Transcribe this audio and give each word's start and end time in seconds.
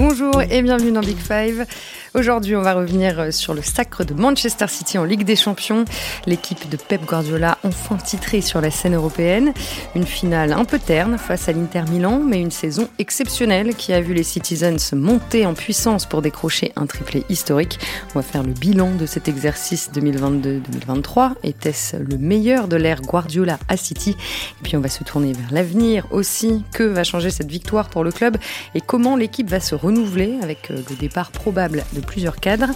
Bonjour 0.00 0.40
et 0.40 0.62
bienvenue 0.62 0.92
dans 0.92 1.02
Big 1.02 1.18
Five. 1.18 1.66
Aujourd'hui, 2.12 2.56
on 2.56 2.62
va 2.62 2.74
revenir 2.74 3.20
euh, 3.20 3.30
sur 3.30 3.54
le 3.54 3.62
sacre 3.62 4.02
de 4.02 4.14
Manchester 4.14 4.66
City 4.66 4.98
en 4.98 5.04
Ligue 5.04 5.22
des 5.22 5.36
Champions. 5.36 5.84
L'équipe 6.26 6.68
de 6.68 6.76
Pep 6.76 7.04
Guardiola 7.06 7.56
enfin 7.62 7.96
titrée 7.98 8.40
sur 8.40 8.60
la 8.60 8.72
scène 8.72 8.96
européenne. 8.96 9.52
Une 9.94 10.04
finale 10.04 10.52
un 10.52 10.64
peu 10.64 10.80
terne 10.80 11.18
face 11.18 11.48
à 11.48 11.52
l'Inter 11.52 11.82
Milan, 11.88 12.20
mais 12.26 12.40
une 12.40 12.50
saison 12.50 12.88
exceptionnelle 12.98 13.76
qui 13.76 13.92
a 13.92 14.00
vu 14.00 14.12
les 14.12 14.24
Citizens 14.24 14.92
monter 14.92 15.46
en 15.46 15.54
puissance 15.54 16.04
pour 16.04 16.20
décrocher 16.20 16.72
un 16.74 16.86
triplé 16.86 17.24
historique. 17.28 17.78
On 18.16 18.18
va 18.18 18.22
faire 18.22 18.42
le 18.42 18.54
bilan 18.54 18.90
de 18.96 19.06
cet 19.06 19.28
exercice 19.28 19.92
2022-2023. 19.94 21.34
Était-ce 21.44 21.96
le 21.96 22.18
meilleur 22.18 22.66
de 22.66 22.74
l'ère 22.74 23.02
Guardiola 23.02 23.60
à 23.68 23.76
City? 23.76 24.16
Et 24.18 24.62
puis 24.64 24.76
on 24.76 24.80
va 24.80 24.88
se 24.88 25.04
tourner 25.04 25.32
vers 25.32 25.52
l'avenir 25.52 26.08
aussi. 26.10 26.64
Que 26.72 26.82
va 26.82 27.04
changer 27.04 27.30
cette 27.30 27.52
victoire 27.52 27.88
pour 27.88 28.02
le 28.02 28.10
club? 28.10 28.36
Et 28.74 28.80
comment 28.80 29.14
l'équipe 29.14 29.48
va 29.48 29.60
se 29.60 29.76
renouveler 29.76 30.38
avec 30.42 30.72
euh, 30.72 30.82
le 30.90 30.96
départ 30.96 31.30
probable 31.30 31.84
de 31.92 31.99
plusieurs 32.00 32.36
cadres. 32.36 32.70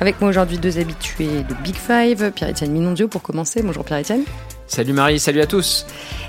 Avec 0.00 0.20
moi 0.20 0.30
aujourd'hui 0.30 0.58
deux 0.58 0.78
habitués 0.78 1.42
de 1.48 1.54
Big 1.62 1.76
Five, 1.76 2.32
Pierre-Etienne 2.32 2.72
Minondio 2.72 3.08
pour 3.08 3.22
commencer. 3.22 3.62
Bonjour 3.62 3.84
Pierre-Etienne. 3.84 4.24
Salut 4.66 4.92
Marie, 4.92 5.18
salut 5.18 5.40
à 5.40 5.46
tous. 5.46 5.86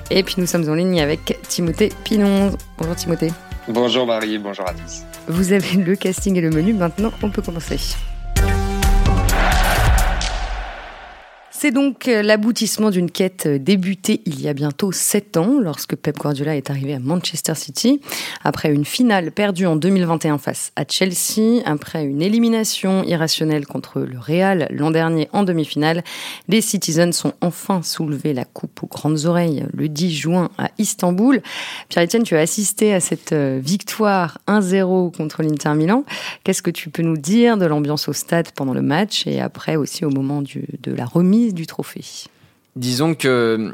Et 0.09 0.23
puis 0.23 0.35
nous 0.37 0.47
sommes 0.47 0.67
en 0.69 0.73
ligne 0.73 0.99
avec 1.01 1.39
Timothée 1.47 1.91
Pinon. 2.03 2.51
Bonjour 2.77 2.95
Timothée. 2.95 3.31
Bonjour 3.67 4.05
Marie, 4.05 4.37
bonjour 4.39 4.67
à 4.67 4.73
tous. 4.73 5.03
Vous 5.27 5.53
avez 5.53 5.77
le 5.77 5.95
casting 5.95 6.35
et 6.35 6.41
le 6.41 6.49
menu, 6.49 6.73
maintenant 6.73 7.11
on 7.21 7.29
peut 7.29 7.41
commencer. 7.41 7.79
C'est 11.61 11.69
donc 11.69 12.07
euh, 12.07 12.23
l'aboutissement 12.23 12.89
d'une 12.89 13.11
quête 13.11 13.45
euh, 13.45 13.59
débutée 13.59 14.21
il 14.25 14.41
y 14.41 14.47
a 14.47 14.53
bientôt 14.53 14.91
sept 14.91 15.37
ans, 15.37 15.59
lorsque 15.59 15.95
Pep 15.95 16.17
Guardiola 16.17 16.55
est 16.55 16.71
arrivé 16.71 16.95
à 16.95 16.99
Manchester 16.99 17.53
City, 17.53 18.01
après 18.43 18.73
une 18.73 18.83
finale 18.83 19.31
perdue 19.31 19.67
en 19.67 19.75
2021 19.75 20.39
face 20.39 20.71
à 20.75 20.85
Chelsea, 20.89 21.61
après 21.65 22.03
une 22.03 22.23
élimination 22.23 23.03
irrationnelle 23.03 23.67
contre 23.67 23.99
le 23.99 24.17
Real 24.17 24.69
l'an 24.71 24.89
dernier 24.89 25.29
en 25.33 25.43
demi-finale, 25.43 26.03
les 26.47 26.61
Citizens 26.61 27.11
ont 27.25 27.33
enfin 27.41 27.83
soulevé 27.83 28.33
la 28.33 28.45
coupe 28.45 28.81
aux 28.81 28.87
grandes 28.87 29.25
oreilles 29.25 29.63
le 29.71 29.87
10 29.87 30.15
juin 30.15 30.49
à 30.57 30.71
Istanbul. 30.79 31.43
Pierre-Etienne, 31.89 32.23
tu 32.23 32.35
as 32.35 32.39
assisté 32.39 32.91
à 32.91 32.99
cette 32.99 33.33
euh, 33.33 33.59
victoire 33.61 34.39
1-0 34.47 35.15
contre 35.15 35.43
l'Inter 35.43 35.75
Milan. 35.75 36.05
Qu'est-ce 36.43 36.63
que 36.63 36.71
tu 36.71 36.89
peux 36.89 37.03
nous 37.03 37.17
dire 37.17 37.57
de 37.57 37.67
l'ambiance 37.67 38.07
au 38.07 38.13
stade 38.13 38.49
pendant 38.55 38.73
le 38.73 38.81
match 38.81 39.27
et 39.27 39.39
après 39.39 39.75
aussi 39.75 40.05
au 40.05 40.09
moment 40.09 40.41
de 40.41 40.91
la 40.91 41.05
remise 41.05 41.50
du 41.53 41.67
trophée 41.67 42.03
Disons 42.77 43.15
que 43.15 43.73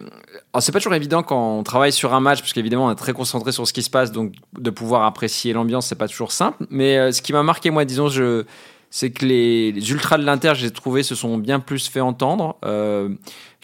c'est 0.60 0.72
pas 0.72 0.80
toujours 0.80 0.96
évident 0.96 1.22
quand 1.22 1.60
on 1.60 1.62
travaille 1.62 1.92
sur 1.92 2.16
un 2.16 2.20
match, 2.20 2.40
parce 2.40 2.54
qu'évidemment 2.54 2.88
on 2.88 2.92
est 2.92 2.96
très 2.96 3.14
concentré 3.14 3.52
sur 3.52 3.68
ce 3.68 3.74
qui 3.74 3.84
se 3.84 3.92
passe, 3.92 4.12
donc 4.12 4.34
de 4.58 4.70
pouvoir 4.72 5.04
apprécier 5.04 5.54
l'ambiance, 5.54 5.86
c'est 5.86 5.96
pas 5.96 6.08
toujours 6.08 6.32
simple. 6.32 6.66
Mais 6.72 6.98
euh, 6.98 7.12
ce 7.12 7.22
qui 7.22 7.32
m'a 7.32 7.44
marqué, 7.44 7.70
moi, 7.70 7.86
disons, 7.86 8.08
je, 8.08 8.44
c'est 8.90 9.12
que 9.12 9.24
les, 9.24 9.92
ultras 9.92 10.18
de 10.18 10.24
l'Inter, 10.24 10.54
j'ai 10.56 10.72
trouvé, 10.72 11.04
se 11.04 11.14
sont 11.14 11.38
bien 11.38 11.60
plus 11.60 11.88
fait 11.88 12.00
entendre 12.00 12.58
euh, 12.66 13.10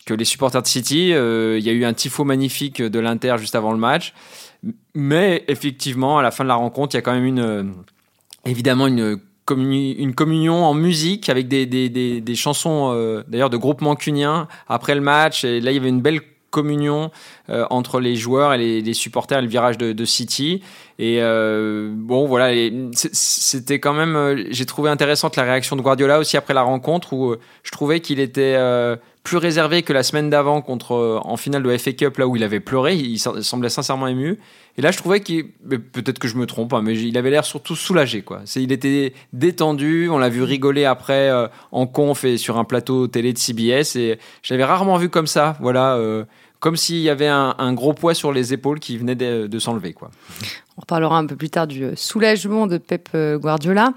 que 0.06 0.14
les 0.14 0.26
supporters 0.26 0.62
de 0.62 0.68
City. 0.68 1.14
Euh, 1.14 1.58
il 1.58 1.66
y 1.66 1.70
a 1.70 1.74
eu 1.74 1.84
un 1.84 1.94
tifo 1.94 2.24
magnifique 2.24 2.80
de 2.84 3.00
l'Inter 3.00 3.36
juste 3.40 3.56
avant 3.56 3.72
le 3.72 3.80
match, 3.80 4.14
mais 4.94 5.44
effectivement, 5.48 6.20
à 6.20 6.22
la 6.22 6.30
fin 6.30 6.44
de 6.44 6.50
la 6.50 6.56
rencontre, 6.56 6.94
il 6.94 6.98
y 6.98 7.00
a 7.00 7.02
quand 7.02 7.14
même 7.14 7.26
une, 7.26 7.74
évidemment 8.46 8.86
une 8.86 9.20
une 9.50 10.16
communion 10.16 10.66
en 10.66 10.74
musique 10.74 11.30
avec 11.30 11.48
des, 11.48 11.66
des, 11.66 11.90
des, 11.90 12.36
chansons 12.36 12.92
euh, 12.94 13.24
d'ailleurs 13.28 13.50
de 13.50 13.58
groupes 13.58 13.82
mancuniens 13.82 14.48
après 14.68 14.96
le 14.96 15.02
match. 15.02 15.44
Et 15.44 15.60
là, 15.60 15.72
il 15.72 15.76
y 15.76 15.80
avait 15.80 15.90
une 15.90 16.02
belle 16.02 16.22
communion 16.50 17.12
euh, 17.50 17.66
entre 17.70 18.00
les 18.00 18.16
joueurs 18.16 18.54
et 18.54 18.58
les, 18.58 18.82
les, 18.82 18.94
supporters 18.94 19.40
et 19.40 19.42
le 19.42 19.48
virage 19.48 19.78
de, 19.78 19.92
de 19.92 20.06
City. 20.06 20.62
Et 21.00 21.18
euh, 21.22 21.92
bon, 21.94 22.28
voilà, 22.28 22.54
c'était 22.94 23.80
quand 23.80 23.94
même. 23.94 24.46
J'ai 24.50 24.66
trouvé 24.66 24.90
intéressante 24.90 25.36
la 25.36 25.44
réaction 25.44 25.76
de 25.76 25.82
Guardiola 25.82 26.20
aussi 26.20 26.38
après 26.38 26.54
la 26.54 26.62
rencontre 26.62 27.14
où 27.14 27.36
je 27.64 27.72
trouvais 27.72 28.00
qu'il 28.00 28.20
était 28.20 28.56
plus 29.24 29.38
réservé 29.38 29.84
que 29.84 29.94
la 29.94 30.04
semaine 30.04 30.30
d'avant 30.30 30.62
contre 30.62 30.96
euh, 30.96 31.20
en 31.24 31.38
finale 31.38 31.64
de 31.64 31.78
FA 31.78 31.94
Cup 31.94 32.18
là 32.18 32.28
où 32.28 32.36
il 32.36 32.44
avait 32.44 32.60
pleuré, 32.60 32.96
il 32.96 33.18
semblait 33.18 33.70
sincèrement 33.70 34.08
ému. 34.08 34.38
Et 34.78 34.82
là, 34.82 34.92
je 34.92 34.98
trouvais 34.98 35.22
qu'il 35.22 35.50
peut-être 35.50 36.20
que 36.20 36.28
je 36.28 36.36
me 36.36 36.46
trompe, 36.46 36.74
hein, 36.74 36.82
mais 36.84 37.00
il 37.00 37.18
avait 37.18 37.30
l'air 37.30 37.46
surtout 37.46 37.76
soulagé 37.76 38.22
quoi. 38.22 38.42
Il 38.56 38.72
était 38.72 39.14
détendu, 39.32 40.10
on 40.10 40.18
l'a 40.18 40.30
vu 40.30 40.44
rigoler 40.44 40.84
après 40.84 41.30
euh, 41.30 41.48
en 41.72 41.88
conf 41.88 42.26
et 42.26 42.38
sur 42.38 42.58
un 42.58 42.66
plateau 42.66 43.08
télé 43.08 43.32
de 43.32 43.38
CBS 43.38 43.96
et 43.96 44.20
j'avais 44.42 44.66
rarement 44.66 44.98
vu 44.98 45.10
comme 45.10 45.28
ça, 45.28 45.56
voilà. 45.62 45.98
Euh, 46.64 46.70
comme 46.70 46.78
s'il 46.78 47.00
y 47.00 47.10
avait 47.10 47.28
un, 47.28 47.74
gros 47.74 47.94
poids 47.94 48.14
sur 48.14 48.32
les 48.32 48.54
épaules 48.54 48.80
qui 48.80 48.98
venait 48.98 49.16
de, 49.16 49.60
s'enlever. 49.60 49.94
Quoi. 49.94 50.12
On 50.78 50.82
reparlera 50.82 51.18
un 51.18 51.26
peu 51.26 51.36
plus 51.36 51.50
tard 51.50 51.68
du 51.68 51.90
soulagement 51.96 52.68
de 52.68 52.78
Pep 52.78 53.10
Guardiola. 53.14 53.94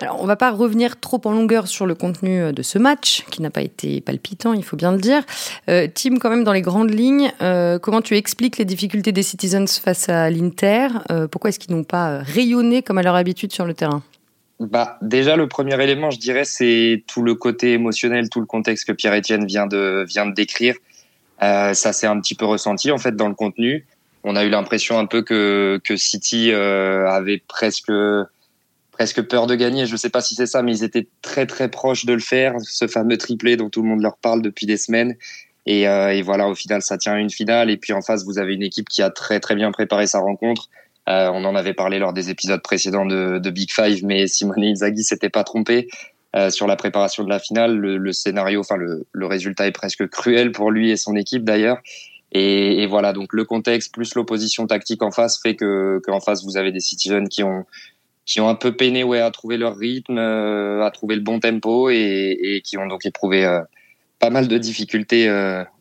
Alors, 0.00 0.22
on 0.22 0.26
va 0.26 0.36
pas 0.36 0.50
revenir 0.50 0.98
trop 0.98 1.20
en 1.24 1.32
longueur 1.32 1.68
sur 1.68 1.86
le 1.86 1.94
contenu 1.94 2.52
de 2.52 2.62
ce 2.62 2.78
match, 2.78 3.24
qui 3.30 3.42
n'a 3.42 3.50
pas 3.50 3.62
été 3.62 4.00
palpitant, 4.00 4.52
il 4.52 4.64
faut 4.64 4.76
bien 4.76 4.92
le 4.92 4.98
dire. 4.98 5.22
Euh, 5.68 5.86
Tim, 5.92 6.18
quand 6.18 6.30
même, 6.30 6.44
dans 6.44 6.52
les 6.52 6.62
grandes 6.62 6.92
lignes, 6.92 7.32
euh, 7.42 7.78
comment 7.78 8.02
tu 8.02 8.16
expliques 8.16 8.58
les 8.58 8.64
difficultés 8.64 9.12
des 9.12 9.22
Citizens 9.22 9.78
face 9.82 10.08
à 10.08 10.30
l'Inter? 10.30 10.88
Euh, 11.10 11.28
Pourquoi 11.28 11.50
est-ce 11.50 11.58
qu'ils 11.58 11.74
n'ont 11.74 11.84
pas 11.84 12.18
rayonné 12.18 12.82
comme 12.82 12.98
à 12.98 13.02
leur 13.02 13.14
habitude 13.14 13.52
sur 13.52 13.64
le 13.64 13.74
terrain? 13.74 14.02
Bah, 14.60 14.98
déjà, 15.02 15.36
le 15.36 15.46
premier 15.46 15.80
élément, 15.82 16.10
je 16.10 16.18
dirais, 16.18 16.44
c'est 16.44 17.04
tout 17.06 17.22
le 17.22 17.34
côté 17.34 17.74
émotionnel, 17.74 18.28
tout 18.28 18.40
le 18.40 18.46
contexte 18.46 18.86
que 18.86 18.92
Pierre-Etienne 18.92 19.46
vient 19.46 19.66
de, 19.66 20.04
vient 20.08 20.26
de 20.26 20.34
décrire. 20.34 20.74
Euh, 21.42 21.74
ça 21.74 21.92
s'est 21.92 22.06
un 22.06 22.20
petit 22.20 22.34
peu 22.34 22.44
ressenti 22.44 22.90
en 22.90 22.98
fait 22.98 23.14
dans 23.14 23.28
le 23.28 23.34
contenu. 23.34 23.86
On 24.24 24.36
a 24.36 24.44
eu 24.44 24.50
l'impression 24.50 24.98
un 24.98 25.06
peu 25.06 25.22
que, 25.22 25.80
que 25.84 25.96
City 25.96 26.50
euh, 26.52 27.08
avait 27.08 27.42
presque 27.46 27.92
presque 28.92 29.22
peur 29.22 29.46
de 29.46 29.54
gagner. 29.54 29.86
Je 29.86 29.92
ne 29.92 29.96
sais 29.96 30.10
pas 30.10 30.20
si 30.20 30.34
c'est 30.34 30.46
ça, 30.46 30.62
mais 30.62 30.72
ils 30.72 30.84
étaient 30.84 31.06
très 31.22 31.46
très 31.46 31.68
proches 31.70 32.04
de 32.04 32.12
le 32.12 32.20
faire, 32.20 32.54
ce 32.60 32.88
fameux 32.88 33.16
triplé 33.16 33.56
dont 33.56 33.70
tout 33.70 33.82
le 33.82 33.88
monde 33.88 34.02
leur 34.02 34.16
parle 34.16 34.42
depuis 34.42 34.66
des 34.66 34.76
semaines. 34.76 35.16
Et, 35.66 35.86
euh, 35.86 36.12
et 36.12 36.22
voilà, 36.22 36.48
au 36.48 36.54
final, 36.54 36.82
ça 36.82 36.98
tient 36.98 37.12
à 37.12 37.18
une 37.18 37.30
finale. 37.30 37.70
Et 37.70 37.76
puis 37.76 37.92
en 37.92 38.02
face, 38.02 38.24
vous 38.24 38.38
avez 38.38 38.54
une 38.54 38.62
équipe 38.62 38.88
qui 38.88 39.02
a 39.02 39.10
très 39.10 39.38
très 39.38 39.54
bien 39.54 39.70
préparé 39.70 40.08
sa 40.08 40.18
rencontre. 40.18 40.68
Euh, 41.08 41.30
on 41.32 41.44
en 41.44 41.54
avait 41.54 41.74
parlé 41.74 41.98
lors 41.98 42.12
des 42.12 42.28
épisodes 42.30 42.60
précédents 42.60 43.06
de, 43.06 43.38
de 43.38 43.50
Big 43.50 43.70
Five, 43.70 44.04
mais 44.04 44.26
Simone 44.26 44.64
Inzaghi 44.64 45.04
s'était 45.04 45.30
pas 45.30 45.44
trompé. 45.44 45.88
Euh, 46.36 46.50
sur 46.50 46.66
la 46.66 46.76
préparation 46.76 47.24
de 47.24 47.30
la 47.30 47.38
finale. 47.38 47.78
Le, 47.78 48.12
scénario, 48.12 48.60
enfin 48.60 48.76
le, 48.76 49.26
résultat 49.26 49.66
est 49.66 49.72
presque 49.72 50.06
cruel 50.08 50.52
pour 50.52 50.70
lui 50.70 50.90
et 50.90 50.96
son 50.96 51.16
équipe 51.16 51.42
d'ailleurs. 51.42 51.78
Et, 52.32 52.86
voilà, 52.86 53.14
donc 53.14 53.32
le 53.32 53.46
contexte 53.46 53.94
plus 53.94 54.14
l'opposition 54.14 54.66
tactique 54.66 55.02
en 55.02 55.10
face 55.10 55.40
fait 55.40 55.54
que 55.56 55.98
qu'en 56.04 56.20
face 56.20 56.44
vous 56.44 56.58
avez 56.58 56.70
des 56.70 56.80
Citizens 56.80 57.28
qui 57.28 57.42
ont 57.42 57.64
qui 58.26 58.42
ont 58.42 58.48
un 58.50 58.54
peu 58.54 58.76
peiné 58.76 59.04
ouais 59.04 59.20
à 59.20 59.30
trouver 59.30 59.56
leur 59.56 59.78
rythme, 59.78 60.18
euh, 60.18 60.84
à 60.84 60.90
trouver 60.90 61.14
le 61.16 61.22
bon 61.22 61.40
tempo 61.40 61.88
et, 61.88 62.60
qui 62.62 62.76
ont 62.76 62.86
donc 62.86 63.06
éprouvé 63.06 63.46
euh, 63.46 63.62
pas 64.18 64.28
mal 64.28 64.48
de 64.48 64.58
difficultés 64.58 65.30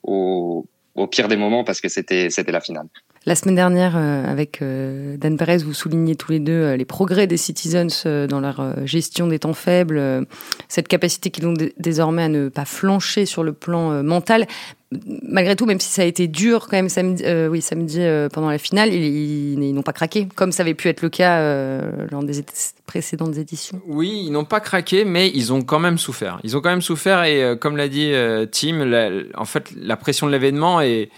au, 0.04 0.66
au 0.96 1.08
pire 1.08 1.28
des 1.28 1.36
moments 1.36 1.66
parce 1.66 1.82
que 1.82 1.90
c'était 1.90 2.30
c'était 2.30 2.54
la 2.54 2.62
finale. 2.62 2.88
La 3.28 3.36
semaine 3.36 3.56
dernière, 3.56 3.98
euh, 3.98 4.24
avec 4.26 4.62
euh, 4.62 5.18
Dan 5.18 5.36
Perez, 5.36 5.58
vous 5.58 5.74
soulignez 5.74 6.16
tous 6.16 6.32
les 6.32 6.40
deux 6.40 6.54
euh, 6.54 6.78
les 6.78 6.86
progrès 6.86 7.28
des 7.28 7.36
Citizens 7.36 8.06
dans 8.06 8.40
leur 8.40 8.88
gestion 8.88 9.28
des 9.28 9.38
temps 9.38 9.54
faibles, 9.54 10.26
cette 10.70 10.88
capacité 10.88 11.30
qu'ils 11.30 11.46
ont 11.46 11.54
désormais 11.78 12.24
à 12.24 12.30
ne 12.30 12.48
pas 12.48 12.64
flancher 12.64 13.26
sur 13.26 13.44
le 13.44 13.52
plan 13.52 14.02
mental. 14.02 14.48
Malgré 15.24 15.58
tout, 15.58 15.66
même 15.66 15.82
si 15.82 15.90
ça 15.90 16.04
a 16.04 16.06
été 16.06 16.30
dur 16.30 16.68
quand 16.70 16.78
même 16.78 16.88
samedi, 16.88 17.22
oui, 17.50 17.62
samedi 17.62 18.00
pendant 18.32 18.50
la 18.50 18.58
finale, 18.58 18.94
ils, 18.94 19.74
n'ont 19.74 19.82
pas 19.82 19.92
craqué, 19.92 20.30
comme 20.34 20.54
ça 20.54 20.64
avait 20.64 20.74
pu 20.74 20.88
être 20.88 21.02
le 21.02 21.10
cas 21.10 21.82
lors 22.10 22.24
des 22.24 22.46
précédentes 22.86 23.36
éditions. 23.36 23.82
Oui, 23.86 24.24
ils 24.26 24.32
n'ont 24.32 24.46
pas 24.46 24.62
craqué, 24.62 25.04
mais 25.04 25.30
ils 25.34 25.52
ont 25.52 25.62
quand 25.62 25.80
même 25.80 25.98
souffert. 25.98 26.40
Ils 26.46 26.56
ont 26.56 26.62
quand 26.62 26.70
même 26.70 26.82
souffert 26.82 27.24
et 27.26 27.58
comme 27.60 27.76
l'a 27.76 27.90
dit 27.90 28.14
Tim, 28.52 29.28
en 29.36 29.46
fait, 29.46 29.74
la 29.76 29.98
pression 29.98 30.28
de 30.28 30.32
l'événement 30.32 30.80
est 30.80 31.10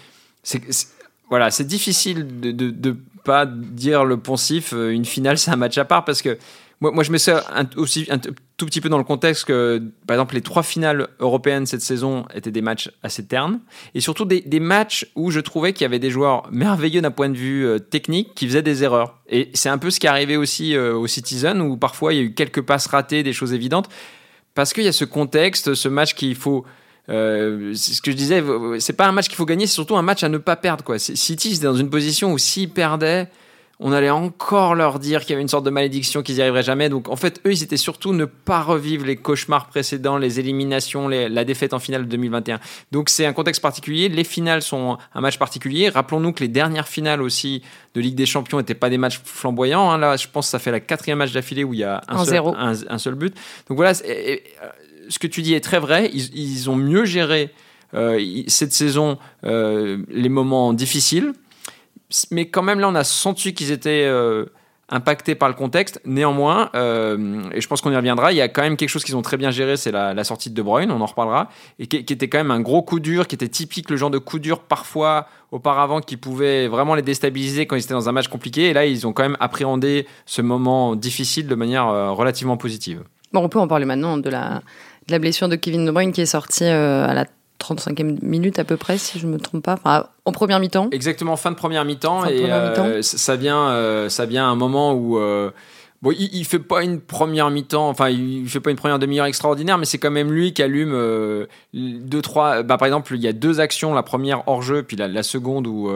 voilà, 1.29 1.51
c'est 1.51 1.65
difficile 1.65 2.41
de, 2.41 2.51
de, 2.51 2.97
pas 3.23 3.45
dire 3.45 4.05
le 4.05 4.17
poncif. 4.17 4.73
Euh, 4.73 4.91
une 4.91 5.05
finale, 5.05 5.37
c'est 5.37 5.51
un 5.51 5.55
match 5.55 5.77
à 5.77 5.85
part 5.85 6.05
parce 6.05 6.21
que 6.21 6.37
moi, 6.81 6.91
moi 6.91 7.03
je 7.03 7.11
mets 7.11 7.19
ça 7.19 7.43
aussi 7.75 8.07
un 8.09 8.17
tout 8.17 8.65
petit 8.65 8.79
peu 8.81 8.87
dans 8.89 8.97
le 8.97 9.03
contexte 9.03 9.45
que, 9.45 9.81
par 10.07 10.15
exemple, 10.15 10.35
les 10.35 10.41
trois 10.41 10.63
finales 10.63 11.09
européennes 11.19 11.65
cette 11.65 11.81
saison 11.81 12.25
étaient 12.33 12.51
des 12.51 12.61
matchs 12.61 12.89
assez 13.03 13.25
ternes 13.25 13.59
et 13.93 13.99
surtout 13.99 14.25
des, 14.25 14.41
des 14.41 14.59
matchs 14.59 15.05
où 15.15 15.29
je 15.29 15.41
trouvais 15.41 15.73
qu'il 15.73 15.83
y 15.83 15.85
avait 15.85 15.99
des 15.99 16.09
joueurs 16.09 16.47
merveilleux 16.51 17.01
d'un 17.01 17.11
point 17.11 17.29
de 17.29 17.37
vue 17.37 17.65
euh, 17.65 17.79
technique 17.79 18.33
qui 18.33 18.47
faisaient 18.47 18.61
des 18.61 18.83
erreurs. 18.83 19.19
Et 19.27 19.49
c'est 19.53 19.69
un 19.69 19.77
peu 19.77 19.91
ce 19.91 19.99
qui 19.99 20.07
est 20.07 20.09
arrivé 20.09 20.37
aussi 20.37 20.75
euh, 20.75 20.95
aux 20.95 21.07
Citizens 21.07 21.59
où 21.59 21.77
parfois 21.77 22.13
il 22.13 22.17
y 22.17 22.19
a 22.19 22.23
eu 22.23 22.33
quelques 22.33 22.61
passes 22.61 22.87
ratées, 22.87 23.23
des 23.23 23.33
choses 23.33 23.53
évidentes 23.53 23.89
parce 24.55 24.73
qu'il 24.73 24.83
y 24.83 24.87
a 24.87 24.93
ce 24.93 25.05
contexte, 25.05 25.73
ce 25.73 25.87
match 25.87 26.15
qu'il 26.15 26.35
faut 26.35 26.65
euh, 27.09 27.73
c'est 27.73 27.93
ce 27.93 28.01
que 28.01 28.11
je 28.11 28.15
disais, 28.15 28.43
c'est 28.79 28.93
pas 28.93 29.07
un 29.07 29.11
match 29.11 29.27
qu'il 29.27 29.35
faut 29.35 29.45
gagner, 29.45 29.67
c'est 29.67 29.73
surtout 29.73 29.97
un 29.97 30.01
match 30.01 30.23
à 30.23 30.29
ne 30.29 30.37
pas 30.37 30.55
perdre. 30.55 30.83
Quoi. 30.83 30.99
City, 30.99 31.55
c'était 31.55 31.65
dans 31.65 31.75
une 31.75 31.89
position 31.89 32.31
où 32.31 32.37
s'ils 32.37 32.69
perdaient, 32.69 33.29
on 33.81 33.93
allait 33.93 34.09
encore 34.09 34.75
leur 34.75 34.99
dire 34.99 35.21
qu'il 35.21 35.29
y 35.31 35.33
avait 35.33 35.41
une 35.41 35.47
sorte 35.47 35.65
de 35.65 35.69
malédiction 35.69 36.21
qu'ils 36.21 36.35
n'y 36.35 36.41
arriveraient 36.41 36.63
jamais. 36.63 36.89
Donc 36.89 37.07
en 37.07 37.15
fait, 37.15 37.39
eux, 37.45 37.53
ils 37.53 37.63
étaient 37.63 37.77
surtout 37.77 38.11
ne 38.11 38.25
pas 38.25 38.61
revivre 38.61 39.05
les 39.05 39.15
cauchemars 39.15 39.67
précédents, 39.67 40.17
les 40.17 40.39
éliminations, 40.39 41.07
la 41.07 41.45
défaite 41.45 41.73
en 41.73 41.79
finale 41.79 42.03
de 42.03 42.09
2021. 42.09 42.59
Donc 42.91 43.09
c'est 43.09 43.25
un 43.25 43.31
contexte 43.31 43.61
particulier. 43.61 44.09
Les 44.09 44.25
finales 44.25 44.61
sont 44.61 44.97
un 45.13 45.21
match 45.21 45.39
particulier. 45.39 45.87
Rappelons-nous 45.87 46.33
que 46.33 46.41
les 46.41 46.49
dernières 46.49 46.89
finales 46.89 47.21
aussi 47.21 47.63
de 47.93 48.01
Ligue 48.01 48.15
des 48.15 48.25
Champions 48.25 48.57
n'étaient 48.57 48.73
pas 48.73 48.89
des 48.89 48.97
matchs 48.97 49.21
flamboyants. 49.23 49.89
Hein. 49.89 49.97
Là, 49.97 50.17
je 50.17 50.27
pense 50.27 50.47
que 50.47 50.51
ça 50.51 50.59
fait 50.59 50.71
la 50.71 50.81
quatrième 50.81 51.19
match 51.19 51.31
d'affilée 51.31 51.63
où 51.63 51.73
il 51.73 51.79
y 51.79 51.85
a 51.85 52.01
un, 52.09 52.25
seul, 52.25 52.41
un, 52.89 52.97
seul, 52.97 53.15
but. 53.15 53.33
Donc 53.69 53.77
voilà, 53.77 53.93
ce 55.09 55.19
que 55.19 55.27
tu 55.27 55.41
dis 55.41 55.53
est 55.53 55.59
très 55.59 55.79
vrai. 55.79 56.09
Ils, 56.13 56.69
ont 56.69 56.75
mieux 56.75 57.05
géré 57.05 57.51
euh, 57.93 58.21
cette 58.47 58.71
saison 58.71 59.17
euh, 59.43 59.97
les 60.09 60.29
moments 60.29 60.73
difficiles 60.73 61.33
mais 62.31 62.47
quand 62.47 62.63
même, 62.63 62.79
là, 62.79 62.89
on 62.89 62.95
a 62.95 63.03
senti 63.03 63.53
qu'ils 63.53 63.71
étaient 63.71 64.05
euh, 64.07 64.45
impactés 64.89 65.35
par 65.35 65.47
le 65.47 65.53
contexte. 65.53 66.01
Néanmoins, 66.05 66.71
et 66.73 67.61
je 67.61 67.67
pense 67.67 67.81
qu'on 67.81 67.91
y 67.91 67.95
reviendra, 67.95 68.31
il 68.31 68.37
y 68.37 68.41
a 68.41 68.47
quand 68.47 68.63
même 68.63 68.77
quelque 68.77 68.89
chose 68.89 69.03
qu'ils 69.03 69.15
ont 69.15 69.21
très 69.21 69.37
bien 69.37 69.51
géré, 69.51 69.77
c'est 69.77 69.91
la, 69.91 70.23
sortie 70.23 70.49
de 70.49 70.55
De 70.55 70.63
Bruyne, 70.63 70.89
on 70.89 71.01
en 71.01 71.05
reparlera, 71.05 71.49
et 71.77 71.85
qui, 71.85 71.97
était 71.97 72.27
quand 72.27 72.39
même 72.39 72.49
un 72.49 72.61
gros 72.61 72.81
coup 72.81 72.99
dur, 72.99 73.27
qui 73.27 73.35
était 73.35 73.47
typique, 73.47 73.91
le 73.91 73.95
genre 73.95 74.09
de 74.09 74.17
coup 74.17 74.39
dur 74.39 74.61
parfois 74.61 75.27
auparavant 75.51 76.01
qui 76.01 76.17
pouvait 76.17 76.67
vraiment 76.67 76.95
les 76.95 77.03
déstabiliser 77.03 77.67
quand 77.67 77.75
ils 77.75 77.83
étaient 77.83 77.93
dans 77.93 78.09
un 78.09 78.11
match 78.11 78.27
compliqué. 78.27 78.69
Et 78.69 78.73
là, 78.73 78.87
ils 78.87 79.05
ont 79.05 79.13
quand 79.13 79.21
même 79.21 79.37
appréhendé 79.39 80.07
ce 80.25 80.41
moment 80.41 80.95
difficile 80.95 81.45
de 81.45 81.53
manière 81.53 82.15
relativement 82.15 82.57
positive. 82.57 83.03
Bon, 83.31 83.43
on 83.43 83.49
peut 83.49 83.59
en 83.59 83.67
parler 83.67 83.85
maintenant 83.85 84.17
de 84.17 84.29
la, 84.31 84.63
la 85.11 85.19
blessure 85.19 85.49
de 85.49 85.55
Kevin 85.55 85.85
De 85.85 85.91
Bruyne 85.91 86.11
qui 86.11 86.21
est 86.21 86.25
sortie 86.25 86.65
à 86.65 87.13
la 87.13 87.25
35e 87.59 88.23
minute 88.23 88.59
à 88.59 88.63
peu 88.63 88.77
près, 88.77 88.97
si 88.97 89.19
je 89.19 89.27
ne 89.27 89.33
me 89.33 89.37
trompe 89.37 89.63
pas. 89.63 89.73
Enfin, 89.73 90.07
en 90.25 90.31
première 90.31 90.59
mi-temps. 90.59 90.89
Exactement, 90.91 91.35
fin 91.35 91.51
de 91.51 91.55
première 91.55 91.85
mi-temps. 91.85 92.25
et 92.25 92.51
euh, 92.51 93.01
ça, 93.01 93.35
vient, 93.35 93.69
euh, 93.69 94.09
ça 94.09 94.25
vient 94.25 94.45
à 94.45 94.49
un 94.49 94.55
moment 94.55 94.93
où. 94.93 95.19
Euh, 95.19 95.51
bon, 96.01 96.13
il, 96.17 96.39
ne 96.39 96.45
fait 96.45 96.59
pas 96.59 96.83
une 96.83 96.99
première 97.01 97.49
mi-temps, 97.49 97.89
enfin, 97.89 98.09
il 98.09 98.47
fait 98.47 98.59
pas 98.59 98.71
une 98.71 98.77
première 98.77 98.99
demi-heure 98.99 99.25
extraordinaire, 99.25 99.77
mais 99.77 99.85
c'est 99.85 99.97
quand 99.97 100.11
même 100.11 100.31
lui 100.31 100.53
qui 100.53 100.63
allume 100.63 101.47
deux, 101.73 102.21
trois. 102.21 102.63
Bah, 102.63 102.77
par 102.77 102.87
exemple, 102.87 103.13
il 103.15 103.21
y 103.21 103.27
a 103.27 103.33
deux 103.33 103.59
actions, 103.59 103.93
la 103.93 104.03
première 104.03 104.47
hors 104.47 104.61
jeu, 104.61 104.83
puis 104.83 104.95
la, 104.97 105.23
seconde 105.23 105.67
où 105.67 105.91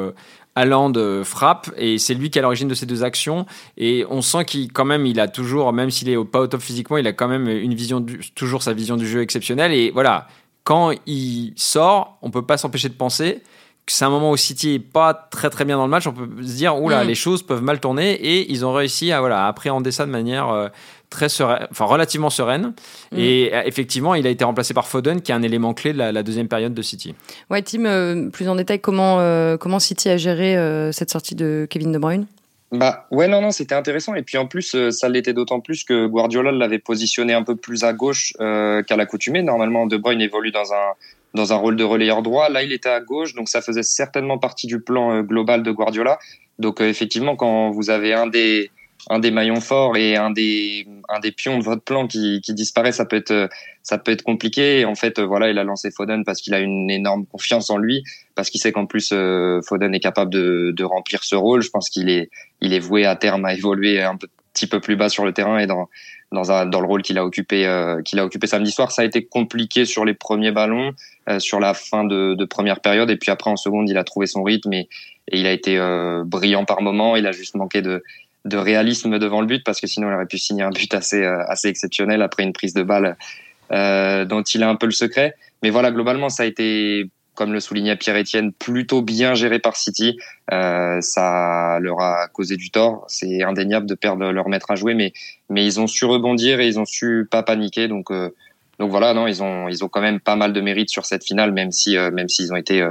Haaland 0.56 0.94
frappe 1.24 1.72
et 1.78 1.98
c'est 1.98 2.14
lui 2.14 2.30
qui 2.30 2.38
est 2.38 2.42
à 2.42 2.44
l'origine 2.44 2.68
de 2.68 2.76
ces 2.76 2.86
deux 2.86 3.04
actions 3.04 3.46
et 3.78 4.06
on 4.10 4.22
sent 4.22 4.46
qu'il 4.46 4.72
quand 4.72 4.86
même 4.86 5.06
il 5.06 5.20
a 5.20 5.28
toujours 5.28 5.74
même 5.74 5.90
s'il 5.90 6.10
est 6.10 6.26
pas 6.26 6.42
au 6.42 6.48
top 6.48 6.62
physiquement 6.62 6.98
il 6.98 7.08
a 7.08 7.14
quand 7.14 7.28
même 7.28 7.48
une 7.48 7.74
vision 7.74 8.06
toujours 8.36 8.62
sa 8.62 8.74
vision 8.74 8.96
du 8.96 9.08
jeu 9.08 9.22
exceptionnelle 9.22 9.72
et 9.72 9.90
voilà 9.90 10.28
quand 10.64 10.92
il 11.06 11.54
sort, 11.56 12.18
on 12.22 12.32
peut 12.32 12.46
pas 12.46 12.58
s'empêcher 12.58 12.90
de 12.90 12.94
penser 12.94 13.42
que 13.86 13.92
c'est 13.92 14.06
un 14.06 14.10
moment 14.10 14.32
où 14.32 14.38
City 14.38 14.76
est 14.76 14.80
pas 14.80 15.14
très 15.14 15.50
très 15.50 15.66
bien 15.66 15.76
dans 15.76 15.84
le 15.84 15.90
match. 15.90 16.08
On 16.08 16.14
peut 16.14 16.30
se 16.42 16.56
dire, 16.56 16.82
oula, 16.82 17.04
mm. 17.04 17.08
les 17.08 17.16
choses 17.16 17.44
peuvent 17.44 17.62
mal 17.62 17.82
tourner 17.82 18.14
et 18.14 18.50
ils 18.50 18.66
ont 18.66 18.72
réussi 18.72 19.12
à, 19.12 19.20
voilà, 19.20 19.46
appréhender 19.46 19.92
ça 19.92 20.06
de 20.06 20.12
manière 20.12 20.50
euh, 20.50 20.70
très 21.14 21.30
sereine, 21.30 21.68
enfin 21.72 21.86
relativement 21.86 22.30
sereine. 22.30 22.74
Mm. 23.12 23.18
Et 23.18 23.52
euh, 23.54 23.62
effectivement, 23.66 24.16
il 24.16 24.28
a 24.28 24.30
été 24.30 24.44
remplacé 24.44 24.74
par 24.74 24.88
Foden, 24.88 25.22
qui 25.22 25.32
est 25.32 25.36
un 25.36 25.44
élément 25.44 25.74
clé 25.74 25.94
de 25.94 25.98
la, 26.00 26.24
deuxième 26.24 26.48
période 26.48 26.74
de 26.74 26.82
City. 26.82 27.16
Ouais, 27.50 27.62
Tim, 27.62 27.86
euh, 27.86 28.30
plus 28.30 28.50
en 28.50 28.56
détail, 28.56 28.80
comment, 28.80 29.18
comment 29.58 29.80
City 29.80 30.10
a 30.10 30.18
géré 30.18 30.58
cette 30.92 31.12
sortie 31.12 31.36
de 31.36 31.68
Kevin 31.70 31.92
De 31.92 32.00
Bruyne? 32.00 32.26
Bah 32.74 33.06
ouais 33.12 33.28
non 33.28 33.40
non 33.40 33.52
c'était 33.52 33.76
intéressant 33.76 34.16
et 34.16 34.24
puis 34.24 34.40
en 34.40 34.48
plus 34.48 34.74
euh, 34.74 34.90
ça 34.90 35.08
l'était 35.08 35.34
d'autant 35.34 35.60
plus 35.60 35.84
que 35.84 36.08
Guardiola 36.08 36.52
l'avait 36.52 36.80
positionné 36.80 37.32
un 37.32 37.44
peu 37.44 37.56
plus 37.56 37.84
à 37.84 37.94
gauche 37.94 38.34
euh, 38.42 38.82
qu'à 38.82 38.96
l'accoutumée. 38.96 39.44
Normalement 39.44 39.86
De 39.86 39.96
Bruyne 39.96 40.22
évolue 40.22 40.52
dans 40.52 40.74
un 40.74 40.94
dans 41.36 41.54
un 41.54 41.56
rôle 41.56 41.76
de 41.76 41.84
relayeur 41.84 42.24
droit. 42.24 42.50
Là 42.50 42.64
il 42.64 42.74
était 42.74 42.90
à 42.90 43.00
gauche 43.00 43.36
donc 43.36 43.48
ça 43.48 43.62
faisait 43.62 43.84
certainement 43.84 44.40
partie 44.40 44.66
du 44.66 44.80
plan 44.82 45.18
euh, 45.18 45.22
global 45.22 45.62
de 45.62 45.70
Guardiola. 45.70 46.18
Donc 46.58 46.82
effectivement 46.82 47.36
quand 47.36 47.70
vous 47.70 47.92
avez 47.92 48.12
un 48.16 48.26
des 48.26 48.72
un 49.10 49.20
des 49.20 49.32
maillons 49.32 49.62
forts 49.62 49.98
et 49.98 50.16
un 50.16 50.32
des 50.32 50.88
un 51.10 51.20
des 51.20 51.32
pions 51.32 51.58
de 51.58 51.64
votre 51.64 51.84
plan 51.84 52.08
qui, 52.08 52.42
qui 52.42 52.54
disparaît, 52.54 52.92
ça 52.92 53.06
peut 53.06 53.18
être 53.18 53.50
ça 53.82 53.98
peut 53.98 54.12
être 54.12 54.24
compliqué. 54.24 54.86
En 54.86 54.96
fait, 54.96 55.20
voilà, 55.20 55.50
il 55.50 55.60
a 55.60 55.64
lancé 55.64 55.92
Foden 55.92 56.24
parce 56.24 56.42
qu'il 56.42 56.54
a 56.54 56.60
une 56.60 56.90
énorme 56.90 57.26
confiance 57.26 57.70
en 57.70 57.78
lui, 57.78 58.04
parce 58.36 58.50
qu'il 58.50 58.62
sait 58.62 58.72
qu'en 58.72 58.86
plus 58.86 59.10
euh, 59.12 59.62
Foden 59.62 59.94
est 59.94 60.00
capable 60.00 60.32
de, 60.32 60.74
de 60.76 60.84
remplir 60.84 61.24
ce 61.24 61.36
rôle. 61.36 61.62
Je 61.62 61.70
pense 61.70 61.90
qu'il 61.90 62.10
est 62.10 62.30
il 62.62 62.74
est 62.74 62.80
voué 62.80 63.06
à 63.06 63.16
terme 63.16 63.46
à 63.46 63.54
évoluer 63.54 64.02
un 64.02 64.18
petit 64.54 64.68
peu 64.68 64.80
plus 64.80 64.96
bas 64.96 65.10
sur 65.10 65.26
le 65.26 65.34
terrain 65.34 65.60
et 65.60 65.68
dans 65.68 65.90
dans, 66.32 66.52
un, 66.52 66.66
dans 66.66 66.82
le 66.82 66.88
rôle 66.88 67.04
qu'il 67.04 67.20
a 67.20 67.26
occupé 67.26 67.68
euh, 67.68 68.02
qu'il 68.02 68.20
a 68.20 68.26
occupé 68.26 68.48
samedi 68.48 68.72
soir. 68.72 68.92
Ça 68.92 69.02
a 69.02 69.06
été 69.06 69.26
compliqué 69.26 69.86
sur 69.86 70.06
les 70.06 70.14
premiers 70.14 70.52
ballons, 70.52 70.94
euh, 71.30 71.40
sur 71.40 71.60
la 71.60 71.74
fin 71.74 72.06
de, 72.06 72.34
de, 72.34 72.46
première 72.46 72.80
période, 72.80 73.10
et 73.12 73.18
puis 73.18 73.30
après 73.32 73.52
en 73.52 73.56
seconde, 73.58 73.90
il 73.90 73.98
a 73.98 74.04
trouvé 74.04 74.26
son 74.26 74.42
rythme 74.42 74.74
et, 74.74 74.90
et 75.28 75.40
il 75.40 75.46
a 75.46 75.52
été 75.52 75.78
brillant 76.26 76.66
par 76.66 76.82
moment. 76.82 77.16
Il 77.16 77.28
a 77.28 77.32
juste 77.32 77.56
manqué 77.56 77.82
de 77.82 78.04
de 78.46 78.58
réalisme 78.58 79.20
devant 79.20 79.42
le 79.42 79.48
but 79.48 79.64
parce 79.64 79.80
que 79.80 79.88
sinon 79.88 80.10
il 80.10 80.14
aurait 80.14 80.26
pu 80.26 80.38
signer 80.38 80.64
un 80.64 80.70
but 80.70 80.94
assez 80.94 81.24
euh, 81.24 81.44
assez 81.48 81.68
exceptionnel 81.70 82.22
après 82.22 82.44
une 82.44 82.54
prise 82.54 82.74
de 82.74 82.84
balle 82.84 83.16
euh, 83.72 84.26
dont 84.26 84.44
il 84.44 84.62
a 84.64 84.70
un 84.70 84.76
peu 84.76 84.86
le 84.86 84.92
secret. 84.92 85.36
Mais 85.64 85.70
voilà, 85.70 85.92
globalement, 85.92 86.30
ça 86.30 86.44
a 86.44 86.46
été, 86.46 87.10
comme 87.36 87.54
le 87.54 87.60
soulignait 87.60 87.96
Pierre-Etienne, 87.96 88.52
plutôt 88.52 89.02
bien 89.02 89.34
géré 89.34 89.60
par 89.60 89.78
City. 89.78 90.18
Euh, 90.52 91.00
ça 91.02 91.80
leur 91.80 92.02
a 92.02 92.28
causé 92.28 92.58
du 92.58 92.70
tort. 92.70 93.06
C'est 93.08 93.42
indéniable 93.42 93.88
de 93.88 93.96
perdre 93.96 94.32
leur 94.32 94.50
maître 94.50 94.70
à 94.70 94.76
jouer, 94.76 94.94
mais 94.94 95.14
mais 95.50 95.66
ils 95.66 95.80
ont 95.80 95.88
su 95.88 96.06
rebondir 96.06 96.60
et 96.60 96.68
ils 96.68 96.80
ont 96.80 96.86
su 96.86 97.28
pas 97.32 97.44
paniquer. 97.44 97.88
Donc 97.88 98.12
euh, 98.12 98.30
donc 98.80 98.92
voilà, 98.92 99.14
non, 99.14 99.26
ils 99.26 99.42
ont 99.42 99.70
ils 99.70 99.84
ont 99.84 99.88
quand 99.88 100.02
même 100.02 100.20
pas 100.20 100.36
mal 100.36 100.52
de 100.54 100.62
mérite 100.62 100.90
sur 100.90 101.06
cette 101.06 101.24
finale, 101.24 101.54
même 101.54 101.72
si 101.72 101.98
euh, 101.98 102.12
même 102.12 102.28
s'ils 102.28 102.52
ont 102.52 102.58
été 102.58 102.86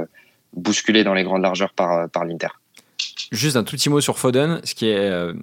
bousculés 0.53 1.03
dans 1.03 1.13
les 1.13 1.23
grandes 1.23 1.43
largeurs 1.43 1.73
par 1.73 2.09
par 2.09 2.25
l'Inter. 2.25 2.49
Juste 3.33 3.55
un 3.55 3.63
tout 3.63 3.75
petit 3.75 3.89
mot 3.89 3.99
sur 3.99 4.19
Foden. 4.19 4.61
Ce 4.63 4.75
qui 4.75 4.87
est 4.87 5.09
euh, 5.09 5.33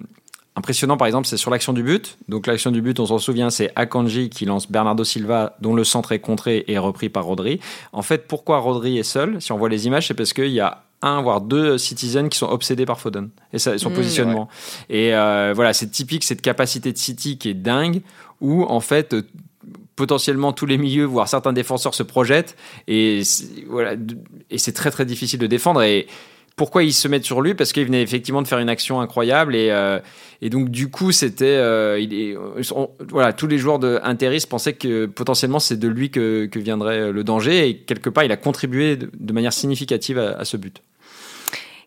impressionnant, 0.55 0.95
par 0.95 1.07
exemple, 1.07 1.27
c'est 1.27 1.35
sur 1.35 1.51
l'action 1.51 1.73
du 1.73 1.83
but. 1.83 2.17
Donc, 2.29 2.47
l'action 2.47 2.71
du 2.71 2.81
but, 2.81 3.01
on 3.01 3.05
s'en 3.05 3.19
souvient, 3.19 3.49
c'est 3.49 3.69
Akanji 3.75 4.29
qui 4.29 4.45
lance 4.45 4.71
Bernardo 4.71 5.03
Silva, 5.03 5.57
dont 5.59 5.75
le 5.75 5.83
centre 5.83 6.13
est 6.13 6.19
contré 6.19 6.63
et 6.69 6.77
repris 6.77 7.09
par 7.09 7.25
Rodri. 7.25 7.59
En 7.91 8.01
fait, 8.01 8.29
pourquoi 8.29 8.59
Rodri 8.59 8.97
est 8.97 9.03
seul 9.03 9.41
Si 9.41 9.51
on 9.51 9.57
voit 9.57 9.67
les 9.67 9.87
images, 9.87 10.07
c'est 10.07 10.13
parce 10.13 10.31
qu'il 10.31 10.53
y 10.53 10.61
a 10.61 10.85
un 11.01 11.21
voire 11.21 11.41
deux 11.41 11.77
citizens 11.77 12.29
qui 12.29 12.37
sont 12.37 12.47
obsédés 12.47 12.85
par 12.85 12.97
Foden 12.97 13.29
et 13.51 13.59
son 13.59 13.89
mmh, 13.89 13.93
positionnement. 13.93 14.47
Et 14.89 15.13
euh, 15.13 15.51
voilà, 15.53 15.73
c'est 15.73 15.89
typique 15.89 16.23
cette 16.23 16.41
capacité 16.41 16.93
de 16.93 16.97
City 16.97 17.37
qui 17.37 17.49
est 17.49 17.53
dingue, 17.55 18.01
où 18.39 18.63
en 18.63 18.79
fait 18.79 19.15
potentiellement 19.97 20.53
tous 20.53 20.65
les 20.65 20.77
milieux, 20.77 21.05
voire 21.05 21.27
certains 21.27 21.53
défenseurs 21.53 21.93
se 21.93 22.03
projettent 22.03 22.55
et 22.87 23.21
voilà, 23.67 23.95
et 24.49 24.57
c'est 24.57 24.71
très 24.71 24.91
très 24.91 25.05
difficile 25.05 25.39
de 25.39 25.47
défendre 25.47 25.81
et 25.83 26.07
pourquoi 26.55 26.83
ils 26.83 26.93
se 26.93 27.07
mettent 27.07 27.25
sur 27.25 27.41
lui 27.41 27.53
Parce 27.53 27.73
qu'il 27.73 27.85
venait 27.85 28.01
effectivement 28.01 28.41
de 28.41 28.47
faire 28.47 28.59
une 28.59 28.69
action 28.69 29.01
incroyable 29.01 29.55
et, 29.55 29.69
euh, 29.71 29.99
et 30.41 30.49
donc 30.49 30.69
du 30.69 30.89
coup 30.89 31.11
c'était 31.11 31.45
euh, 31.45 31.99
il 31.99 32.13
est, 32.13 32.35
voilà 33.09 33.33
tous 33.33 33.47
les 33.47 33.57
joueurs 33.57 33.79
de 33.79 33.99
Interis 34.03 34.45
pensaient 34.49 34.73
que 34.73 35.05
potentiellement 35.05 35.59
c'est 35.59 35.77
de 35.77 35.87
lui 35.87 36.11
que, 36.11 36.45
que, 36.45 36.59
viendrait 36.59 37.11
le 37.11 37.23
danger 37.23 37.67
et 37.67 37.77
quelque 37.77 38.09
part 38.09 38.23
il 38.23 38.31
a 38.31 38.37
contribué 38.37 38.95
de, 38.97 39.33
manière 39.33 39.53
significative 39.53 40.19
à, 40.19 40.43
ce 40.45 40.57
but. 40.57 40.81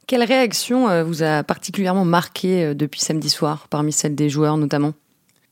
Quelle 0.07 0.23
réaction 0.23 0.89
euh, 0.89 1.05
vous 1.05 1.23
a 1.23 1.43
particulièrement 1.43 2.05
marqué 2.05 2.75
depuis 2.75 3.01
samedi 3.01 3.31
soir 3.31 3.67
parmi 3.69 3.93
celles 3.93 4.15
des 4.15 4.29
joueurs 4.29 4.57
notamment? 4.57 4.93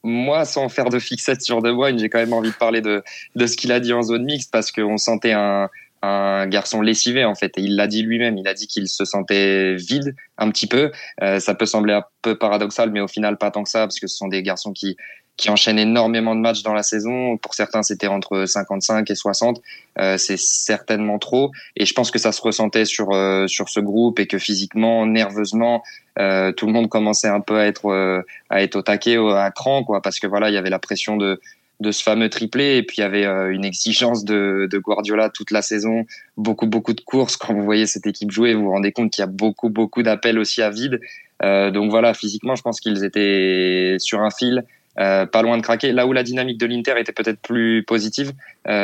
Moi, 0.04 0.44
sans 0.44 0.68
faire 0.68 0.88
de 0.88 0.98
fixette 0.98 1.42
sur 1.42 1.62
De 1.62 1.70
Bruyne, 1.70 1.96
j'ai 1.96 2.08
quand 2.08 2.18
même 2.18 2.32
envie 2.32 2.50
de 2.50 2.56
parler 2.56 2.80
de, 2.80 3.04
de 3.36 3.46
ce 3.46 3.56
qu'il 3.56 3.70
a 3.70 3.78
dit 3.78 3.92
en 3.92 4.02
zone 4.02 4.24
mixte 4.24 4.50
parce 4.50 4.72
qu'on 4.72 4.98
sentait 4.98 5.30
un, 5.30 5.68
un 6.02 6.46
garçon 6.46 6.80
lessivé 6.80 7.24
en 7.24 7.34
fait. 7.34 7.56
Et 7.56 7.62
il 7.62 7.76
l'a 7.76 7.86
dit 7.86 8.02
lui-même. 8.02 8.36
Il 8.36 8.48
a 8.48 8.54
dit 8.54 8.66
qu'il 8.66 8.88
se 8.88 9.04
sentait 9.04 9.76
vide 9.76 10.14
un 10.38 10.50
petit 10.50 10.66
peu. 10.66 10.90
Euh, 11.22 11.38
ça 11.38 11.54
peut 11.54 11.66
sembler 11.66 11.94
un 11.94 12.04
peu 12.22 12.36
paradoxal 12.36 12.90
mais 12.90 13.00
au 13.00 13.08
final 13.08 13.38
pas 13.38 13.50
tant 13.50 13.62
que 13.62 13.70
ça 13.70 13.80
parce 13.80 14.00
que 14.00 14.06
ce 14.06 14.16
sont 14.16 14.28
des 14.28 14.42
garçons 14.42 14.72
qui 14.72 14.96
qui 15.38 15.48
enchaînent 15.48 15.78
énormément 15.78 16.34
de 16.34 16.40
matchs 16.40 16.62
dans 16.62 16.74
la 16.74 16.82
saison. 16.82 17.38
Pour 17.38 17.54
certains 17.54 17.82
c'était 17.82 18.08
entre 18.08 18.44
55 18.44 19.10
et 19.10 19.14
60 19.14 19.62
euh, 19.98 20.18
c'est 20.18 20.38
certainement 20.38 21.18
trop. 21.18 21.52
Et 21.76 21.86
je 21.86 21.94
pense 21.94 22.10
que 22.10 22.18
ça 22.18 22.32
se 22.32 22.42
ressentait 22.42 22.84
sur 22.84 23.12
euh, 23.12 23.46
sur 23.46 23.68
ce 23.68 23.80
groupe 23.80 24.18
et 24.18 24.26
que 24.26 24.38
physiquement 24.38 25.06
nerveusement 25.06 25.82
tout 26.14 26.66
le 26.66 26.72
monde 26.72 26.90
commençait 26.90 27.28
un 27.28 27.40
peu 27.40 27.58
à 27.58 27.66
être 27.66 28.24
à 28.50 28.62
être 28.62 28.76
au 28.76 28.82
taquet 28.82 29.16
à 29.16 29.50
cran 29.50 29.82
quoi. 29.82 30.02
Parce 30.02 30.20
que 30.20 30.26
voilà 30.26 30.50
il 30.50 30.54
y 30.54 30.58
avait 30.58 30.68
la 30.68 30.78
pression 30.78 31.16
de 31.16 31.40
de 31.82 31.92
ce 31.92 32.02
fameux 32.02 32.30
triplé. 32.30 32.76
Et 32.76 32.82
puis 32.82 32.98
il 32.98 33.00
y 33.02 33.04
avait 33.04 33.26
euh, 33.26 33.52
une 33.52 33.64
exigence 33.64 34.24
de, 34.24 34.68
Guardiola 34.72 35.28
toute 35.28 35.50
la 35.50 35.60
saison, 35.60 36.06
beaucoup 36.36 36.66
beaucoup 36.66 36.94
de 36.94 37.00
courses. 37.00 37.36
Quand 37.36 37.52
vous 37.52 37.64
voyez 37.64 37.86
cette 37.86 38.06
équipe 38.06 38.30
jouer, 38.30 38.54
vous 38.54 38.64
vous 38.64 38.70
rendez 38.70 38.92
compte 38.92 39.10
qu'il 39.10 39.22
y 39.22 39.24
a 39.24 39.30
beaucoup 39.30 39.68
beaucoup 39.68 40.02
d'appels 40.02 40.38
aussi 40.38 40.62
à 40.62 40.70
vide. 40.70 41.00
Euh, 41.42 41.70
donc 41.70 41.90
voilà, 41.90 42.14
physiquement, 42.14 42.54
je 42.54 42.62
pense 42.62 42.80
qu'ils 42.80 43.04
étaient 43.04 43.96
sur 43.98 44.20
un 44.22 44.30
fil. 44.30 44.64
Euh, 45.00 45.24
pas 45.24 45.40
loin 45.42 45.56
de 45.56 45.62
craquer. 45.62 45.90
Là 45.92 46.06
où 46.06 46.12
la 46.12 46.22
dynamique 46.22 46.58
de 46.58 46.66
l'Inter 46.66 46.94
était 46.98 47.12
peut-être 47.12 47.40
plus 47.40 47.82
positive 47.82 48.32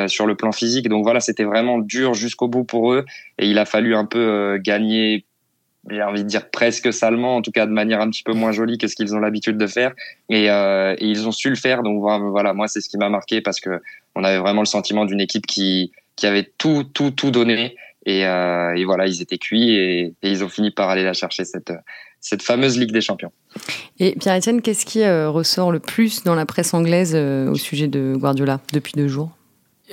sur 0.08 0.26
le 0.26 0.34
plan 0.34 0.52
physique. 0.52 0.88
Donc 0.88 1.04
voilà, 1.04 1.20
c'était 1.20 1.44
vraiment 1.44 1.78
dur 1.78 2.14
jusqu'au 2.14 2.48
bout 2.48 2.64
pour 2.64 2.92
eux. 2.92 3.04
Et 3.38 3.48
il 3.48 3.58
a 3.58 3.64
fallu 3.64 3.94
un 3.94 4.06
peu 4.06 4.58
gagner 4.58 5.24
j'ai 5.90 6.02
envie 6.02 6.22
de 6.22 6.28
dire 6.28 6.50
presque 6.50 6.92
salement, 6.92 7.36
en 7.36 7.42
tout 7.42 7.50
cas 7.50 7.66
de 7.66 7.72
manière 7.72 8.00
un 8.00 8.10
petit 8.10 8.22
peu 8.22 8.32
moins 8.32 8.52
jolie 8.52 8.78
que 8.78 8.86
ce 8.86 8.94
qu'ils 8.94 9.14
ont 9.14 9.20
l'habitude 9.20 9.56
de 9.56 9.66
faire. 9.66 9.92
Et, 10.28 10.50
euh, 10.50 10.94
ils 11.00 11.26
ont 11.26 11.32
su 11.32 11.50
le 11.50 11.56
faire. 11.56 11.82
Donc 11.82 12.00
voilà, 12.00 12.52
moi 12.52 12.68
c'est 12.68 12.80
ce 12.80 12.88
qui 12.88 12.98
m'a 12.98 13.08
marqué 13.08 13.40
parce 13.40 13.60
que 13.60 13.80
on 14.14 14.24
avait 14.24 14.38
vraiment 14.38 14.62
le 14.62 14.66
sentiment 14.66 15.04
d'une 15.04 15.20
équipe 15.20 15.46
qui 15.46 15.92
qui 16.16 16.26
avait 16.26 16.50
tout 16.58 16.84
tout 16.84 17.10
tout 17.10 17.30
donné 17.30 17.76
Et, 18.06 18.20
et 18.20 18.84
voilà, 18.84 19.06
ils 19.06 19.22
étaient 19.22 19.38
cuits 19.38 19.70
et, 19.70 20.14
et, 20.22 20.30
ils 20.30 20.42
ont 20.42 20.48
fini 20.48 20.70
par 20.70 20.88
aller 20.88 21.04
la 21.04 21.12
chercher 21.12 21.44
cette 21.44 21.72
cette 22.20 22.42
fameuse 22.42 22.76
Ligue 22.78 22.92
des 22.92 23.00
Champions. 23.00 23.30
Et 24.00 24.16
Pierre-Etienne, 24.18 24.60
qu'est-ce 24.60 24.84
qui 24.84 25.08
ressort 25.08 25.70
le 25.70 25.78
plus 25.78 26.24
dans 26.24 26.34
la 26.34 26.46
presse 26.46 26.74
anglaise 26.74 27.14
au 27.14 27.54
sujet 27.54 27.86
de 27.86 28.14
Guardiola 28.16 28.60
depuis 28.72 28.92
deux 28.96 29.08
jours? 29.08 29.37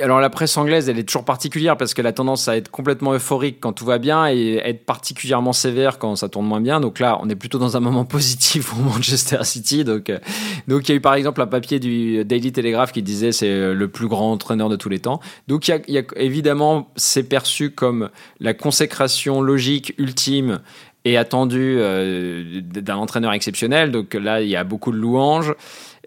Alors 0.01 0.19
la 0.19 0.29
presse 0.29 0.57
anglaise, 0.57 0.89
elle 0.89 0.99
est 0.99 1.03
toujours 1.03 1.23
particulière 1.23 1.77
parce 1.77 1.93
qu'elle 1.93 2.07
a 2.07 2.11
tendance 2.11 2.47
à 2.47 2.57
être 2.57 2.69
complètement 2.69 3.13
euphorique 3.13 3.57
quand 3.61 3.73
tout 3.73 3.85
va 3.85 3.97
bien 3.97 4.27
et 4.27 4.55
être 4.63 4.85
particulièrement 4.85 5.53
sévère 5.53 5.99
quand 5.99 6.15
ça 6.15 6.27
tourne 6.27 6.45
moins 6.45 6.61
bien. 6.61 6.81
Donc 6.81 6.99
là, 6.99 7.17
on 7.21 7.29
est 7.29 7.35
plutôt 7.35 7.59
dans 7.59 7.77
un 7.77 7.79
moment 7.79 8.05
positif 8.05 8.69
pour 8.69 8.79
Manchester 8.79 9.43
City. 9.43 9.83
Donc, 9.83 10.09
euh, 10.09 10.19
donc 10.67 10.87
il 10.87 10.91
y 10.91 10.93
a 10.93 10.95
eu 10.95 11.01
par 11.01 11.15
exemple 11.15 11.41
un 11.41 11.47
papier 11.47 11.79
du 11.79 12.25
Daily 12.25 12.51
Telegraph 12.51 12.91
qui 12.91 13.01
disait 13.01 13.31
c'est 13.31 13.49
euh, 13.49 13.73
le 13.73 13.87
plus 13.87 14.07
grand 14.07 14.31
entraîneur 14.31 14.69
de 14.69 14.75
tous 14.75 14.89
les 14.89 14.99
temps. 14.99 15.21
Donc 15.47 15.67
il 15.67 15.71
y 15.71 15.73
a, 15.73 15.79
il 15.87 15.93
y 15.93 15.97
a 15.97 16.03
évidemment 16.17 16.89
c'est 16.95 17.23
perçu 17.23 17.71
comme 17.71 18.09
la 18.39 18.53
consécration 18.53 19.41
logique 19.41 19.93
ultime 19.97 20.59
et 21.05 21.17
attendue 21.17 21.77
euh, 21.77 22.61
d'un 22.61 22.97
entraîneur 22.97 23.31
exceptionnel. 23.31 23.91
Donc 23.91 24.15
là, 24.15 24.41
il 24.41 24.49
y 24.49 24.55
a 24.55 24.63
beaucoup 24.63 24.91
de 24.91 24.97
louanges. 24.97 25.53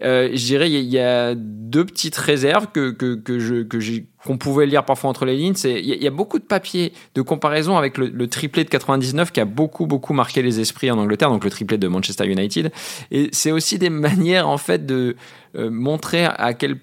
Euh, 0.02 0.30
je 0.32 0.44
dirais 0.44 0.70
il 0.70 0.84
y, 0.84 0.98
a 0.98 1.34
deux 1.34 1.84
petites 1.84 2.16
réserves 2.16 2.68
que, 2.72 2.90
que, 2.90 3.14
que 3.14 3.38
je 3.38 3.62
que 3.62 3.78
qu'on 4.24 4.36
pouvait 4.36 4.66
lire 4.66 4.84
parfois 4.84 5.10
entre 5.10 5.24
les 5.24 5.36
lignes. 5.36 5.54
C'est 5.54 5.80
il 5.80 6.02
y, 6.02 6.06
a 6.06 6.10
beaucoup 6.10 6.38
de 6.38 6.44
papiers 6.44 6.92
de 7.14 7.22
comparaison 7.22 7.76
avec 7.76 7.98
le, 7.98 8.26
triplé 8.28 8.64
de 8.64 8.68
99 8.68 9.32
qui 9.32 9.40
a 9.40 9.44
beaucoup 9.44 9.86
beaucoup 9.86 10.12
marqué 10.12 10.42
les 10.42 10.60
esprits 10.60 10.90
en 10.90 10.98
Angleterre, 10.98 11.30
donc 11.30 11.44
le 11.44 11.50
triplé 11.50 11.78
de 11.78 11.88
Manchester 11.88 12.26
United. 12.26 12.72
Et 13.10 13.28
c'est 13.32 13.50
aussi 13.50 13.78
des 13.78 13.90
manières 13.90 14.48
en 14.48 14.58
fait 14.58 14.86
de 14.86 15.16
euh, 15.56 15.70
montrer 15.70 16.24
à 16.26 16.54
quel 16.54 16.76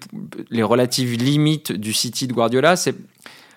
les 0.50 0.62
relatives 0.62 1.16
limites 1.16 1.72
du 1.72 1.92
City 1.92 2.26
de 2.26 2.32
Guardiola. 2.32 2.76
C'est 2.76 2.94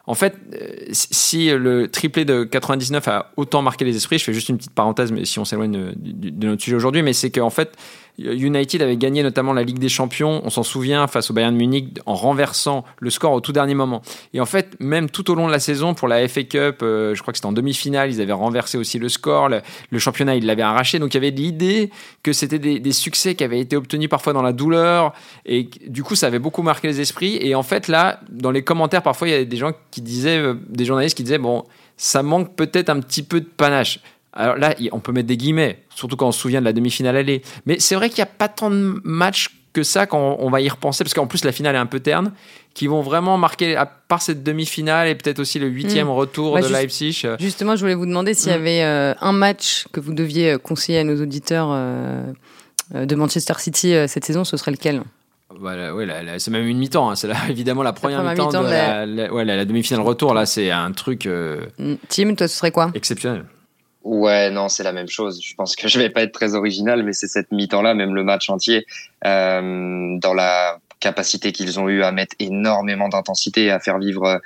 en 0.09 0.15
fait, 0.15 0.35
euh, 0.55 0.67
si 0.91 1.51
le 1.51 1.87
triplé 1.87 2.25
de 2.25 2.43
99 2.43 3.07
a 3.07 3.31
autant 3.37 3.61
marqué 3.61 3.85
les 3.85 3.95
esprits, 3.95 4.17
je 4.17 4.23
fais 4.23 4.33
juste 4.33 4.49
une 4.49 4.57
petite 4.57 4.73
parenthèse, 4.73 5.11
mais 5.11 5.23
si 5.23 5.37
on 5.37 5.45
s'éloigne 5.45 5.71
de, 5.71 5.93
de, 5.95 6.47
notre 6.47 6.63
sujet 6.63 6.75
aujourd'hui, 6.75 7.03
mais 7.03 7.13
c'est 7.13 7.29
qu'en 7.29 7.51
fait, 7.51 7.77
United 8.19 8.81
avait 8.81 8.97
gagné 8.97 9.23
notamment 9.23 9.53
la 9.53 9.63
Ligue 9.63 9.79
des 9.79 9.89
Champions, 9.89 10.41
on 10.43 10.49
s'en 10.49 10.63
souvient, 10.63 11.07
face 11.07 11.31
au 11.31 11.33
Bayern 11.33 11.55
Munich, 11.55 11.99
en 12.05 12.15
renversant 12.15 12.83
le 12.99 13.09
score 13.09 13.31
au 13.31 13.41
tout 13.41 13.53
dernier 13.53 13.75
moment. 13.75 14.01
Et 14.33 14.41
en 14.41 14.45
fait, 14.45 14.75
même 14.79 15.09
tout 15.09 15.31
au 15.31 15.35
long 15.35 15.47
de 15.47 15.51
la 15.51 15.59
saison, 15.59 15.93
pour 15.93 16.07
la 16.07 16.27
FA 16.27 16.43
Cup, 16.43 16.79
euh, 16.81 17.15
je 17.15 17.21
crois 17.21 17.31
que 17.31 17.37
c'était 17.37 17.47
en 17.47 17.53
demi-finale, 17.53 18.11
ils 18.11 18.21
avaient 18.21 18.33
renversé 18.33 18.77
aussi 18.77 18.99
le 18.99 19.09
score, 19.09 19.49
le, 19.49 19.99
championnat, 19.99 20.35
ils 20.35 20.45
l'avaient 20.45 20.61
arraché. 20.61 20.99
Donc 20.99 21.13
il 21.13 21.17
y 21.17 21.17
avait 21.17 21.31
l'idée 21.31 21.89
que 22.23 22.33
c'était 22.33 22.59
des, 22.59 22.91
succès 22.91 23.35
qui 23.35 23.43
avaient 23.43 23.59
été 23.59 23.75
obtenus 23.75 24.09
parfois 24.09 24.33
dans 24.33 24.41
la 24.41 24.51
douleur, 24.51 25.13
et 25.45 25.69
du 25.87 26.03
coup, 26.03 26.15
ça 26.15 26.27
avait 26.27 26.39
beaucoup 26.39 26.63
marqué 26.63 26.87
les 26.87 26.99
esprits. 26.99 27.37
Et 27.41 27.55
en 27.55 27.63
fait, 27.63 27.87
là, 27.87 28.19
dans 28.29 28.51
les 28.51 28.63
commentaires, 28.63 29.03
parfois, 29.03 29.27
il 29.27 29.31
y 29.31 29.35
a 29.35 29.45
des 29.45 29.57
gens 29.57 29.71
qui 29.91 30.01
disaient, 30.01 30.39
euh, 30.39 30.55
des 30.67 30.85
journalistes 30.85 31.15
qui 31.15 31.23
disaient, 31.23 31.37
bon, 31.37 31.63
ça 31.95 32.23
manque 32.23 32.55
peut-être 32.55 32.89
un 32.89 32.99
petit 32.99 33.23
peu 33.23 33.39
de 33.39 33.45
panache. 33.45 33.99
Alors 34.33 34.57
là, 34.57 34.75
on 34.91 34.99
peut 34.99 35.11
mettre 35.11 35.27
des 35.27 35.37
guillemets, 35.37 35.83
surtout 35.93 36.15
quand 36.15 36.27
on 36.27 36.31
se 36.31 36.39
souvient 36.39 36.59
de 36.59 36.65
la 36.65 36.73
demi-finale 36.73 37.17
aller. 37.17 37.41
Mais 37.65 37.79
c'est 37.79 37.95
vrai 37.95 38.09
qu'il 38.09 38.17
n'y 38.17 38.29
a 38.29 38.33
pas 38.33 38.47
tant 38.47 38.69
de 38.69 39.01
matchs 39.03 39.49
que 39.73 39.83
ça 39.83 40.07
quand 40.07 40.37
on 40.39 40.49
va 40.49 40.61
y 40.61 40.69
repenser, 40.69 41.03
parce 41.03 41.13
qu'en 41.13 41.27
plus 41.27 41.43
la 41.45 41.51
finale 41.51 41.75
est 41.75 41.79
un 41.79 41.85
peu 41.85 41.99
terne, 41.99 42.31
qui 42.73 42.87
vont 42.87 43.01
vraiment 43.01 43.37
marquer, 43.37 43.75
à 43.75 43.85
part 43.85 44.21
cette 44.21 44.43
demi-finale 44.43 45.07
et 45.07 45.15
peut-être 45.15 45.39
aussi 45.39 45.59
le 45.59 45.67
huitième 45.67 46.07
mm. 46.07 46.11
retour 46.11 46.59
de 46.59 46.67
Leipzig. 46.67 47.21
Euh, 47.25 47.37
justement, 47.39 47.75
je 47.75 47.81
voulais 47.81 47.95
vous 47.95 48.05
demander 48.05 48.33
s'il 48.33 48.51
y 48.51 48.55
mm. 48.55 48.59
avait 48.59 48.83
euh, 48.83 49.13
un 49.21 49.31
match 49.31 49.85
que 49.91 49.99
vous 49.99 50.13
deviez 50.13 50.57
conseiller 50.57 50.99
à 50.99 51.03
nos 51.03 51.21
auditeurs 51.21 51.69
euh, 51.71 52.23
de 52.93 53.15
Manchester 53.15 53.53
City 53.57 53.93
cette 54.07 54.25
saison, 54.25 54.43
ce 54.43 54.57
serait 54.57 54.71
lequel? 54.71 55.03
Voilà, 55.59 55.95
ouais, 55.95 56.07
c'est 56.37 56.51
même 56.51 56.67
une 56.67 56.77
mi-temps. 56.77 57.09
Hein. 57.09 57.15
C'est 57.15 57.29
évidemment 57.49 57.83
la 57.83 57.93
première, 57.93 58.23
mi-temps, 58.23 58.63
de 58.63 58.69
la, 58.69 59.05
la 59.05 59.65
demi-finale 59.65 60.01
retour. 60.01 60.33
Là, 60.33 60.45
c'est 60.45 60.71
un 60.71 60.91
truc. 60.91 61.27
Mm. 61.27 61.95
Tim, 62.07 62.35
toi, 62.35 62.47
ce 62.47 62.57
serait 62.57 62.71
quoi? 62.71 62.91
Exceptionnel. 62.93 63.45
Ouais, 64.03 64.49
non, 64.49 64.69
c'est 64.69 64.83
la 64.83 64.93
même 64.93 65.09
chose. 65.09 65.41
Je 65.43 65.55
pense 65.55 65.75
que 65.75 65.87
je 65.87 65.99
vais 65.99 66.09
pas 66.09 66.21
être 66.21 66.31
très 66.31 66.55
original, 66.55 67.03
mais 67.03 67.13
c'est 67.13 67.27
cette 67.27 67.51
mi-temps-là, 67.51 67.93
même 67.93 68.15
le 68.15 68.23
match 68.23 68.49
entier, 68.49 68.85
euh, 69.25 70.17
dans 70.19 70.33
la 70.33 70.79
capacité 70.99 71.51
qu'ils 71.51 71.79
ont 71.79 71.89
eu 71.89 72.03
à 72.03 72.11
mettre 72.11 72.35
énormément 72.39 73.09
d'intensité 73.09 73.65
et 73.65 73.71
à 73.71 73.79
faire 73.79 73.99
vivre 73.99 74.41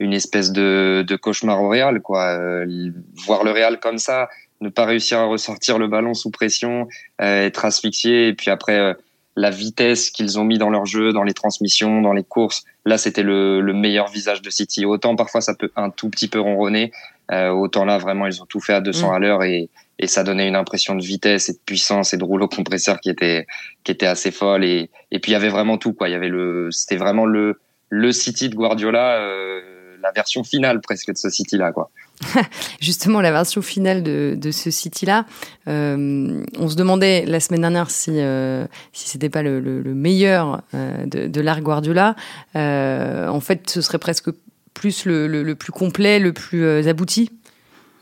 une 0.00 0.12
espèce 0.12 0.52
de, 0.52 1.04
de 1.06 1.16
cauchemar 1.16 1.62
au 1.62 1.68
Real, 1.68 2.00
quoi. 2.00 2.38
Euh, 2.38 2.90
voir 3.26 3.44
le 3.44 3.50
Real 3.50 3.80
comme 3.80 3.98
ça, 3.98 4.28
ne 4.60 4.68
pas 4.68 4.84
réussir 4.84 5.18
à 5.18 5.24
ressortir 5.24 5.78
le 5.78 5.88
ballon 5.88 6.14
sous 6.14 6.30
pression, 6.30 6.88
euh, 7.20 7.46
être 7.46 7.64
asphyxié, 7.64 8.28
et 8.28 8.34
puis 8.34 8.50
après 8.50 8.78
euh, 8.78 8.94
la 9.36 9.50
vitesse 9.50 10.10
qu'ils 10.10 10.38
ont 10.38 10.44
mis 10.44 10.58
dans 10.58 10.70
leur 10.70 10.86
jeu, 10.86 11.12
dans 11.12 11.22
les 11.22 11.34
transmissions, 11.34 12.00
dans 12.00 12.12
les 12.12 12.24
courses. 12.24 12.64
Là, 12.84 12.98
c'était 12.98 13.22
le, 13.22 13.60
le, 13.60 13.72
meilleur 13.72 14.08
visage 14.08 14.42
de 14.42 14.50
City. 14.50 14.84
Autant 14.84 15.16
parfois 15.16 15.40
ça 15.40 15.54
peut 15.54 15.70
un 15.76 15.90
tout 15.90 16.08
petit 16.10 16.28
peu 16.28 16.40
ronronner, 16.40 16.92
euh, 17.32 17.50
autant 17.50 17.84
là 17.84 17.98
vraiment 17.98 18.26
ils 18.26 18.42
ont 18.42 18.46
tout 18.46 18.60
fait 18.60 18.74
à 18.74 18.80
200 18.80 19.08
mm. 19.10 19.14
à 19.14 19.18
l'heure 19.18 19.42
et, 19.42 19.68
et 19.98 20.06
ça 20.06 20.24
donnait 20.24 20.48
une 20.48 20.56
impression 20.56 20.94
de 20.94 21.02
vitesse 21.02 21.48
et 21.48 21.52
de 21.52 21.58
puissance 21.64 22.14
et 22.14 22.16
de 22.16 22.24
rouleau 22.24 22.48
compresseur 22.48 23.00
qui 23.00 23.10
était 23.10 23.46
qui 23.84 23.92
était 23.92 24.06
assez 24.06 24.30
folle 24.30 24.64
et 24.64 24.90
et 25.10 25.18
puis 25.18 25.32
il 25.32 25.34
y 25.34 25.36
avait 25.36 25.48
vraiment 25.48 25.78
tout 25.78 25.92
quoi. 25.92 26.08
Il 26.08 26.12
y 26.12 26.14
avait 26.14 26.28
le 26.28 26.68
c'était 26.70 26.96
vraiment 26.96 27.26
le 27.26 27.60
le 27.90 28.12
City 28.12 28.48
de 28.48 28.54
Guardiola. 28.54 29.18
Euh, 29.18 29.60
la 30.02 30.12
version 30.12 30.44
finale 30.44 30.80
presque 30.80 31.10
de 31.10 31.16
ce 31.16 31.30
City-là, 31.30 31.72
quoi. 31.72 31.90
Justement, 32.80 33.20
la 33.20 33.30
version 33.30 33.62
finale 33.62 34.02
de, 34.02 34.36
de 34.36 34.50
ce 34.50 34.70
City-là, 34.70 35.24
euh, 35.68 36.44
on 36.58 36.68
se 36.68 36.76
demandait 36.76 37.24
la 37.26 37.40
semaine 37.40 37.60
dernière 37.60 37.90
si 37.90 38.10
euh, 38.14 38.66
si 38.92 39.08
c'était 39.08 39.28
pas 39.28 39.42
le, 39.42 39.60
le, 39.60 39.94
meilleur 39.94 40.62
euh, 40.74 41.06
de, 41.06 41.26
de 41.28 41.40
l'art 41.40 41.60
Guardiola. 41.60 42.16
En 42.54 43.40
fait, 43.40 43.70
ce 43.70 43.80
serait 43.80 43.98
presque 43.98 44.30
plus 44.78 45.04
le, 45.04 45.26
le, 45.26 45.54
plus 45.54 45.72
complet, 45.72 46.18
le 46.20 46.32
plus 46.32 46.64
euh, 46.64 46.88
abouti. 46.88 47.30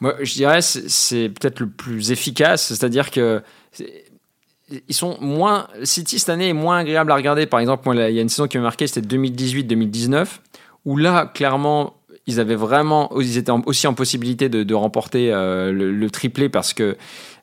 Moi, 0.00 0.14
je 0.20 0.34
dirais 0.34 0.60
c'est 0.60 1.30
peut-être 1.30 1.60
le 1.60 1.68
plus 1.68 2.12
efficace, 2.12 2.66
c'est-à-dire 2.66 3.10
que 3.10 3.42
ils 4.88 4.94
sont 4.94 5.16
moins 5.20 5.68
City 5.84 6.18
cette 6.18 6.28
année 6.28 6.48
est 6.48 6.52
moins 6.52 6.78
agréable 6.78 7.10
à 7.12 7.14
regarder. 7.14 7.46
Par 7.46 7.60
exemple, 7.60 7.82
moi, 7.86 7.94
il 7.94 8.14
y 8.14 8.18
a 8.18 8.22
une 8.22 8.28
saison 8.28 8.46
qui 8.46 8.58
m'a 8.58 8.64
marqué, 8.64 8.86
c'était 8.86 9.16
2018-2019 9.16 10.26
où 10.84 10.96
là, 10.96 11.30
clairement, 11.32 11.96
ils 12.26 12.40
avaient 12.40 12.56
vraiment, 12.56 13.10
ils 13.20 13.38
étaient 13.38 13.52
aussi 13.66 13.86
en 13.86 13.94
possibilité 13.94 14.48
de, 14.48 14.64
de 14.64 14.74
remporter 14.74 15.32
euh, 15.32 15.70
le, 15.72 16.10
triplé 16.10 16.48
parce 16.48 16.74
que 16.74 16.96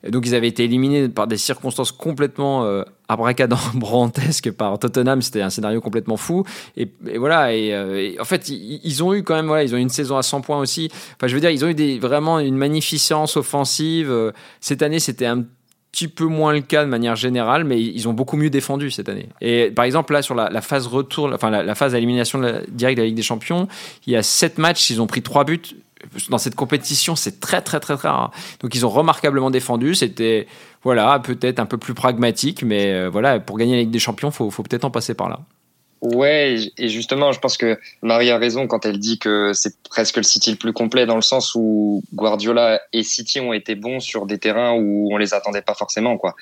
donc 0.08 0.26
ils 0.26 0.34
avaient 0.34 0.48
été 0.48 0.64
éliminés 0.64 1.08
par 1.08 1.26
des 1.26 1.38
circonstances 1.38 1.90
complètement 1.90 2.64
euh, 2.64 2.82
abracadabrantesques 3.08 4.50
par 4.52 4.78
Tottenham. 4.78 5.22
C'était 5.22 5.40
un 5.40 5.48
scénario 5.48 5.80
complètement 5.80 6.18
fou. 6.18 6.44
Et, 6.76 6.90
voilà. 7.16 7.48
Euh, 7.48 7.96
et, 7.96 8.20
en 8.20 8.24
fait, 8.24 8.50
ils, 8.50 8.80
ils, 8.84 9.02
ont 9.02 9.14
eu 9.14 9.22
quand 9.22 9.34
même, 9.34 9.46
voilà, 9.46 9.64
ils 9.64 9.74
ont 9.74 9.78
eu 9.78 9.82
une 9.82 9.88
saison 9.88 10.18
à 10.18 10.22
100 10.22 10.42
points 10.42 10.58
aussi. 10.58 10.90
Enfin, 11.16 11.28
je 11.28 11.34
veux 11.34 11.40
dire, 11.40 11.50
ils 11.50 11.64
ont 11.64 11.68
eu 11.68 11.74
des, 11.74 11.98
vraiment 11.98 12.38
une 12.38 12.56
magnificence 12.56 13.38
offensive. 13.38 14.32
Cette 14.60 14.82
année, 14.82 15.00
c'était 15.00 15.26
un 15.26 15.44
petit 15.94 16.08
peu 16.08 16.24
moins 16.24 16.52
le 16.52 16.60
cas 16.60 16.84
de 16.84 16.90
manière 16.90 17.14
générale, 17.14 17.62
mais 17.62 17.80
ils 17.80 18.08
ont 18.08 18.12
beaucoup 18.12 18.36
mieux 18.36 18.50
défendu 18.50 18.90
cette 18.90 19.08
année. 19.08 19.28
Et 19.40 19.70
par 19.70 19.84
exemple, 19.84 20.12
là, 20.12 20.22
sur 20.22 20.34
la, 20.34 20.60
phase 20.60 20.88
retour, 20.88 21.30
enfin, 21.32 21.50
la, 21.50 21.74
phase 21.76 21.92
d'élimination 21.92 22.40
directe 22.68 22.96
de 22.96 23.02
la 23.02 23.06
Ligue 23.06 23.14
des 23.14 23.22
Champions, 23.22 23.68
il 24.06 24.12
y 24.12 24.16
a 24.16 24.24
sept 24.24 24.58
matchs, 24.58 24.90
ils 24.90 25.00
ont 25.00 25.06
pris 25.06 25.22
trois 25.22 25.44
buts. 25.44 25.62
Dans 26.30 26.38
cette 26.38 26.56
compétition, 26.56 27.14
c'est 27.14 27.38
très, 27.38 27.62
très, 27.62 27.78
très, 27.78 27.96
très 27.96 28.08
rare. 28.08 28.32
Donc, 28.60 28.74
ils 28.74 28.84
ont 28.84 28.90
remarquablement 28.90 29.50
défendu. 29.50 29.94
C'était, 29.94 30.48
voilà, 30.82 31.18
peut-être 31.20 31.60
un 31.60 31.66
peu 31.66 31.78
plus 31.78 31.94
pragmatique, 31.94 32.64
mais 32.64 32.92
euh, 32.92 33.08
voilà, 33.08 33.38
pour 33.38 33.56
gagner 33.56 33.76
la 33.76 33.80
Ligue 33.82 33.90
des 33.90 34.00
Champions, 34.00 34.32
faut, 34.32 34.50
faut 34.50 34.64
peut-être 34.64 34.84
en 34.84 34.90
passer 34.90 35.14
par 35.14 35.28
là. 35.28 35.40
Ouais, 36.04 36.56
et 36.76 36.88
justement, 36.90 37.32
je 37.32 37.40
pense 37.40 37.56
que 37.56 37.78
Marie 38.02 38.30
a 38.30 38.36
raison 38.36 38.66
quand 38.66 38.84
elle 38.84 38.98
dit 38.98 39.18
que 39.18 39.54
c'est 39.54 39.82
presque 39.84 40.18
le 40.18 40.22
City 40.22 40.50
le 40.50 40.58
plus 40.58 40.74
complet 40.74 41.06
dans 41.06 41.14
le 41.16 41.22
sens 41.22 41.54
où 41.54 42.02
Guardiola 42.12 42.78
et 42.92 43.02
City 43.02 43.40
ont 43.40 43.54
été 43.54 43.74
bons 43.74 44.00
sur 44.00 44.26
des 44.26 44.36
terrains 44.36 44.74
où 44.74 45.08
on 45.10 45.16
les 45.16 45.32
attendait 45.32 45.62
pas 45.62 45.72
forcément, 45.72 46.18
quoi. 46.18 46.34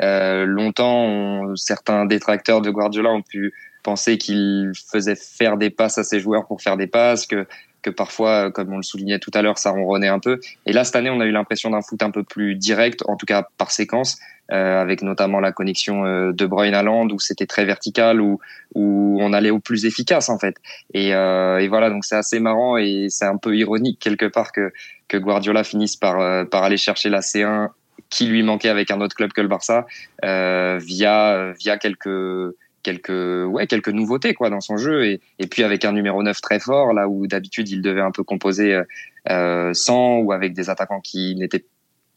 Euh, 0.00 0.46
longtemps, 0.46 1.54
certains 1.54 2.06
détracteurs 2.06 2.62
de 2.62 2.70
Guardiola 2.70 3.10
ont 3.10 3.20
pu 3.20 3.52
penser 3.82 4.18
qu'il 4.18 4.72
faisait 4.90 5.16
faire 5.16 5.56
des 5.56 5.70
passes 5.70 5.98
à 5.98 6.04
ses 6.04 6.20
joueurs 6.20 6.46
pour 6.46 6.60
faire 6.62 6.76
des 6.76 6.86
passes, 6.86 7.26
que 7.26 7.46
que 7.82 7.90
parfois, 7.90 8.50
comme 8.50 8.72
on 8.72 8.76
le 8.76 8.82
soulignait 8.82 9.18
tout 9.18 9.30
à 9.34 9.42
l'heure, 9.42 9.58
ça 9.58 9.70
ronronnait 9.70 10.08
un 10.08 10.18
peu. 10.18 10.38
Et 10.66 10.72
là, 10.72 10.84
cette 10.84 10.96
année, 10.96 11.10
on 11.10 11.20
a 11.20 11.26
eu 11.26 11.32
l'impression 11.32 11.70
d'un 11.70 11.82
foot 11.82 12.02
un 12.02 12.10
peu 12.10 12.22
plus 12.22 12.54
direct, 12.54 13.02
en 13.06 13.16
tout 13.16 13.26
cas 13.26 13.48
par 13.58 13.70
séquence, 13.70 14.18
euh, 14.52 14.80
avec 14.80 15.02
notamment 15.02 15.40
la 15.40 15.52
connexion 15.52 16.04
euh, 16.04 16.32
de 16.32 16.46
Bruyne 16.46 16.74
à 16.74 16.82
Land, 16.82 17.08
où 17.10 17.18
c'était 17.18 17.46
très 17.46 17.64
vertical, 17.64 18.20
où, 18.20 18.40
où 18.74 19.18
on 19.20 19.32
allait 19.32 19.50
au 19.50 19.60
plus 19.60 19.86
efficace, 19.86 20.28
en 20.28 20.38
fait. 20.38 20.56
Et, 20.94 21.14
euh, 21.14 21.58
et 21.58 21.68
voilà, 21.68 21.90
donc 21.90 22.04
c'est 22.04 22.16
assez 22.16 22.40
marrant 22.40 22.76
et 22.76 23.06
c'est 23.08 23.26
un 23.26 23.36
peu 23.36 23.56
ironique 23.56 23.98
quelque 23.98 24.26
part 24.26 24.52
que, 24.52 24.72
que 25.08 25.16
Guardiola 25.16 25.64
finisse 25.64 25.96
par, 25.96 26.20
euh, 26.20 26.44
par 26.44 26.62
aller 26.64 26.76
chercher 26.76 27.08
la 27.08 27.20
C1 27.20 27.68
qui 28.08 28.26
lui 28.26 28.42
manquait 28.42 28.70
avec 28.70 28.90
un 28.90 29.00
autre 29.00 29.14
club 29.14 29.32
que 29.32 29.40
le 29.40 29.46
Barça, 29.46 29.86
euh, 30.24 30.78
via, 30.82 31.52
via 31.52 31.78
quelques 31.78 32.56
quelques 32.82 33.46
ouais 33.46 33.66
quelques 33.66 33.88
nouveautés 33.88 34.34
quoi 34.34 34.50
dans 34.50 34.60
son 34.60 34.76
jeu. 34.76 35.04
Et, 35.04 35.20
et 35.38 35.46
puis 35.46 35.62
avec 35.62 35.84
un 35.84 35.92
numéro 35.92 36.22
9 36.22 36.40
très 36.40 36.60
fort 36.60 36.92
là 36.92 37.08
où 37.08 37.26
d'habitude 37.26 37.68
il 37.68 37.82
devait 37.82 38.00
un 38.00 38.10
peu 38.10 38.22
composer 38.22 38.74
euh, 38.74 38.84
euh, 39.30 39.74
sans 39.74 40.18
ou 40.18 40.32
avec 40.32 40.54
des 40.54 40.70
attaquants 40.70 41.00
qui 41.00 41.34
n'étaient 41.36 41.64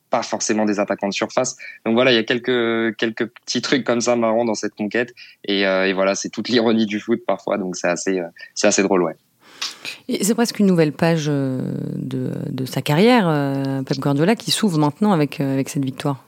pas 0.10 0.24
forcément 0.24 0.65
des 0.65 0.79
attaquants 0.79 1.08
de 1.08 1.13
surface. 1.13 1.58
Donc 1.86 1.96
voilà 1.96 2.12
il 2.12 2.15
y 2.15 2.20
a 2.20 2.24
quelques 2.24 2.96
quelques 2.98 3.27
petits 3.27 3.62
trucs 3.62 3.84
comme 3.84 4.01
ça 4.01 4.15
marrants 4.15 4.46
dans 4.46 4.55
cette 4.55 4.75
conquête. 4.75 5.13
Et, 5.46 5.65
euh, 5.65 5.88
et 5.88 5.93
voilà 5.93 6.15
c'est 6.15 6.29
toute 6.29 6.50
l'ironie 6.50 6.86
du 6.86 7.00
foot 7.00 7.22
parfois. 7.25 7.58
Donc 7.58 7.75
c'est 7.75 7.89
assez 7.89 8.20
euh, 8.20 8.27
c'est 8.53 8.67
assez 8.67 8.84
drôle 8.84 9.03
ouais. 9.03 9.15
C'est 10.22 10.36
presque 10.36 10.60
une 10.60 10.65
nouvelle 10.65 10.91
page 10.91 11.27
de, 11.27 11.62
de 11.96 12.65
sa 12.65 12.82
carrière, 12.82 13.25
Pep 13.86 13.98
Guardiola, 14.00 14.36
qui 14.36 14.51
s'ouvre 14.51 14.77
maintenant 14.77 15.13
avec, 15.13 15.39
avec 15.39 15.70
cette 15.70 15.86
victoire. 15.86 16.25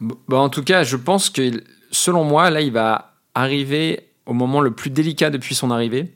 Bah, 0.00 0.38
en 0.38 0.48
tout 0.48 0.62
cas, 0.62 0.84
je 0.84 0.96
pense 0.96 1.30
que, 1.30 1.62
selon 1.90 2.24
moi, 2.24 2.50
là, 2.50 2.60
il 2.60 2.72
va 2.72 3.07
arriver 3.40 4.08
au 4.26 4.32
moment 4.32 4.60
le 4.60 4.70
plus 4.70 4.90
délicat 4.90 5.30
depuis 5.30 5.54
son 5.54 5.70
arrivée. 5.70 6.12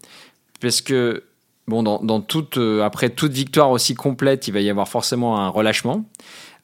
Parce 0.61 0.81
que, 0.81 1.25
bon, 1.67 1.83
dans, 1.83 2.21
toute, 2.21 2.59
après 2.83 3.11
toute 3.11 3.33
victoire 3.33 3.71
aussi 3.71 3.95
complète, 3.95 4.49
il 4.49 4.53
va 4.53 4.61
y 4.61 4.71
avoir 4.71 4.89
forcément 4.89 5.39
un 5.39 5.49
relâchement. 5.49 6.05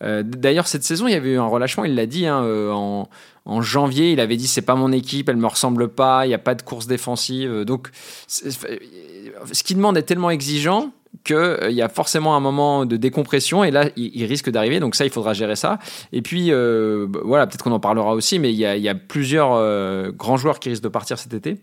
Euh, 0.02 0.22
d'ailleurs, 0.22 0.68
cette 0.68 0.84
saison, 0.84 1.08
il 1.08 1.12
y 1.12 1.16
avait 1.16 1.32
eu 1.32 1.38
un 1.38 1.46
relâchement, 1.46 1.84
il 1.84 1.94
l'a 1.94 2.06
dit, 2.06 2.26
hein, 2.26 2.42
euh, 2.44 2.70
en, 2.70 3.08
en, 3.44 3.62
janvier, 3.62 4.12
il 4.12 4.20
avait 4.20 4.36
dit 4.36 4.46
c'est 4.46 4.62
pas 4.62 4.76
mon 4.76 4.92
équipe, 4.92 5.28
elle 5.28 5.36
me 5.36 5.46
ressemble 5.46 5.88
pas, 5.88 6.24
il 6.24 6.28
n'y 6.28 6.34
a 6.34 6.38
pas 6.38 6.54
de 6.54 6.62
course 6.62 6.86
défensive. 6.86 7.64
Donc, 7.64 7.88
ce 8.28 9.62
qu'il 9.64 9.76
demande 9.76 9.96
est 9.98 10.02
tellement 10.02 10.30
exigeant 10.30 10.92
qu'il 11.24 11.36
euh, 11.36 11.70
y 11.70 11.82
a 11.82 11.88
forcément 11.88 12.36
un 12.36 12.40
moment 12.40 12.86
de 12.86 12.96
décompression 12.96 13.64
et 13.64 13.70
là, 13.70 13.90
il, 13.96 14.24
risque 14.24 14.50
d'arriver. 14.50 14.80
Donc 14.80 14.94
ça, 14.94 15.04
il 15.04 15.10
faudra 15.10 15.32
gérer 15.32 15.56
ça. 15.56 15.78
Et 16.12 16.22
puis, 16.22 16.48
euh, 16.50 17.06
bah, 17.08 17.20
voilà, 17.24 17.46
peut-être 17.46 17.64
qu'on 17.64 17.72
en 17.72 17.80
parlera 17.80 18.14
aussi, 18.14 18.38
mais 18.38 18.52
il 18.52 18.58
y 18.58 18.88
a, 18.88 18.94
plusieurs 18.94 19.52
euh, 19.52 20.10
grands 20.10 20.36
joueurs 20.36 20.58
qui 20.58 20.70
risquent 20.70 20.82
de 20.82 20.88
partir 20.88 21.18
cet 21.18 21.34
été. 21.34 21.56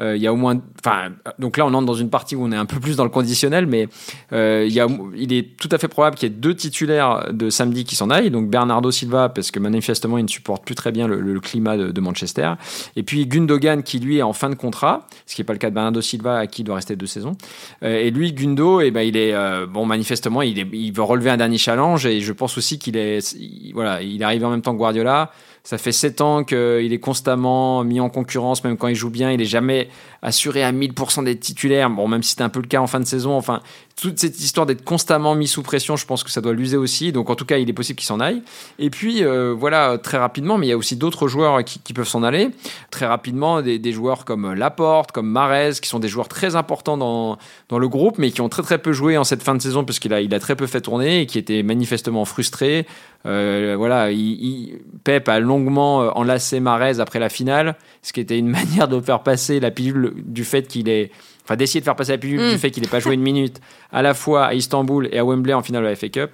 il 0.00 0.16
y 0.16 0.26
a 0.26 0.32
au 0.32 0.36
moins, 0.36 0.60
enfin, 0.84 1.10
donc 1.38 1.56
là, 1.56 1.66
on 1.66 1.74
entre 1.74 1.86
dans 1.86 1.94
une 1.94 2.10
partie 2.10 2.34
où 2.36 2.44
on 2.44 2.52
est 2.52 2.56
un 2.56 2.66
peu 2.66 2.80
plus 2.80 2.96
dans 2.96 3.04
le 3.04 3.10
conditionnel, 3.10 3.66
mais 3.66 3.88
il, 4.32 5.32
est 5.32 5.56
tout 5.58 5.68
à 5.70 5.78
fait 5.78 5.88
probable 5.88 6.16
qu'il 6.16 6.28
y 6.28 6.32
ait 6.32 6.34
deux 6.34 6.54
titulaires 6.54 7.32
de 7.32 7.50
samedi 7.50 7.84
qui 7.84 7.96
s'en 7.96 8.10
aillent. 8.10 8.30
Donc 8.30 8.48
Bernardo 8.48 8.90
Silva, 8.90 9.28
parce 9.28 9.50
que 9.50 9.58
manifestement, 9.58 10.18
il 10.18 10.24
ne 10.24 10.28
supporte 10.28 10.64
plus 10.64 10.74
très 10.74 10.92
bien 10.92 11.06
le, 11.06 11.40
climat 11.40 11.76
de, 11.76 12.00
Manchester. 12.00 12.54
Et 12.96 13.02
puis 13.02 13.26
Gundogan, 13.26 13.82
qui 13.82 13.98
lui 13.98 14.18
est 14.18 14.22
en 14.22 14.32
fin 14.32 14.50
de 14.50 14.54
contrat, 14.54 15.06
ce 15.26 15.34
qui 15.34 15.40
n'est 15.40 15.46
pas 15.46 15.52
le 15.52 15.58
cas 15.58 15.70
de 15.70 15.74
Bernardo 15.74 16.00
Silva, 16.00 16.38
à 16.38 16.46
qui 16.46 16.62
il 16.62 16.64
doit 16.64 16.76
rester 16.76 16.96
deux 16.96 17.06
saisons. 17.06 17.36
et 17.82 18.10
lui, 18.10 18.32
Gundo, 18.32 18.80
et 18.80 18.90
ben, 18.90 18.97
il 19.04 19.16
est 19.16 19.34
euh, 19.34 19.66
bon 19.66 19.86
manifestement 19.86 20.42
il, 20.42 20.58
est, 20.58 20.90
veut 20.94 21.02
relever 21.02 21.30
un 21.30 21.36
dernier 21.36 21.58
challenge 21.58 22.06
et 22.06 22.20
je 22.20 22.32
pense 22.32 22.58
aussi 22.58 22.78
qu'il 22.78 22.96
est 22.96 23.36
voilà 23.74 24.02
il 24.02 24.20
est 24.20 24.24
arrivé 24.24 24.44
en 24.44 24.50
même 24.50 24.62
temps 24.62 24.72
que 24.72 24.78
Guardiola 24.78 25.30
ça 25.68 25.76
fait 25.76 25.92
7 25.92 26.22
ans 26.22 26.44
qu'il 26.44 26.94
est 26.94 26.98
constamment 26.98 27.84
mis 27.84 28.00
en 28.00 28.08
concurrence, 28.08 28.64
même 28.64 28.78
quand 28.78 28.88
il 28.88 28.94
joue 28.94 29.10
bien. 29.10 29.32
Il 29.32 29.42
est 29.42 29.44
jamais 29.44 29.90
assuré 30.22 30.64
à 30.64 30.72
1000% 30.72 31.24
d'être 31.24 31.40
titulaire. 31.40 31.90
Bon, 31.90 32.08
même 32.08 32.22
si 32.22 32.30
c'était 32.30 32.42
un 32.42 32.48
peu 32.48 32.62
le 32.62 32.66
cas 32.66 32.80
en 32.80 32.86
fin 32.86 33.00
de 33.00 33.04
saison. 33.04 33.36
Enfin, 33.36 33.60
toute 34.00 34.18
cette 34.18 34.40
histoire 34.40 34.64
d'être 34.64 34.82
constamment 34.82 35.34
mis 35.34 35.46
sous 35.46 35.62
pression, 35.62 35.96
je 35.96 36.06
pense 36.06 36.24
que 36.24 36.30
ça 36.30 36.40
doit 36.40 36.54
l'user 36.54 36.78
aussi. 36.78 37.12
Donc, 37.12 37.28
en 37.28 37.34
tout 37.34 37.44
cas, 37.44 37.58
il 37.58 37.68
est 37.68 37.74
possible 37.74 37.98
qu'il 37.98 38.06
s'en 38.06 38.18
aille. 38.18 38.42
Et 38.78 38.88
puis, 38.88 39.22
euh, 39.22 39.54
voilà, 39.54 39.98
très 39.98 40.16
rapidement, 40.16 40.56
mais 40.56 40.68
il 40.68 40.70
y 40.70 40.72
a 40.72 40.76
aussi 40.78 40.96
d'autres 40.96 41.28
joueurs 41.28 41.62
qui, 41.62 41.92
peuvent 41.92 42.08
s'en 42.08 42.22
aller. 42.22 42.48
Très 42.90 43.04
rapidement, 43.04 43.60
des, 43.60 43.92
joueurs 43.92 44.24
comme 44.24 44.54
Laporte, 44.54 45.12
comme 45.12 45.28
Marez, 45.28 45.72
qui 45.82 45.88
sont 45.90 45.98
des 45.98 46.08
joueurs 46.08 46.28
très 46.28 46.56
importants 46.56 46.96
dans, 46.96 47.36
dans 47.68 47.78
le 47.78 47.88
groupe, 47.88 48.16
mais 48.16 48.30
qui 48.30 48.40
ont 48.40 48.48
très 48.48 48.62
très 48.62 48.78
peu 48.78 48.92
joué 48.92 49.18
en 49.18 49.24
cette 49.24 49.42
fin 49.42 49.54
de 49.54 49.60
saison, 49.60 49.84
puisqu'il 49.84 50.14
a, 50.14 50.22
il 50.22 50.32
a 50.32 50.40
très 50.40 50.56
peu 50.56 50.66
fait 50.66 50.80
tourner 50.80 51.20
et 51.20 51.26
qui 51.26 51.36
étaient 51.36 51.62
manifestement 51.62 52.24
frustrés. 52.24 52.86
Euh, 53.26 53.74
voilà, 53.76 54.10
il, 54.10 54.78
Pep 55.04 55.28
a 55.28 55.40
longuement 55.40 56.02
euh, 56.02 56.10
enlacé 56.14 56.60
Marez 56.60 57.00
après 57.00 57.18
la 57.18 57.28
finale, 57.28 57.76
ce 58.02 58.12
qui 58.12 58.20
était 58.20 58.38
une 58.38 58.48
manière 58.50 58.88
de 58.88 59.00
faire 59.00 59.22
passer 59.22 59.60
la 59.60 59.70
pilule 59.70 60.14
du 60.16 60.44
fait 60.44 60.68
qu'il 60.68 60.88
est 60.88 61.10
enfin 61.48 61.56
d'essayer 61.56 61.80
de 61.80 61.84
faire 61.84 61.96
passer 61.96 62.12
la 62.12 62.18
pilule 62.18 62.40
du 62.40 62.54
mm. 62.56 62.58
fait 62.58 62.70
qu'il 62.70 62.82
n'ait 62.82 62.90
pas 62.90 63.00
joué 63.00 63.14
une 63.14 63.22
minute 63.22 63.58
à 63.90 64.02
la 64.02 64.12
fois 64.12 64.44
à 64.44 64.54
Istanbul 64.54 65.08
et 65.10 65.18
à 65.18 65.24
Wembley 65.24 65.54
en 65.54 65.62
finale 65.62 65.82
de 65.82 65.88
la 65.88 65.96
FA 65.96 66.10
Cup. 66.10 66.30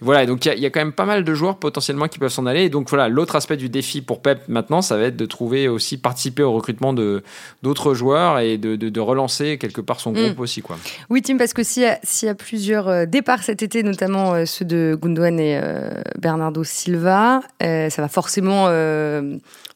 Voilà, 0.00 0.24
donc 0.24 0.46
il 0.46 0.58
y, 0.58 0.66
a 0.66 0.70
quand 0.70 0.80
même 0.80 0.92
pas 0.92 1.04
mal 1.04 1.24
de 1.24 1.34
joueurs 1.34 1.56
potentiellement 1.56 2.06
qui 2.06 2.20
peuvent 2.20 2.32
s'en 2.32 2.46
aller. 2.46 2.62
Et 2.62 2.68
donc 2.68 2.88
voilà, 2.88 3.08
l'autre 3.08 3.34
aspect 3.34 3.56
du 3.56 3.68
défi 3.68 4.02
pour 4.02 4.22
Pep 4.22 4.42
maintenant, 4.46 4.82
ça 4.82 4.96
va 4.96 5.04
être 5.04 5.16
de 5.16 5.26
trouver 5.26 5.66
aussi, 5.66 5.96
participer 5.96 6.44
au 6.44 6.52
recrutement 6.52 6.92
de 6.92 7.24
d'autres 7.62 7.94
joueurs 7.94 8.38
et 8.38 8.56
de, 8.56 8.76
de, 8.76 9.00
relancer 9.00 9.58
quelque 9.58 9.80
part 9.80 9.98
son 9.98 10.12
groupe 10.12 10.38
mm. 10.38 10.40
aussi. 10.40 10.62
Quoi. 10.62 10.78
Oui, 11.10 11.22
Tim, 11.22 11.38
parce 11.38 11.54
que 11.54 11.64
s'il 11.64 11.82
y, 11.82 12.24
y, 12.26 12.28
a 12.28 12.34
plusieurs 12.34 12.88
euh, 12.88 13.06
départs 13.06 13.42
cet 13.42 13.62
été, 13.62 13.82
notamment 13.82 14.34
euh, 14.34 14.44
ceux 14.44 14.64
de 14.64 14.96
Gundogan 15.00 15.40
et 15.40 15.58
euh, 15.60 15.90
Bernardo 16.20 16.62
Silva, 16.62 17.40
ça 17.60 18.02
va 18.02 18.08
forcément 18.08 18.68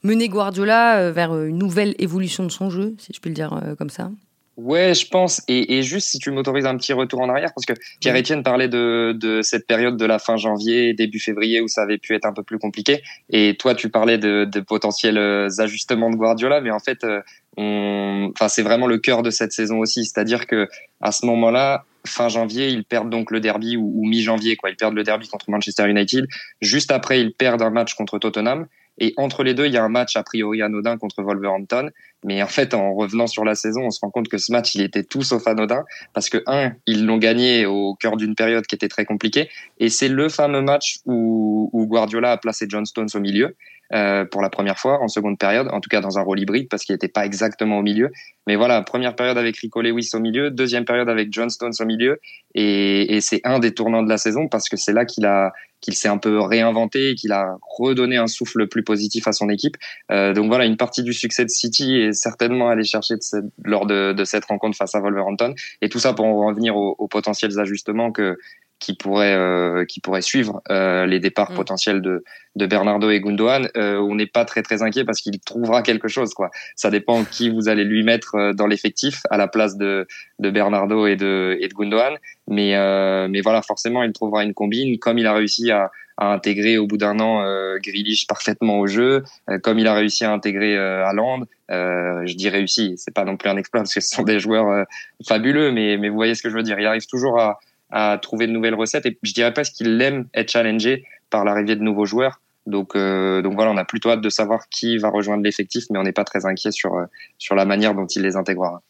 mener 0.02 0.28
Guardiola 0.28 1.10
vers 1.10 1.36
une 1.36 1.58
nouvelle 1.58 1.94
évolution 1.98 2.44
de 2.44 2.50
son 2.50 2.70
jeu, 2.70 2.94
si 2.98 3.12
je 3.12 3.20
peux 3.20 3.28
le 3.28 3.34
dire 3.34 3.60
comme 3.78 3.90
ça. 3.90 4.10
Ouais, 4.56 4.94
je 4.94 5.06
pense. 5.06 5.42
Et, 5.48 5.76
et 5.76 5.82
juste 5.82 6.08
si 6.08 6.18
tu 6.18 6.30
m'autorises 6.30 6.64
un 6.64 6.76
petit 6.78 6.94
retour 6.94 7.20
en 7.20 7.28
arrière, 7.28 7.52
parce 7.54 7.66
que 7.66 7.74
Pierre-Etienne 8.00 8.42
parlait 8.42 8.68
de, 8.68 9.14
de, 9.14 9.42
cette 9.42 9.66
période 9.66 9.98
de 9.98 10.04
la 10.06 10.18
fin 10.18 10.38
janvier, 10.38 10.94
début 10.94 11.20
février, 11.20 11.60
où 11.60 11.68
ça 11.68 11.82
avait 11.82 11.98
pu 11.98 12.14
être 12.14 12.24
un 12.24 12.32
peu 12.32 12.42
plus 12.42 12.58
compliqué. 12.58 13.02
Et 13.28 13.56
toi, 13.58 13.74
tu 13.74 13.90
parlais 13.90 14.16
de, 14.16 14.46
de 14.50 14.60
potentiels 14.60 15.18
euh, 15.18 15.48
ajustements 15.58 16.08
de 16.08 16.16
Guardiola, 16.16 16.62
mais 16.62 16.70
en 16.70 16.78
fait, 16.78 17.04
euh, 17.04 17.20
on... 17.58 18.30
enfin, 18.32 18.48
c'est 18.48 18.62
vraiment 18.62 18.86
le 18.86 18.96
cœur 18.96 19.22
de 19.22 19.28
cette 19.28 19.52
saison 19.52 19.78
aussi. 19.78 20.06
C'est-à-dire 20.06 20.46
que 20.46 20.68
à 21.02 21.12
ce 21.12 21.26
moment-là, 21.26 21.84
fin 22.06 22.30
janvier, 22.30 22.68
ils 22.68 22.84
perdent 22.84 23.10
donc 23.10 23.30
le 23.30 23.40
derby 23.40 23.76
ou, 23.76 23.92
ou 23.94 24.06
mi-janvier, 24.06 24.56
quoi. 24.56 24.70
Ils 24.70 24.76
perdent 24.76 24.94
le 24.94 25.04
derby 25.04 25.28
contre 25.28 25.50
Manchester 25.50 25.86
United. 25.86 26.26
Juste 26.62 26.92
après, 26.92 27.20
ils 27.20 27.34
perdent 27.34 27.62
un 27.62 27.70
match 27.70 27.94
contre 27.94 28.18
Tottenham. 28.18 28.68
Et 28.98 29.14
entre 29.16 29.42
les 29.42 29.54
deux, 29.54 29.66
il 29.66 29.72
y 29.72 29.76
a 29.76 29.84
un 29.84 29.88
match 29.88 30.16
a 30.16 30.22
priori 30.22 30.62
anodin 30.62 30.96
contre 30.96 31.22
Wolverhampton. 31.22 31.90
Mais 32.24 32.42
en 32.42 32.46
fait, 32.46 32.74
en 32.74 32.94
revenant 32.94 33.26
sur 33.26 33.44
la 33.44 33.54
saison, 33.54 33.82
on 33.82 33.90
se 33.90 34.00
rend 34.00 34.10
compte 34.10 34.28
que 34.28 34.38
ce 34.38 34.50
match, 34.50 34.74
il 34.74 34.82
était 34.82 35.04
tout 35.04 35.22
sauf 35.22 35.46
anodin. 35.46 35.84
Parce 36.12 36.28
que, 36.28 36.42
un, 36.46 36.72
ils 36.86 37.04
l'ont 37.04 37.18
gagné 37.18 37.66
au 37.66 37.94
cœur 37.94 38.16
d'une 38.16 38.34
période 38.34 38.66
qui 38.66 38.74
était 38.74 38.88
très 38.88 39.04
compliquée. 39.04 39.48
Et 39.78 39.90
c'est 39.90 40.08
le 40.08 40.28
fameux 40.28 40.62
match 40.62 40.98
où, 41.04 41.86
Guardiola 41.88 42.32
a 42.32 42.36
placé 42.36 42.66
John 42.68 42.84
Stones 42.84 43.08
au 43.14 43.20
milieu. 43.20 43.56
Euh, 43.92 44.24
pour 44.24 44.42
la 44.42 44.50
première 44.50 44.78
fois 44.78 45.00
en 45.00 45.08
seconde 45.08 45.38
période, 45.38 45.68
en 45.70 45.80
tout 45.80 45.88
cas 45.88 46.00
dans 46.00 46.18
un 46.18 46.22
rôle 46.22 46.40
hybride 46.40 46.68
parce 46.68 46.84
qu'il 46.84 46.94
n'était 46.94 47.08
pas 47.08 47.24
exactement 47.24 47.78
au 47.78 47.82
milieu. 47.82 48.10
Mais 48.48 48.56
voilà, 48.56 48.82
première 48.82 49.14
période 49.14 49.38
avec 49.38 49.56
Rico 49.56 49.80
Lewis 49.80 50.10
au 50.14 50.18
milieu, 50.18 50.50
deuxième 50.50 50.84
période 50.84 51.08
avec 51.08 51.32
John 51.32 51.50
Stones 51.50 51.72
au 51.78 51.84
milieu, 51.84 52.20
et, 52.54 53.20
c'est 53.20 53.40
un 53.44 53.58
des 53.58 53.74
tournants 53.74 54.02
de 54.02 54.08
la 54.08 54.18
saison 54.18 54.48
parce 54.48 54.68
que 54.68 54.76
c'est 54.76 54.92
là 54.92 55.04
qu'il 55.04 55.26
a 55.26 55.52
qu'il 55.82 55.94
s'est 55.94 56.08
un 56.08 56.16
peu 56.16 56.40
réinventé 56.40 57.10
et 57.10 57.14
qu'il 57.14 57.32
a 57.32 57.58
redonné 57.78 58.16
un 58.16 58.26
souffle 58.26 58.66
plus 58.66 58.82
positif 58.82 59.28
à 59.28 59.32
son 59.32 59.50
équipe. 59.50 59.76
Euh, 60.10 60.32
donc 60.32 60.46
voilà, 60.48 60.64
une 60.64 60.78
partie 60.78 61.02
du 61.02 61.12
succès 61.12 61.44
de 61.44 61.50
City 61.50 61.96
est 61.96 62.12
certainement 62.12 62.70
allé 62.70 62.82
chercher 62.82 63.14
lors 63.62 63.86
de, 63.86 64.14
cette 64.24 64.46
rencontre 64.46 64.76
face 64.76 64.94
à 64.94 65.00
Wolverhampton. 65.00 65.54
Et 65.82 65.90
tout 65.90 65.98
ça 65.98 66.14
pour 66.14 66.24
en 66.24 66.46
revenir 66.46 66.76
aux 66.76 67.08
potentiels 67.08 67.60
ajustements 67.60 68.10
que 68.10 68.38
qui 68.78 68.94
pourrait 68.94 69.34
euh, 69.34 69.84
qui 69.84 70.00
pourrait 70.00 70.22
suivre 70.22 70.62
euh, 70.70 71.06
les 71.06 71.20
départs 71.20 71.52
mm. 71.52 71.56
potentiels 71.56 72.02
de 72.02 72.24
de 72.56 72.66
Bernardo 72.66 73.10
et 73.10 73.20
Gundogan 73.20 73.68
euh, 73.76 73.98
on 73.98 74.14
n'est 74.14 74.26
pas 74.26 74.44
très 74.44 74.62
très 74.62 74.82
inquiet 74.82 75.04
parce 75.04 75.20
qu'il 75.20 75.38
trouvera 75.40 75.82
quelque 75.82 76.08
chose 76.08 76.34
quoi 76.34 76.50
ça 76.74 76.90
dépend 76.90 77.24
qui 77.24 77.48
vous 77.48 77.68
allez 77.68 77.84
lui 77.84 78.02
mettre 78.02 78.34
euh, 78.34 78.52
dans 78.52 78.66
l'effectif 78.66 79.22
à 79.30 79.36
la 79.36 79.48
place 79.48 79.76
de 79.76 80.06
de 80.38 80.50
Bernardo 80.50 81.06
et 81.06 81.16
de 81.16 81.56
et 81.60 81.68
de 81.68 81.74
Gundogan 81.74 82.16
mais 82.48 82.76
euh, 82.76 83.28
mais 83.30 83.40
voilà 83.40 83.62
forcément 83.62 84.02
il 84.02 84.12
trouvera 84.12 84.44
une 84.44 84.54
combine 84.54 84.98
comme 84.98 85.18
il 85.18 85.26
a 85.26 85.34
réussi 85.34 85.70
à 85.70 85.90
à 86.18 86.32
intégrer 86.32 86.78
au 86.78 86.86
bout 86.86 86.96
d'un 86.96 87.20
an 87.20 87.42
euh, 87.44 87.76
Grealish 87.78 88.26
parfaitement 88.26 88.78
au 88.78 88.86
jeu, 88.86 89.22
comme 89.62 89.78
il 89.78 89.86
a 89.86 89.92
réussi 89.92 90.24
à 90.24 90.32
intégrer 90.32 90.74
euh, 90.74 91.04
Haaland. 91.04 91.44
je 91.68 92.34
dis 92.34 92.48
réussi, 92.48 92.94
c'est 92.96 93.12
pas 93.12 93.26
non 93.26 93.36
plus 93.36 93.50
un 93.50 93.58
exploit 93.58 93.82
parce 93.82 93.92
que 93.92 94.00
ce 94.00 94.16
sont 94.16 94.22
des 94.22 94.40
joueurs 94.40 94.86
fabuleux, 95.28 95.72
mais 95.72 95.98
mais 95.98 96.08
vous 96.08 96.14
voyez 96.14 96.34
ce 96.34 96.40
que 96.40 96.48
je 96.48 96.54
veux 96.54 96.62
dire. 96.62 96.80
Il 96.80 96.86
arrive 96.86 97.04
toujours 97.06 97.38
à, 97.38 97.58
à 97.90 98.18
trouver 98.20 98.46
de 98.46 98.52
nouvelles 98.52 98.74
recettes. 98.74 99.06
Et 99.06 99.18
je 99.22 99.32
dirais 99.32 99.52
pas 99.52 99.62
qu'il 99.62 100.00
aime 100.00 100.26
être 100.34 100.50
challengé 100.50 101.04
par 101.30 101.44
l'arrivée 101.44 101.76
de 101.76 101.82
nouveaux 101.82 102.06
joueurs. 102.06 102.40
Donc, 102.66 102.96
euh, 102.96 103.42
donc 103.42 103.54
voilà, 103.54 103.70
on 103.70 103.76
a 103.76 103.84
plutôt 103.84 104.10
hâte 104.10 104.20
de 104.20 104.28
savoir 104.28 104.68
qui 104.68 104.98
va 104.98 105.08
rejoindre 105.08 105.44
l'effectif, 105.44 105.84
mais 105.90 105.98
on 105.98 106.02
n'est 106.02 106.12
pas 106.12 106.24
très 106.24 106.46
inquiet 106.46 106.72
sur, 106.72 106.94
euh, 106.94 107.04
sur 107.38 107.54
la 107.54 107.64
manière 107.64 107.94
dont 107.94 108.06
il 108.06 108.22
les 108.22 108.36
intégrera. 108.36 108.82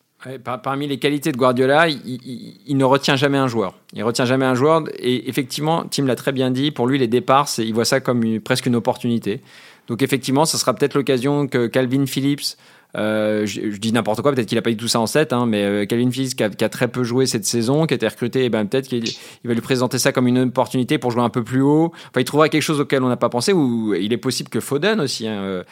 parmi 0.63 0.87
les 0.87 0.99
qualités 0.99 1.31
de 1.31 1.37
Guardiola, 1.37 1.89
il, 1.89 2.77
ne 2.77 2.85
retient 2.85 3.17
jamais 3.17 3.39
un 3.39 3.49
joueur. 3.49 3.75
Il 3.93 4.03
retient 4.03 4.25
jamais 4.25 4.47
un 4.47 4.55
joueur. 4.55 4.85
Et 4.99 5.29
effectivement, 5.29 5.85
Tim 5.85 6.07
l'a 6.07 6.17
très 6.17 6.33
bien 6.33 6.51
dit, 6.51 6.71
pour 6.71 6.87
lui, 6.87 6.99
les 6.99 7.09
départs, 7.09 7.49
il 7.59 7.75
voit 7.75 7.85
ça 7.85 8.01
comme 8.01 8.41
presque 8.41 8.67
une 8.67 8.77
opportunité. 8.77 9.43
Donc 9.89 10.03
effectivement, 10.03 10.47
ce 10.47 10.57
sera 10.57 10.75
peut-être 10.75 10.95
l'occasion 10.95 11.47
que 11.47 11.67
Calvin 11.67 12.07
Phillips 12.07 12.57
euh, 12.97 13.45
je, 13.47 13.77
dis 13.77 13.93
n'importe 13.93 14.23
quoi, 14.23 14.33
peut-être 14.33 14.47
qu'il 14.47 14.57
n'a 14.57 14.63
pas 14.63 14.71
eu 14.71 14.77
tout 14.77 14.89
ça 14.89 15.01
en 15.01 15.07
7, 15.07 15.33
hein, 15.33 15.45
mais 15.47 15.65
euh, 15.65 15.85
Calvin 15.85 16.11
Phillips 16.11 16.35
qui 16.35 16.43
a, 16.43 16.69
très 16.69 16.89
peu 16.89 17.05
joué 17.05 17.27
cette 17.27 17.45
saison, 17.45 17.87
qui 17.87 17.95
a 17.95 17.97
été 17.97 18.09
recruté, 18.09 18.43
et 18.43 18.45
eh 18.47 18.49
ben 18.49 18.67
peut-être 18.67 18.89
qu'il 18.89 19.05
va 19.45 19.55
lui 19.55 19.61
présenter 19.61 19.99
ça 19.99 20.13
comme 20.13 20.27
une 20.27 20.39
opportunité 20.39 20.97
pour 20.97 21.11
jouer 21.11 21.23
un 21.23 21.29
peu 21.29 21.45
plus 21.45 21.61
haut. 21.61 21.93
Enfin, 21.95 22.21
il 22.21 22.25
trouvera 22.25 22.49
quelque 22.49 22.63
chose 22.63 22.81
auquel 22.81 23.03
on 23.03 23.09
n'a 23.09 23.17
pas 23.17 23.29
pensé. 23.29 23.53
Ou 23.53 23.95
il 23.95 24.13
est 24.13 24.19
possible 24.19 24.49
que 24.49 24.61
Foden 24.61 25.01
aussi, 25.01 25.29
hein, 25.29 25.39
euh, 25.41 25.63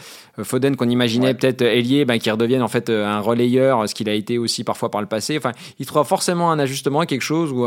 Foden 0.43 0.77
qu'on 0.77 0.89
imaginait 0.89 1.35
peut-être 1.35 1.63
ailier, 1.63 2.05
ben, 2.05 2.19
qui 2.19 2.31
redevienne 2.31 2.63
en 2.63 2.69
fait 2.69 2.91
un 2.91 3.21
relayeur, 3.21 3.89
ce 3.89 3.95
qu'il 3.95 4.09
a 4.09 4.15
été 4.15 4.39
aussi 4.39 4.65
parfois 4.65 4.91
par 4.91 5.01
le 5.01 5.07
passé. 5.07 5.37
Enfin, 5.39 5.53
il 5.79 5.87
trouvera 5.87 6.05
forcément 6.05 6.51
un 6.51 6.59
ajustement, 6.59 7.05
quelque 7.07 7.23
chose 7.23 7.53
où 7.53 7.67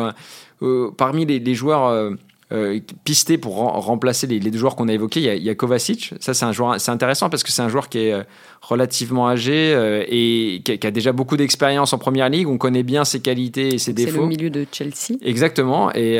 parmi 0.97 1.25
les, 1.25 1.39
les 1.39 1.55
joueurs 1.55 2.11
euh, 2.53 2.79
pisté 3.03 3.37
pour 3.37 3.55
remplacer 3.55 4.25
les, 4.25 4.39
deux 4.39 4.57
joueurs 4.57 4.77
qu'on 4.77 4.87
a 4.87 4.93
évoqués. 4.93 5.19
Il 5.35 5.43
y 5.43 5.49
a, 5.49 5.55
Kovacic. 5.55 6.13
Ça, 6.21 6.33
c'est 6.33 6.45
un 6.45 6.53
joueur, 6.53 6.79
c'est 6.79 6.91
intéressant 6.91 7.29
parce 7.29 7.43
que 7.43 7.51
c'est 7.51 7.61
un 7.61 7.67
joueur 7.67 7.89
qui 7.89 7.99
est 7.99 8.13
euh, 8.13 8.23
relativement 8.61 9.27
âgé 9.27 9.73
euh, 9.73 10.05
et 10.07 10.61
qui 10.63 10.87
a, 10.87 10.91
déjà 10.91 11.11
beaucoup 11.11 11.35
d'expérience 11.35 11.91
en 11.91 11.97
première 11.97 12.29
ligue. 12.29 12.47
On 12.47 12.57
connaît 12.57 12.83
bien 12.83 13.03
ses 13.03 13.19
qualités 13.19 13.75
et 13.75 13.77
ses 13.79 13.91
défauts. 13.91 14.11
C'est 14.13 14.21
le 14.21 14.27
milieu 14.27 14.49
de 14.49 14.65
Chelsea. 14.71 15.17
Exactement. 15.21 15.93
Et, 15.93 16.19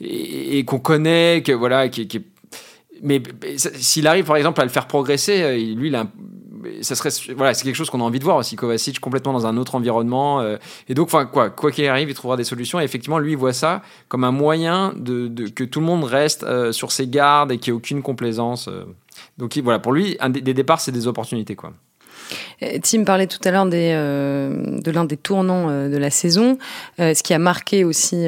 et, 0.00 0.64
qu'on 0.66 0.78
connaît, 0.78 1.42
que 1.42 1.52
voilà, 1.52 1.88
qui, 1.88 2.08
mais 3.02 3.22
s'il 3.56 4.06
arrive 4.06 4.26
par 4.26 4.36
exemple 4.36 4.60
à 4.60 4.64
le 4.64 4.70
faire 4.70 4.86
progresser, 4.86 5.56
lui, 5.74 5.88
il 5.88 5.94
a 5.94 6.08
ça 6.82 6.94
serait, 6.94 7.10
voilà, 7.34 7.54
c'est 7.54 7.64
quelque 7.64 7.76
chose 7.76 7.90
qu'on 7.90 8.00
a 8.00 8.04
envie 8.04 8.18
de 8.18 8.24
voir 8.24 8.36
aussi. 8.36 8.56
Kovacic 8.56 9.00
complètement 9.00 9.32
dans 9.32 9.46
un 9.46 9.56
autre 9.56 9.74
environnement. 9.74 10.40
Euh, 10.40 10.56
et 10.88 10.94
donc, 10.94 11.06
enfin, 11.06 11.26
quoi, 11.26 11.50
quoi 11.50 11.70
qu'il 11.70 11.86
arrive, 11.86 12.08
il 12.08 12.14
trouvera 12.14 12.36
des 12.36 12.44
solutions. 12.44 12.80
Et 12.80 12.84
effectivement, 12.84 13.18
lui, 13.18 13.32
il 13.32 13.38
voit 13.38 13.52
ça 13.52 13.82
comme 14.08 14.24
un 14.24 14.32
moyen 14.32 14.92
de, 14.96 15.48
que 15.48 15.64
tout 15.64 15.80
le 15.80 15.86
monde 15.86 16.04
reste 16.04 16.44
euh, 16.44 16.72
sur 16.72 16.92
ses 16.92 17.08
gardes 17.08 17.52
et 17.52 17.58
qu'il 17.58 17.72
n'y 17.72 17.76
ait 17.76 17.78
aucune 17.78 18.02
complaisance. 18.02 18.68
Donc, 19.38 19.56
voilà, 19.58 19.78
pour 19.78 19.92
lui, 19.92 20.16
un 20.20 20.30
des, 20.30 20.40
des 20.40 20.54
départs, 20.54 20.80
c'est 20.80 20.92
des 20.92 21.06
opportunités, 21.06 21.56
quoi. 21.56 21.72
Euh, 22.62 22.78
Tim 22.82 23.04
parlait 23.04 23.26
tout 23.26 23.38
à 23.44 23.50
l'heure 23.50 23.68
euh, 23.72 24.80
de 24.80 24.90
l'un 24.90 25.04
des 25.04 25.16
tournants 25.16 25.68
euh, 25.68 25.88
de 25.88 25.96
la 25.96 26.10
saison. 26.10 26.58
ce 26.98 27.22
qui 27.22 27.34
a 27.34 27.38
marqué 27.38 27.84
aussi 27.84 28.26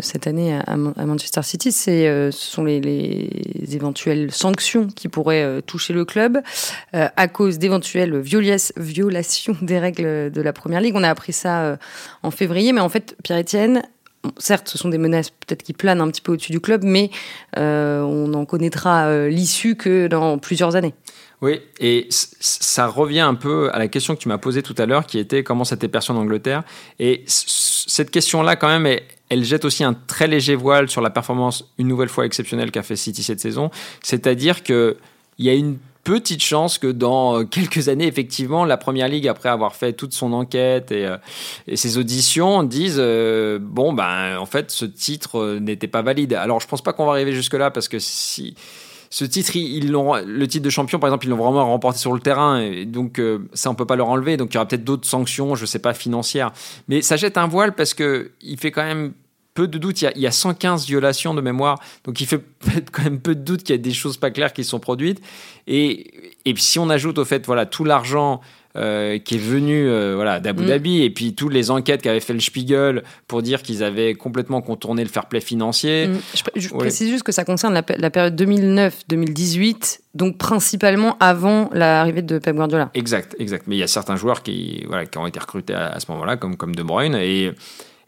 cette 0.00 0.26
année 0.26 0.58
à, 0.66 0.76
Manchester 0.76 1.42
City, 1.42 1.72
ce 1.72 2.30
sont 2.32 2.64
les, 2.64 3.28
éventuelles 3.72 4.30
sanctions 4.32 4.88
qui 4.88 5.08
pourraient 5.08 5.62
toucher 5.62 5.92
le 5.92 6.04
club 6.04 6.38
à 6.92 7.28
cause 7.28 7.58
d'éventuelles 7.58 8.18
violations 8.18 9.56
des 9.62 9.78
règles 9.78 10.30
de 10.30 10.42
la 10.42 10.52
Première 10.52 10.80
Ligue. 10.80 10.94
On 10.96 11.02
a 11.02 11.08
appris 11.08 11.32
ça 11.32 11.78
en 12.22 12.30
février, 12.30 12.72
mais 12.72 12.80
en 12.80 12.88
fait, 12.88 13.16
Pierre-Etienne, 13.22 13.82
certes, 14.38 14.68
ce 14.68 14.76
sont 14.76 14.88
des 14.88 14.98
menaces 14.98 15.30
peut-être 15.30 15.62
qui 15.62 15.72
planent 15.72 16.00
un 16.00 16.08
petit 16.08 16.20
peu 16.20 16.32
au-dessus 16.32 16.52
du 16.52 16.60
club, 16.60 16.82
mais 16.84 17.10
on 17.56 18.28
n'en 18.28 18.44
connaîtra 18.44 19.28
l'issue 19.28 19.76
que 19.76 20.06
dans 20.08 20.38
plusieurs 20.38 20.76
années. 20.76 20.94
Oui, 21.42 21.60
et 21.78 22.06
ça 22.10 22.86
revient 22.86 23.20
un 23.20 23.34
peu 23.34 23.70
à 23.72 23.78
la 23.78 23.88
question 23.88 24.14
que 24.14 24.20
tu 24.20 24.28
m'as 24.28 24.36
posée 24.36 24.62
tout 24.62 24.74
à 24.76 24.84
l'heure, 24.84 25.06
qui 25.06 25.18
était 25.18 25.42
comment 25.42 25.64
c'était 25.64 25.88
perçu 25.88 26.12
en 26.12 26.16
Angleterre. 26.16 26.64
Et 26.98 27.24
cette 27.26 28.10
question-là, 28.10 28.56
quand 28.56 28.68
même, 28.68 29.00
elle, 29.30 29.44
jette 29.44 29.64
aussi 29.64 29.82
un 29.82 29.94
très 29.94 30.26
léger 30.26 30.54
voile 30.54 30.90
sur 30.90 31.00
la 31.00 31.08
performance 31.08 31.72
une 31.78 31.88
nouvelle 31.88 32.10
fois 32.10 32.26
exceptionnelle 32.26 32.70
qu'a 32.70 32.82
fait 32.82 32.96
City 32.96 33.22
cette 33.22 33.40
saison. 33.40 33.70
C'est-à-dire 34.02 34.62
qu'il 34.62 34.96
y 35.38 35.48
a 35.48 35.54
une 35.54 35.78
petite 36.04 36.42
chance 36.42 36.76
que 36.76 36.88
dans 36.88 37.44
quelques 37.46 37.88
années, 37.88 38.06
effectivement, 38.06 38.66
la 38.66 38.76
Première 38.76 39.08
Ligue, 39.08 39.26
après 39.26 39.48
avoir 39.48 39.74
fait 39.74 39.94
toute 39.94 40.12
son 40.12 40.34
enquête 40.34 40.92
et, 40.92 41.06
euh, 41.06 41.16
ses 41.74 41.96
auditions, 41.96 42.64
dise 42.64 42.96
euh, 42.98 43.58
bon 43.60 43.92
ben 43.92 44.36
en 44.38 44.46
fait 44.46 44.70
ce 44.70 44.84
titre 44.84 45.38
euh, 45.38 45.60
n'était 45.60 45.88
pas 45.88 46.02
valide. 46.02 46.34
Alors 46.34 46.60
je 46.60 46.66
pense 46.66 46.82
pas 46.82 46.92
qu'on 46.92 47.06
va 47.06 47.12
arriver 47.12 47.32
jusque 47.32 47.54
là 47.54 47.70
parce 47.70 47.88
que 47.88 47.98
si 47.98 48.54
ce 49.12 49.24
titre, 49.24 49.56
ils, 49.56 49.90
le 49.90 50.46
titre 50.46 50.64
de 50.64 50.70
champion, 50.70 51.00
par 51.00 51.08
exemple, 51.08 51.26
ils 51.26 51.30
l'ont 51.30 51.36
vraiment 51.36 51.66
remporté 51.66 51.98
sur 51.98 52.12
le 52.12 52.20
terrain, 52.20 52.60
et 52.60 52.86
donc 52.86 53.18
euh, 53.18 53.40
ça, 53.54 53.68
on 53.68 53.74
peut 53.74 53.84
pas 53.84 53.96
leur 53.96 54.08
enlever. 54.08 54.36
Donc 54.36 54.52
il 54.52 54.54
y 54.54 54.58
aura 54.58 54.68
peut-être 54.68 54.84
d'autres 54.84 55.06
sanctions, 55.06 55.56
je 55.56 55.66
sais 55.66 55.80
pas, 55.80 55.94
financières. 55.94 56.52
Mais 56.86 57.02
ça 57.02 57.16
jette 57.16 57.36
un 57.36 57.48
voile 57.48 57.74
parce 57.74 57.92
que 57.92 58.30
il 58.40 58.56
fait 58.56 58.70
quand 58.70 58.84
même 58.84 59.12
peu 59.54 59.66
de 59.66 59.78
doutes. 59.78 60.00
Il 60.02 60.20
y, 60.20 60.26
a, 60.28 60.30
115 60.30 60.86
violations 60.86 61.34
de 61.34 61.40
mémoire, 61.40 61.80
donc 62.04 62.20
il 62.20 62.26
fait 62.28 62.40
quand 62.92 63.02
même 63.02 63.20
peu 63.20 63.34
de 63.34 63.42
doutes 63.42 63.64
qu'il 63.64 63.74
y 63.74 63.78
a 63.78 63.82
des 63.82 63.92
choses 63.92 64.16
pas 64.16 64.30
claires 64.30 64.52
qui 64.52 64.62
sont 64.62 64.78
produites. 64.78 65.20
Et, 65.66 66.32
et 66.44 66.54
si 66.56 66.78
on 66.78 66.88
ajoute 66.88 67.18
au 67.18 67.24
fait, 67.24 67.44
voilà, 67.46 67.66
tout 67.66 67.82
l'argent 67.82 68.40
euh, 68.76 69.18
qui 69.18 69.34
est 69.34 69.38
venu 69.38 69.88
euh, 69.88 70.14
voilà, 70.14 70.38
d'Abu 70.38 70.62
mm. 70.62 70.66
Dhabi, 70.66 71.02
et 71.02 71.10
puis 71.10 71.34
toutes 71.34 71.52
les 71.52 71.70
enquêtes 71.70 72.02
qu'avait 72.02 72.20
fait 72.20 72.32
le 72.32 72.40
Spiegel 72.40 73.02
pour 73.26 73.42
dire 73.42 73.62
qu'ils 73.62 73.82
avaient 73.82 74.14
complètement 74.14 74.60
contourné 74.60 75.02
le 75.02 75.08
fair 75.08 75.26
play 75.26 75.40
financier. 75.40 76.06
Mm. 76.06 76.18
Je, 76.54 76.68
précise 76.68 77.10
juste 77.10 77.24
que 77.24 77.32
ça 77.32 77.44
concerne 77.44 77.74
la, 77.74 78.10
période 78.10 78.40
2009-2018, 78.40 80.00
donc 80.14 80.38
principalement 80.38 81.16
avant 81.18 81.68
l'arrivée 81.72 82.22
de 82.22 82.38
Pep 82.38 82.54
Guardiola. 82.54 82.90
Exact, 82.94 83.34
exact. 83.38 83.64
Mais 83.66 83.76
il 83.76 83.80
y 83.80 83.82
a 83.82 83.88
certains 83.88 84.16
joueurs 84.16 84.42
qui, 84.42 84.84
voilà, 84.86 85.06
qui 85.06 85.18
ont 85.18 85.26
été 85.26 85.40
recrutés 85.40 85.74
à, 85.74 85.88
à 85.88 86.00
ce 86.00 86.10
moment-là, 86.12 86.36
comme, 86.36 86.56
comme 86.56 86.76
De 86.76 86.82
Bruyne, 86.82 87.16
et 87.16 87.50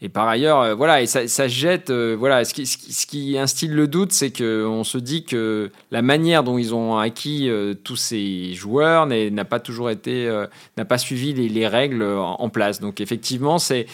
et 0.04 0.08
par 0.08 0.26
ailleurs, 0.26 0.60
euh, 0.60 0.74
voilà, 0.74 1.00
et 1.00 1.06
ça, 1.06 1.48
jette, 1.48 1.90
euh, 1.90 2.16
voilà, 2.18 2.44
ce 2.44 2.52
qui, 2.52 3.38
instille 3.38 3.68
le 3.68 3.86
doute, 3.86 4.12
c'est 4.12 4.36
qu'on 4.36 4.82
se 4.82 4.98
dit 4.98 5.24
que 5.24 5.70
la 5.92 6.02
manière 6.02 6.42
dont 6.42 6.58
ils 6.58 6.74
ont 6.74 6.98
acquis 6.98 7.48
euh, 7.48 7.74
tous 7.74 7.94
ces 7.94 8.52
joueurs 8.52 9.06
n'a 9.06 9.44
pas 9.44 9.60
toujours 9.60 9.90
été, 9.90 10.28
n'a 10.76 10.84
pas 10.84 10.98
suivi 10.98 11.32
les, 11.32 11.48
les 11.48 11.68
règles 11.68 12.02
en, 12.02 12.48
place. 12.48 12.80
Donc 12.80 13.00
effectivement, 13.00 13.58
c'est 13.60 13.86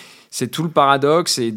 tout 0.50 0.62
le 0.62 0.70
paradoxe. 0.70 1.38
Et 1.38 1.52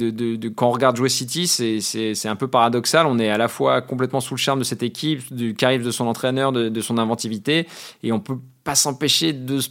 quand 0.54 0.68
on 0.68 0.72
regarde 0.72 0.98
jouer 0.98 1.08
City, 1.08 1.48
c'est 1.48 2.28
un 2.28 2.36
peu 2.36 2.50
paradoxal. 2.50 3.06
On 3.06 3.20
est 3.20 3.30
à 3.30 3.38
la 3.38 3.48
fois 3.48 3.82
complètement 3.82 4.20
sous 4.20 4.34
le 4.34 4.40
charme 4.40 4.60
de 4.60 4.66
cette 4.66 4.84
équipe, 4.84 5.34
du 5.34 5.54
charisme 5.54 5.86
de 5.86 5.92
son 5.92 6.08
entraîneur, 6.08 6.52
de, 6.52 6.68
de 6.68 6.82
son 6.82 6.98
inventivité, 6.98 7.68
et 8.04 8.12
on 8.12 8.20
peut 8.20 8.40
pas 8.66 8.76
s'empêcher 8.76 9.32
de 9.32 9.62
se 9.62 9.70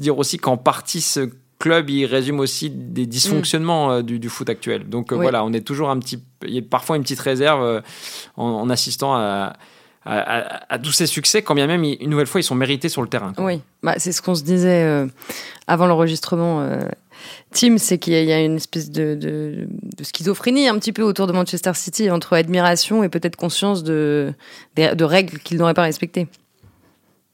dire 0.00 0.18
aussi 0.18 0.38
qu'en 0.38 0.56
partie 0.56 1.00
ce 1.00 1.30
club, 1.58 1.90
il 1.90 2.06
résume 2.06 2.40
aussi 2.40 2.70
des 2.70 3.06
dysfonctionnements 3.06 3.92
euh, 3.92 4.02
du, 4.02 4.28
foot 4.28 4.48
actuel. 4.48 4.88
Donc 4.88 5.12
euh, 5.12 5.16
voilà, 5.16 5.44
on 5.44 5.52
est 5.52 5.60
toujours 5.60 5.90
un 5.90 5.98
petit, 5.98 6.22
il 6.42 6.54
y 6.54 6.58
a 6.58 6.62
parfois 6.62 6.96
une 6.96 7.02
petite 7.02 7.20
réserve 7.20 7.62
euh, 7.62 7.80
en, 8.36 8.68
assistant 8.70 9.14
à, 9.14 9.54
à, 10.04 10.78
tous 10.78 10.92
ces 10.92 11.06
succès, 11.06 11.42
quand 11.42 11.54
bien 11.54 11.66
même, 11.66 11.82
une 11.82 12.10
nouvelle 12.10 12.26
fois, 12.26 12.40
ils 12.40 12.44
sont 12.44 12.54
mérités 12.54 12.88
sur 12.88 13.02
le 13.02 13.08
terrain. 13.08 13.32
Oui, 13.38 13.60
bah, 13.82 13.94
c'est 13.98 14.12
ce 14.12 14.22
qu'on 14.22 14.34
se 14.36 14.44
disait 14.44 15.08
avant 15.66 15.86
l'enregistrement. 15.86 16.78
Tim, 17.52 17.78
c'est 17.78 17.98
qu'il 17.98 18.12
y, 18.12 18.32
a 18.32 18.40
une 18.40 18.56
espèce 18.56 18.90
de, 18.90 19.16
de, 19.16 19.66
schizophrénie 20.04 20.68
un 20.68 20.78
petit 20.78 20.92
peu 20.92 21.02
autour 21.02 21.26
de 21.26 21.32
Manchester 21.32 21.72
City 21.74 22.08
entre 22.10 22.34
admiration 22.34 23.02
et 23.02 23.08
peut-être 23.08 23.34
conscience 23.34 23.82
de, 23.82 24.32
de, 24.76 25.04
règles 25.04 25.40
qu'ils 25.40 25.58
n'auraient 25.58 25.74
pas 25.74 25.82
respectées. 25.82 26.28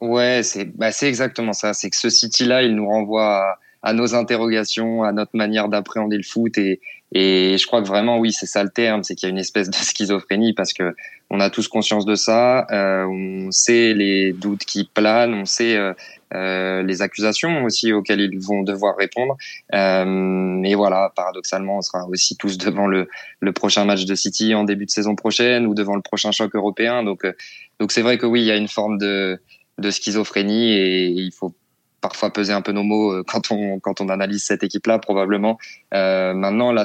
Ouais, 0.00 0.40
c'est 0.42 0.64
bah, 0.64 0.90
exactement 1.02 1.52
ça. 1.52 1.74
C'est 1.74 1.90
que 1.90 1.96
ce 1.96 2.08
City-là, 2.08 2.62
il 2.62 2.74
nous 2.74 2.88
renvoie 2.88 3.58
à 3.82 3.92
nos 3.92 4.14
interrogations, 4.14 5.02
à 5.02 5.12
notre 5.12 5.36
manière 5.36 5.68
d'appréhender 5.68 6.16
le 6.16 6.22
foot. 6.22 6.56
Et, 6.58 6.80
et 7.12 7.58
je 7.58 7.66
crois 7.66 7.82
que 7.82 7.88
vraiment, 7.88 8.18
oui, 8.18 8.32
c'est 8.32 8.46
ça 8.46 8.62
le 8.62 8.70
terme, 8.70 9.02
c'est 9.02 9.14
qu'il 9.14 9.28
y 9.28 9.30
a 9.30 9.32
une 9.32 9.38
espèce 9.38 9.68
de 9.68 9.74
schizophrénie 9.82 10.52
parce 10.52 10.72
que 10.72 10.94
on 11.30 11.40
a 11.40 11.50
tous 11.50 11.66
conscience 11.68 12.04
de 12.04 12.14
ça. 12.14 12.66
Euh, 12.70 13.04
on 13.06 13.50
sait 13.50 13.94
les 13.94 14.32
doutes 14.32 14.64
qui 14.64 14.84
planent, 14.84 15.34
on 15.34 15.46
sait 15.46 15.76
euh, 15.76 15.94
euh, 16.34 16.82
les 16.82 17.02
accusations 17.02 17.64
aussi 17.64 17.92
auxquelles 17.92 18.20
ils 18.20 18.38
vont 18.38 18.62
devoir 18.62 18.96
répondre. 18.96 19.36
Euh, 19.74 20.62
et 20.62 20.74
voilà, 20.74 21.12
paradoxalement, 21.14 21.78
on 21.78 21.82
sera 21.82 22.06
aussi 22.06 22.36
tous 22.36 22.56
devant 22.56 22.86
le, 22.86 23.08
le 23.40 23.52
prochain 23.52 23.84
match 23.84 24.04
de 24.04 24.14
City 24.14 24.54
en 24.54 24.64
début 24.64 24.86
de 24.86 24.90
saison 24.90 25.14
prochaine 25.14 25.66
ou 25.66 25.74
devant 25.74 25.96
le 25.96 26.02
prochain 26.02 26.32
choc 26.32 26.54
européen. 26.54 27.02
Donc, 27.02 27.24
euh, 27.24 27.32
donc 27.80 27.92
c'est 27.92 28.02
vrai 28.02 28.16
que 28.16 28.26
oui, 28.26 28.42
il 28.42 28.46
y 28.46 28.50
a 28.50 28.56
une 28.56 28.68
forme 28.68 28.98
de 28.98 29.40
de 29.78 29.90
schizophrénie 29.90 30.72
et 30.72 31.06
il 31.08 31.32
faut 31.32 31.54
parfois 32.02 32.30
peser 32.30 32.52
un 32.52 32.60
peu 32.60 32.72
nos 32.72 32.82
mots 32.82 33.12
euh, 33.12 33.22
quand 33.26 33.50
on 33.50 33.80
quand 33.80 34.02
on 34.02 34.10
analyse 34.10 34.44
cette 34.44 34.62
équipe-là 34.62 34.98
probablement. 34.98 35.58
Euh, 35.94 36.34
maintenant, 36.34 36.72
la 36.72 36.84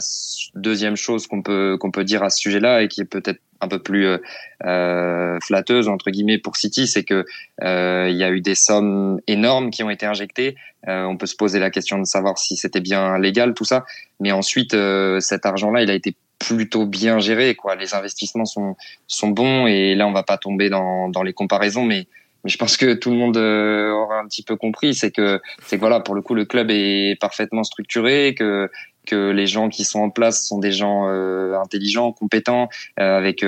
deuxième 0.56 0.96
chose 0.96 1.28
qu'on 1.28 1.42
peut 1.42 1.78
qu'on 1.78 1.92
peut 1.92 2.06
dire 2.06 2.24
à 2.24 2.30
ce 2.30 2.40
sujet-là 2.40 2.84
et 2.84 2.88
qui 2.88 3.02
est 3.02 3.06
peut-être 3.06 3.42
un 3.60 3.68
peu 3.68 3.80
plus 3.80 4.06
euh, 4.06 4.18
euh, 4.64 5.40
flatteuse 5.42 5.90
entre 5.90 6.12
guillemets 6.12 6.38
pour 6.38 6.56
City, 6.56 6.88
c'est 6.88 7.04
que 7.04 7.26
euh, 7.64 8.08
il 8.10 8.16
y 8.16 8.24
a 8.24 8.30
eu 8.30 8.40
des 8.40 8.56
sommes 8.56 9.20
énormes 9.28 9.72
qui 9.72 9.84
ont 9.84 9.90
été 9.90 10.06
injectées. 10.06 10.56
Euh, 10.88 11.04
on 11.04 11.18
peut 11.18 11.26
se 11.26 11.36
poser 11.36 11.60
la 11.60 11.72
question 11.72 11.98
de 11.98 12.06
savoir 12.06 12.38
si 12.38 12.56
c'était 12.56 12.80
bien 12.80 13.18
légal 13.18 13.56
tout 13.56 13.66
ça, 13.66 13.84
mais 14.20 14.32
ensuite 14.32 14.76
cet 15.20 15.46
argent-là, 15.46 15.82
il 15.82 15.90
a 15.90 15.96
été 15.96 16.16
plutôt 16.40 16.86
bien 16.86 17.18
géré 17.18 17.56
quoi. 17.56 17.76
Les 17.76 17.96
investissements 17.96 18.46
sont 18.46 18.76
sont 19.08 19.30
bons 19.30 19.66
et 19.66 19.96
là 19.96 20.08
on 20.08 20.14
va 20.14 20.22
pas 20.22 20.38
tomber 20.38 20.70
dans 20.70 21.10
dans 21.10 21.24
les 21.24 21.34
comparaisons, 21.34 21.84
mais 21.84 22.08
mais 22.48 22.52
je 22.52 22.58
pense 22.58 22.78
que 22.78 22.94
tout 22.94 23.10
le 23.10 23.18
monde 23.18 23.36
euh, 23.36 23.92
aura 23.92 24.22
un 24.22 24.26
petit 24.26 24.42
peu 24.42 24.56
compris, 24.56 24.94
c'est 24.94 25.12
que 25.12 25.42
c'est 25.66 25.76
voilà, 25.76 26.00
pour 26.00 26.16
le 26.16 26.22
coup, 26.22 26.34
le 26.34 26.46
club 26.46 26.72
est 26.72 27.20
parfaitement 27.20 27.66
structuré, 27.66 28.36
que 28.36 28.72
que 29.06 29.32
les 29.32 29.48
gens 29.48 29.68
qui 29.68 29.84
sont 29.84 30.00
en 30.00 30.10
place 30.10 30.48
sont 30.48 30.58
des 30.58 30.72
gens 30.72 31.10
euh, 31.10 31.60
intelligents, 31.60 32.14
compétents. 32.14 32.70
Euh, 33.02 33.18
avec 33.18 33.44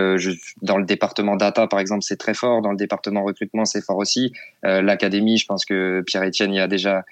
dans 0.62 0.78
le 0.78 0.84
département 0.84 1.38
data, 1.38 1.68
par 1.68 1.80
exemple, 1.80 2.04
c'est 2.04 2.18
très 2.18 2.34
fort. 2.34 2.62
Dans 2.62 2.72
le 2.72 2.78
département 2.78 3.24
recrutement, 3.24 3.64
c'est 3.64 3.82
fort 3.82 3.98
aussi. 3.98 4.34
L'académie, 4.64 5.38
je 5.38 5.46
pense 5.46 5.64
que 5.64 6.04
Pierre 6.06 6.24
Etienne 6.24 6.54
y 6.54 6.60
a 6.60 6.68
déjà 6.68 7.06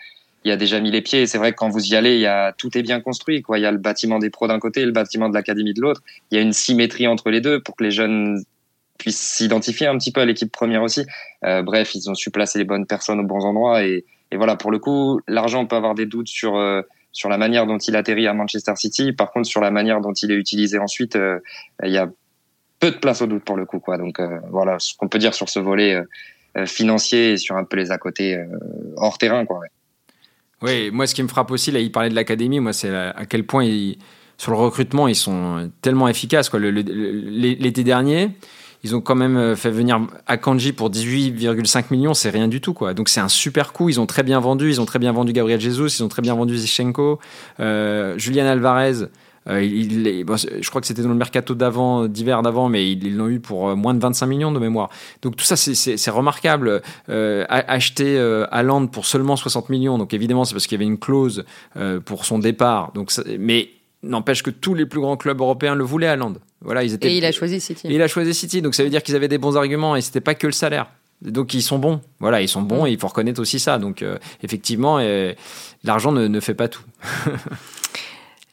y 0.44 0.52
a 0.52 0.58
déjà 0.58 0.82
mis 0.82 0.92
les 0.92 1.02
pieds. 1.02 1.26
C'est 1.26 1.38
vrai 1.38 1.52
que 1.54 1.58
quand 1.58 1.70
vous 1.70 1.86
y 1.86 1.96
allez, 1.96 2.16
il 2.16 2.22
y 2.22 2.28
a 2.28 2.52
tout 2.52 2.78
est 2.78 2.84
bien 2.84 3.00
construit. 3.00 3.44
Il 3.56 3.62
y 3.62 3.66
a 3.66 3.72
le 3.72 3.78
bâtiment 3.78 4.20
des 4.20 4.30
pros 4.30 4.48
d'un 4.48 4.60
côté, 4.60 4.84
le 4.84 4.92
bâtiment 4.92 5.30
de 5.30 5.34
l'académie 5.34 5.74
de 5.74 5.82
l'autre. 5.82 6.02
Il 6.32 6.36
y 6.36 6.38
a 6.38 6.42
une 6.42 6.54
symétrie 6.54 7.08
entre 7.08 7.30
les 7.30 7.40
deux 7.40 7.62
pour 7.62 7.78
que 7.78 7.86
les 7.86 7.92
jeunes 7.92 8.44
puissent 8.98 9.20
s'identifier 9.22 9.88
un 9.88 9.98
petit 9.98 10.12
peu 10.12 10.22
à 10.22 10.26
l'équipe 10.26 10.52
première 10.52 10.84
aussi. 10.84 11.06
Euh, 11.46 11.62
bref, 11.62 11.96
ils 11.96 12.10
ont 12.10 12.16
su 12.16 12.32
placer 12.32 12.60
les 12.60 12.66
bonnes 12.66 12.86
personnes 12.86 13.20
aux 13.20 13.26
bons 13.26 13.46
endroits 13.46 13.84
et, 13.84 14.06
voilà. 14.34 14.58
Pour 14.58 14.72
le 14.72 14.80
coup, 14.80 15.22
l'argent 15.28 15.66
peut 15.66 15.78
avoir 15.78 15.96
des 15.96 16.06
doutes 16.06 16.28
sur 16.28 16.58
euh, 16.58 16.82
sur 17.14 17.30
la 17.30 17.38
manière 17.38 17.66
dont 17.66 17.78
il 17.78 17.96
atterrit 17.96 18.28
à 18.28 18.34
Manchester 18.34 18.74
City. 18.76 19.14
Par 19.14 19.32
contre, 19.32 19.48
sur 19.48 19.62
la 19.62 19.72
manière 19.72 20.02
dont 20.02 20.12
il 20.12 20.32
est 20.32 20.36
utilisé 20.36 20.78
ensuite, 20.80 21.16
euh, 21.16 21.40
il 21.82 21.92
y 21.92 21.98
a 21.98 22.10
peu 22.80 22.92
de 22.92 22.98
place 22.98 23.22
au 23.22 23.28
doute 23.28 23.46
pour 23.46 23.56
le 23.56 23.66
coup. 23.66 23.80
Quoi. 23.80 23.98
Donc 23.98 24.20
voilà 24.52 24.80
ce 24.80 24.94
qu'on 24.96 25.08
peut 25.08 25.18
dire 25.18 25.34
sur 25.34 25.48
ce 25.48 25.60
volet 25.60 25.98
financier 26.66 27.32
et 27.32 27.38
sur 27.38 27.56
un 27.56 27.64
peu 27.64 27.78
les 27.78 27.90
à 27.92 27.98
côté 27.98 28.38
hors 28.98 29.18
terrain. 29.18 29.46
Quoi. 29.46 29.62
Oui, 30.62 30.92
moi 30.92 31.08
ce 31.08 31.16
qui 31.16 31.24
me 31.24 31.28
frappe 31.28 31.50
aussi, 31.50 31.72
là, 31.72 31.80
il 31.80 31.92
parlait 31.92 32.10
de 32.10 32.16
l'académie, 32.16 32.60
moi 32.60 32.74
c'est 32.74 32.94
à 32.94 33.26
quel 33.28 33.46
point 33.46 33.66
sur 34.38 34.52
le 34.52 34.58
recrutement 34.58 35.08
ils 35.08 35.16
sont 35.16 35.72
tellement 35.82 36.08
efficaces. 36.08 36.54
L'été 36.54 37.84
dernier, 37.84 38.32
ils 38.84 38.96
ont 38.96 39.02
quand 39.02 39.16
même 39.16 39.38
euh, 39.38 39.56
fait 39.56 39.72
venir 39.72 40.00
Akanji 40.28 40.72
pour 40.72 40.90
18,5 40.90 41.86
millions, 41.92 42.14
c'est 42.14 42.30
rien 42.30 42.48
du 42.48 42.62
tout 42.62 42.74
quoi. 42.74 42.94
Donc 42.94 43.10
c'est 43.10 43.20
un 43.20 43.28
super 43.28 43.74
coup. 43.74 43.90
Ils 43.90 44.00
ont 44.00 44.06
très 44.06 44.24
bien 44.24 44.40
vendu, 44.40 44.70
ils 44.70 44.82
ont 44.82 44.86
très 44.86 45.00
bien 45.00 45.12
vendu 45.12 45.34
Gabriel 45.34 45.60
Jesus, 45.60 45.98
ils 46.00 46.04
ont 46.04 46.08
très 46.08 46.22
bien 46.22 46.36
vendu 46.36 46.56
Zichenko, 46.58 47.20
euh, 47.60 48.18
Julian 48.18 48.46
Alvarez. 48.46 49.08
Euh, 49.50 49.62
je 49.62 50.70
crois 50.70 50.82
que 50.82 50.88
c'était 50.88 51.02
dans 51.02 51.10
le 51.10 51.16
mercato 51.16 51.56
d'avant, 51.56 52.08
d'hiver 52.08 52.42
d'avant, 52.42 52.68
mais 52.68 52.92
ils 52.92 53.16
l'ont 53.16 53.30
eu 53.30 53.40
pour 53.40 53.78
moins 53.78 53.94
de 53.94 54.00
25 54.00 54.26
millions 54.26 54.52
de 54.52 54.60
mémoire. 54.60 54.90
Donc 55.22 55.38
tout 55.38 55.46
ça, 55.46 55.56
c'est 55.56 56.12
remarquable. 56.12 56.82
acheter 57.08 58.20
Haaland 58.52 58.88
pour 58.88 59.06
seulement 59.06 59.38
60 59.38 59.70
millions, 59.70 59.98
donc 59.98 60.14
évidemment, 60.14 60.44
c'est 60.44 60.54
parce 60.54 60.68
qu'il 60.68 60.78
y 60.78 60.82
avait 60.82 60.92
une 60.92 61.00
clause 61.00 61.46
pour 62.04 62.26
son 62.26 62.40
départ. 62.40 62.92
Donc, 62.94 63.10
mais 63.40 63.70
N'empêche 64.08 64.44
que 64.44 64.50
tous 64.50 64.74
les 64.74 64.86
plus 64.86 65.00
grands 65.00 65.18
clubs 65.18 65.40
européens 65.40 65.76
le 65.76 65.84
voulaient 65.84 66.08
à 66.08 66.16
Land. 66.16 66.34
Voilà, 66.62 66.84
ils 66.84 66.94
étaient... 66.94 67.12
Et 67.12 67.18
il 67.18 67.26
a 67.26 67.32
choisi 67.32 67.60
City. 67.60 67.88
Et 67.88 67.96
il 67.96 68.02
a 68.02 68.08
choisi 68.08 68.34
City, 68.34 68.62
donc 68.62 68.76
ça 68.76 68.84
veut 68.84 68.90
dire 68.90 69.04
qu'ils 69.04 69.16
avaient 69.16 69.28
des 69.28 69.38
bons 69.38 69.58
arguments 69.58 69.96
et 69.96 70.02
c'était 70.02 70.22
pas 70.22 70.36
que 70.36 70.48
le 70.48 70.54
salaire. 70.54 70.88
Donc 71.22 71.54
ils 71.54 71.62
sont 71.62 71.80
bons. 71.80 72.02
Voilà, 72.20 72.42
ils 72.42 72.48
sont 72.48 72.62
bons 72.62 72.86
et 72.86 72.92
il 72.92 73.00
faut 73.00 73.08
reconnaître 73.08 73.42
aussi 73.42 73.60
ça. 73.60 73.78
Donc 73.80 74.02
euh, 74.02 74.18
effectivement, 74.44 74.98
euh, 75.00 75.34
l'argent 75.84 76.12
ne, 76.12 76.40
fait 76.40 76.56
pas 76.56 76.68
tout. 76.68 76.84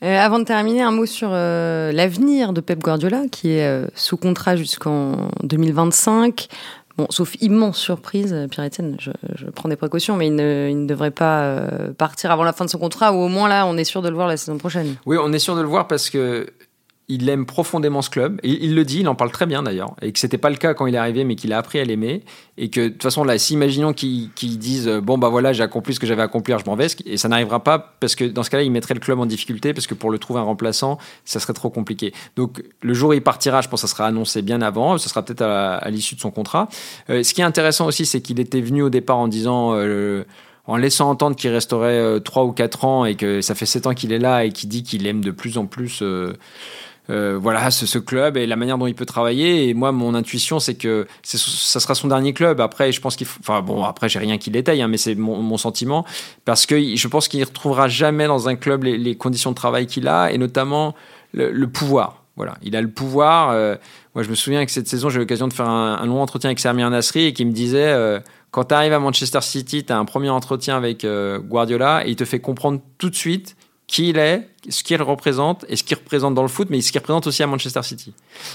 Euh, 0.02 0.18
avant 0.18 0.38
de 0.38 0.44
terminer, 0.44 0.82
un 0.82 0.90
mot 0.90 1.06
sur 1.06 1.30
l'avenir 1.30 2.52
de 2.52 2.60
Pep 2.60 2.80
Guardiola, 2.80 3.22
qui 3.30 3.52
est 3.52 3.86
sous 3.94 4.18
contrat 4.18 4.54
jusqu'en 4.54 5.30
2025. 5.44 6.48
Bon, 6.96 7.06
sauf 7.10 7.34
immense 7.40 7.78
surprise, 7.78 8.36
Pierre-Etienne, 8.50 8.96
je, 9.00 9.10
prends 9.50 9.68
des 9.68 9.76
précautions, 9.76 10.16
mais 10.16 10.28
il 10.28 10.36
ne, 10.36 10.86
devrait 10.86 11.10
pas 11.10 11.42
euh, 11.42 11.92
partir 11.92 12.30
avant 12.30 12.44
la 12.44 12.52
fin 12.52 12.64
de 12.64 12.70
son 12.70 12.78
contrat, 12.78 13.12
ou 13.12 13.16
au 13.16 13.28
moins 13.28 13.48
là, 13.48 13.66
on 13.66 13.76
est 13.76 13.84
sûr 13.84 14.00
de 14.00 14.08
le 14.08 14.14
voir 14.14 14.28
la 14.28 14.36
saison 14.36 14.58
prochaine. 14.58 14.94
Oui, 15.04 15.16
on 15.20 15.32
est 15.32 15.40
sûr 15.40 15.56
de 15.56 15.60
le 15.60 15.66
voir 15.66 15.88
parce 15.88 16.08
que 16.08 16.46
il 17.08 17.28
aime 17.28 17.44
profondément 17.44 18.02
ce 18.02 18.10
club. 18.10 18.40
Il 18.42 18.74
le 18.74 18.84
dit, 18.84 19.00
il 19.00 19.08
en 19.08 19.14
parle 19.14 19.30
très 19.30 19.46
bien 19.46 19.62
d'ailleurs. 19.62 19.94
Et 20.00 20.12
que 20.12 20.18
c'était 20.18 20.38
pas 20.38 20.50
le 20.50 20.56
cas 20.56 20.74
quand 20.74 20.86
il 20.86 20.94
est 20.94 20.98
arrivé, 20.98 21.24
mais 21.24 21.36
qu'il 21.36 21.52
a 21.52 21.58
appris 21.58 21.78
à 21.78 21.84
l'aimer. 21.84 22.22
Et 22.56 22.70
que 22.70 22.80
de 22.80 22.88
toute 22.88 23.02
façon, 23.02 23.24
là, 23.24 23.36
si 23.38 23.54
imaginons 23.54 23.92
qu'ils 23.92 24.30
disent 24.58 24.88
Bon, 25.02 25.18
bah 25.18 25.28
voilà, 25.28 25.52
j'ai 25.52 25.62
accompli 25.62 25.94
ce 25.94 26.00
que 26.00 26.06
j'avais 26.06 26.22
à 26.22 26.26
accomplir, 26.26 26.58
je 26.58 26.64
m'en 26.64 26.76
vais. 26.76 26.86
Et 27.04 27.16
ça 27.16 27.28
n'arrivera 27.28 27.62
pas 27.62 27.94
parce 28.00 28.14
que 28.14 28.24
dans 28.24 28.42
ce 28.42 28.50
cas-là, 28.50 28.62
il 28.62 28.70
mettrait 28.70 28.94
le 28.94 29.00
club 29.00 29.18
en 29.20 29.26
difficulté 29.26 29.74
parce 29.74 29.86
que 29.86 29.94
pour 29.94 30.10
le 30.10 30.18
trouver 30.18 30.40
un 30.40 30.44
remplaçant, 30.44 30.98
ça 31.24 31.40
serait 31.40 31.52
trop 31.52 31.70
compliqué. 31.70 32.12
Donc, 32.36 32.62
le 32.80 32.94
jour 32.94 33.10
où 33.10 33.12
il 33.12 33.22
partira, 33.22 33.60
je 33.60 33.68
pense 33.68 33.82
que 33.82 33.88
ça 33.88 33.92
sera 33.94 34.06
annoncé 34.06 34.42
bien 34.42 34.62
avant. 34.62 34.96
Ce 34.98 35.08
sera 35.08 35.22
peut-être 35.22 35.42
à, 35.42 35.90
l'issue 35.90 36.14
de 36.14 36.20
son 36.20 36.30
contrat. 36.30 36.68
Euh, 37.10 37.22
ce 37.22 37.34
qui 37.34 37.42
est 37.42 37.44
intéressant 37.44 37.86
aussi, 37.86 38.06
c'est 38.06 38.20
qu'il 38.20 38.40
était 38.40 38.60
venu 38.60 38.82
au 38.82 38.90
départ 38.90 39.18
en 39.18 39.28
disant. 39.28 39.74
Euh, 39.74 40.24
en 40.66 40.76
laissant 40.76 41.10
entendre 41.10 41.36
qu'il 41.36 41.50
resterait 41.50 42.20
3 42.20 42.42
euh, 42.42 42.46
ou 42.46 42.52
4 42.52 42.84
ans 42.84 43.04
et 43.04 43.16
que 43.16 43.40
ça 43.40 43.54
fait 43.54 43.66
7 43.66 43.86
ans 43.86 43.94
qu'il 43.94 44.12
est 44.12 44.18
là 44.18 44.44
et 44.44 44.52
qu'il 44.52 44.68
dit 44.68 44.82
qu'il 44.82 45.06
aime 45.06 45.22
de 45.22 45.30
plus 45.30 45.58
en 45.58 45.66
plus 45.66 46.00
euh, 46.02 46.32
voilà 47.08 47.70
ce, 47.70 47.98
club 47.98 48.36
et 48.36 48.46
la 48.46 48.56
manière 48.56 48.78
dont 48.78 48.86
il 48.86 48.94
peut 48.94 49.06
travailler. 49.06 49.68
Et 49.68 49.74
moi, 49.74 49.92
mon 49.92 50.14
intuition, 50.14 50.58
c'est 50.58 50.74
que 50.74 51.06
ça 51.22 51.80
sera 51.80 51.94
son 51.94 52.08
dernier 52.08 52.32
club. 52.32 52.60
Après, 52.60 52.92
je 52.92 53.00
pense 53.00 53.16
qu'il. 53.16 53.26
Enfin 53.40 53.60
bon, 53.60 53.84
après, 53.84 54.08
j'ai 54.08 54.18
rien 54.18 54.38
qui 54.38 54.50
détaille, 54.50 54.82
hein, 54.82 54.88
mais 54.88 54.96
c'est 54.96 55.14
mon, 55.14 55.56
sentiment 55.58 56.04
parce 56.44 56.66
que 56.66 56.96
je 56.96 57.08
pense 57.08 57.28
qu'il 57.28 57.40
ne 57.40 57.44
retrouvera 57.44 57.88
jamais 57.88 58.26
dans 58.26 58.48
un 58.48 58.56
club 58.56 58.84
les, 58.84 59.16
conditions 59.16 59.50
de 59.50 59.56
travail 59.56 59.86
qu'il 59.86 60.08
a 60.08 60.32
et 60.32 60.38
notamment 60.38 60.94
le, 61.32 61.66
pouvoir. 61.66 62.22
Voilà, 62.36 62.56
il 62.62 62.74
a 62.74 62.80
le 62.80 62.90
pouvoir. 62.90 63.50
Euh, 63.50 63.76
moi, 64.14 64.24
je 64.24 64.30
me 64.30 64.34
souviens 64.34 64.64
que 64.64 64.72
cette 64.72 64.88
saison, 64.88 65.08
j'ai 65.10 65.16
eu 65.16 65.20
l'occasion 65.20 65.46
de 65.46 65.52
faire 65.52 65.68
un, 65.68 65.98
un, 66.00 66.06
long 66.06 66.20
entretien 66.20 66.48
avec 66.48 66.58
Samir 66.58 66.90
Nasri 66.90 67.26
et 67.26 67.32
qui 67.32 67.44
me 67.44 67.52
disait 67.52 67.92
euh, 67.92 68.18
quand 68.50 68.64
tu 68.64 68.74
arrives 68.74 68.92
à 68.92 68.98
Manchester 68.98 69.40
City, 69.42 69.84
tu 69.84 69.92
as 69.92 69.98
un 69.98 70.04
premier 70.04 70.30
entretien 70.30 70.76
avec 70.76 71.06
Guardiola 71.06 72.06
et 72.06 72.10
il 72.10 72.16
te 72.16 72.24
fait 72.24 72.40
comprendre 72.40 72.80
tout 72.98 73.10
de 73.10 73.14
suite 73.14 73.56
qui 73.86 74.08
il 74.08 74.18
est, 74.18 74.48
ce 74.68 74.82
qu'il 74.82 75.00
représente 75.02 75.64
et 75.68 75.76
ce 75.76 75.84
qu'il 75.84 75.96
représente 75.96 76.34
dans 76.34 76.42
le 76.42 76.48
foot, 76.48 76.68
mais 76.70 76.80
ce 76.80 76.90
qu'il 76.90 77.00
représente 77.00 77.26
aussi 77.26 77.42
à 77.42 77.46
Manchester 77.46 77.82
City. 77.82 78.14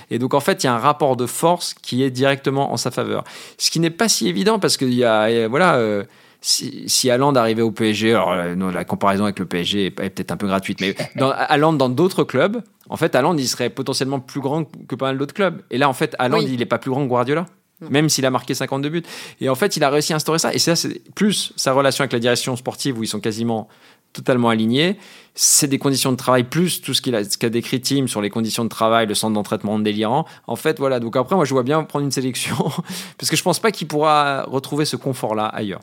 Et 0.09 0.17
donc 0.19 0.33
en 0.33 0.39
fait, 0.39 0.63
il 0.63 0.67
y 0.67 0.69
a 0.69 0.73
un 0.73 0.79
rapport 0.79 1.15
de 1.15 1.25
force 1.25 1.73
qui 1.73 2.03
est 2.03 2.09
directement 2.09 2.73
en 2.73 2.77
sa 2.77 2.91
faveur. 2.91 3.23
Ce 3.57 3.69
qui 3.69 3.79
n'est 3.79 3.91
pas 3.91 4.09
si 4.09 4.27
évident 4.27 4.59
parce 4.59 4.75
qu'il 4.75 4.93
y 4.93 5.03
a, 5.03 5.47
voilà, 5.47 5.75
euh, 5.75 6.03
si, 6.41 6.87
si 6.87 7.11
Haaland 7.11 7.35
arrivait 7.35 7.61
au 7.61 7.71
PSG, 7.71 8.13
alors 8.13 8.31
euh, 8.31 8.71
la 8.71 8.85
comparaison 8.85 9.25
avec 9.25 9.39
le 9.39 9.45
PSG 9.45 9.87
est, 9.87 9.91
peut-être 9.91 10.31
un 10.31 10.37
peu 10.37 10.47
gratuite, 10.47 10.81
mais 10.81 10.95
dans, 11.15 11.73
dans 11.73 11.89
d'autres 11.89 12.23
clubs, 12.23 12.61
en 12.89 12.97
fait, 12.97 13.13
Haaland, 13.13 13.37
il 13.37 13.47
serait 13.47 13.69
potentiellement 13.69 14.19
plus 14.19 14.41
grand 14.41 14.65
que 14.87 14.95
pas 14.95 15.07
mal 15.07 15.17
d'autres 15.17 15.33
clubs. 15.33 15.61
Et 15.69 15.77
là, 15.77 15.87
en 15.87 15.93
fait, 15.93 16.15
Haaland, 16.17 16.41
il 16.41 16.57
n'est 16.57 16.65
pas 16.65 16.79
plus 16.79 16.89
grand 16.89 17.03
que 17.03 17.09
Guardiola. 17.09 17.45
Même 17.89 18.09
s'il 18.09 18.25
a 18.25 18.29
marqué 18.29 18.53
52 18.53 18.89
buts. 18.89 19.03
Et 19.39 19.47
en 19.47 19.55
fait, 19.55 19.77
il 19.77 19.83
a 19.85 19.89
réussi 19.89 20.11
à 20.11 20.17
instaurer 20.17 20.37
ça. 20.37 20.53
Et 20.53 20.59
ça, 20.59 20.75
c'est 20.75 21.01
plus 21.15 21.53
sa 21.55 21.71
relation 21.71 22.01
avec 22.01 22.11
la 22.11 22.19
direction 22.19 22.57
sportive 22.57 22.99
où 22.99 23.03
ils 23.03 23.07
sont 23.07 23.21
quasiment 23.21 23.69
totalement 24.13 24.49
alignés. 24.49 24.97
C'est 25.35 25.67
des 25.67 25.79
conditions 25.79 26.11
de 26.11 26.17
travail 26.17 26.43
plus 26.43 26.81
tout 26.81 26.93
ce 26.93 27.01
qu'a 27.01 27.49
décrit 27.49 27.81
Tim 27.81 28.07
sur 28.07 28.21
les 28.21 28.29
conditions 28.29 28.63
de 28.63 28.69
travail, 28.69 29.07
le 29.07 29.15
centre 29.15 29.33
d'entraînement 29.33 29.79
délirant. 29.79 30.25
En 30.47 30.55
fait, 30.55 30.79
voilà. 30.79 30.99
Donc 30.99 31.15
après, 31.15 31.35
moi, 31.35 31.45
je 31.45 31.53
vois 31.53 31.63
bien 31.63 31.83
prendre 31.83 32.05
une 32.05 32.11
sélection 32.11 32.55
parce 33.17 33.29
que 33.29 33.35
je 33.35 33.43
pense 33.43 33.59
pas 33.59 33.71
qu'il 33.71 33.87
pourra 33.87 34.43
retrouver 34.43 34.85
ce 34.85 34.95
confort-là 34.95 35.45
ailleurs. 35.45 35.81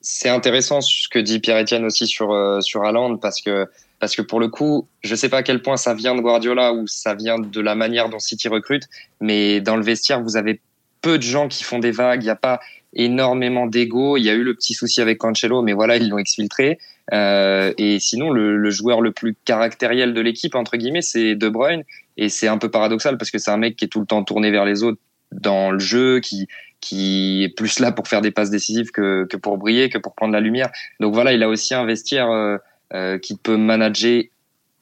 C'est 0.00 0.30
intéressant 0.30 0.80
ce 0.80 1.08
que 1.08 1.18
dit 1.18 1.40
Pierre-Etienne 1.40 1.84
aussi 1.84 2.06
sur 2.06 2.32
euh, 2.32 2.60
sur 2.62 2.82
parce 3.20 3.42
que 3.42 3.66
parce 3.98 4.16
que 4.16 4.22
pour 4.22 4.40
le 4.40 4.48
coup, 4.48 4.88
je 5.02 5.14
sais 5.14 5.28
pas 5.28 5.38
à 5.38 5.42
quel 5.42 5.60
point 5.60 5.76
ça 5.76 5.92
vient 5.92 6.14
de 6.14 6.22
Guardiola 6.22 6.72
ou 6.72 6.86
ça 6.86 7.14
vient 7.14 7.38
de 7.38 7.60
la 7.60 7.74
manière 7.74 8.08
dont 8.08 8.18
City 8.18 8.48
recrute, 8.48 8.84
mais 9.20 9.60
dans 9.60 9.76
le 9.76 9.82
vestiaire, 9.82 10.22
vous 10.22 10.38
avez 10.38 10.60
peu 11.02 11.18
de 11.18 11.22
gens 11.22 11.48
qui 11.48 11.64
font 11.64 11.78
des 11.78 11.90
vagues. 11.90 12.22
Il 12.22 12.26
n'y 12.26 12.30
a 12.30 12.36
pas 12.36 12.60
énormément 12.94 13.66
d'ego. 13.66 14.16
Il 14.16 14.24
y 14.24 14.30
a 14.30 14.34
eu 14.34 14.42
le 14.42 14.54
petit 14.54 14.74
souci 14.74 15.00
avec 15.00 15.18
Cancelo, 15.18 15.62
mais 15.62 15.72
voilà, 15.72 15.96
ils 15.96 16.08
l'ont 16.08 16.18
exfiltré. 16.18 16.78
Euh, 17.12 17.72
et 17.78 17.98
sinon, 17.98 18.30
le, 18.30 18.56
le, 18.56 18.70
joueur 18.70 19.00
le 19.00 19.12
plus 19.12 19.36
caractériel 19.44 20.14
de 20.14 20.20
l'équipe, 20.20 20.54
entre 20.54 20.76
guillemets, 20.76 21.02
c'est 21.02 21.34
De 21.34 21.48
Bruyne. 21.48 21.82
Et 22.16 22.28
c'est 22.28 22.48
un 22.48 22.58
peu 22.58 22.70
paradoxal 22.70 23.18
parce 23.18 23.30
que 23.30 23.38
c'est 23.38 23.50
un 23.50 23.56
mec 23.56 23.76
qui 23.76 23.86
est 23.86 23.88
tout 23.88 24.00
le 24.00 24.06
temps 24.06 24.22
tourné 24.22 24.50
vers 24.50 24.64
les 24.64 24.82
autres 24.82 25.00
dans 25.32 25.70
le 25.70 25.78
jeu, 25.78 26.20
qui, 26.20 26.48
qui 26.80 27.44
est 27.44 27.48
plus 27.48 27.78
là 27.78 27.92
pour 27.92 28.08
faire 28.08 28.20
des 28.20 28.30
passes 28.30 28.50
décisives 28.50 28.90
que, 28.90 29.26
que 29.30 29.36
pour 29.36 29.58
briller, 29.58 29.88
que 29.88 29.98
pour 29.98 30.14
prendre 30.14 30.32
la 30.32 30.40
lumière. 30.40 30.70
Donc 30.98 31.14
voilà, 31.14 31.32
il 31.32 31.42
a 31.42 31.48
aussi 31.48 31.74
un 31.74 31.84
vestiaire 31.84 32.30
euh, 32.30 32.56
euh 32.94 33.18
qui 33.18 33.36
peut 33.36 33.56
manager 33.56 34.24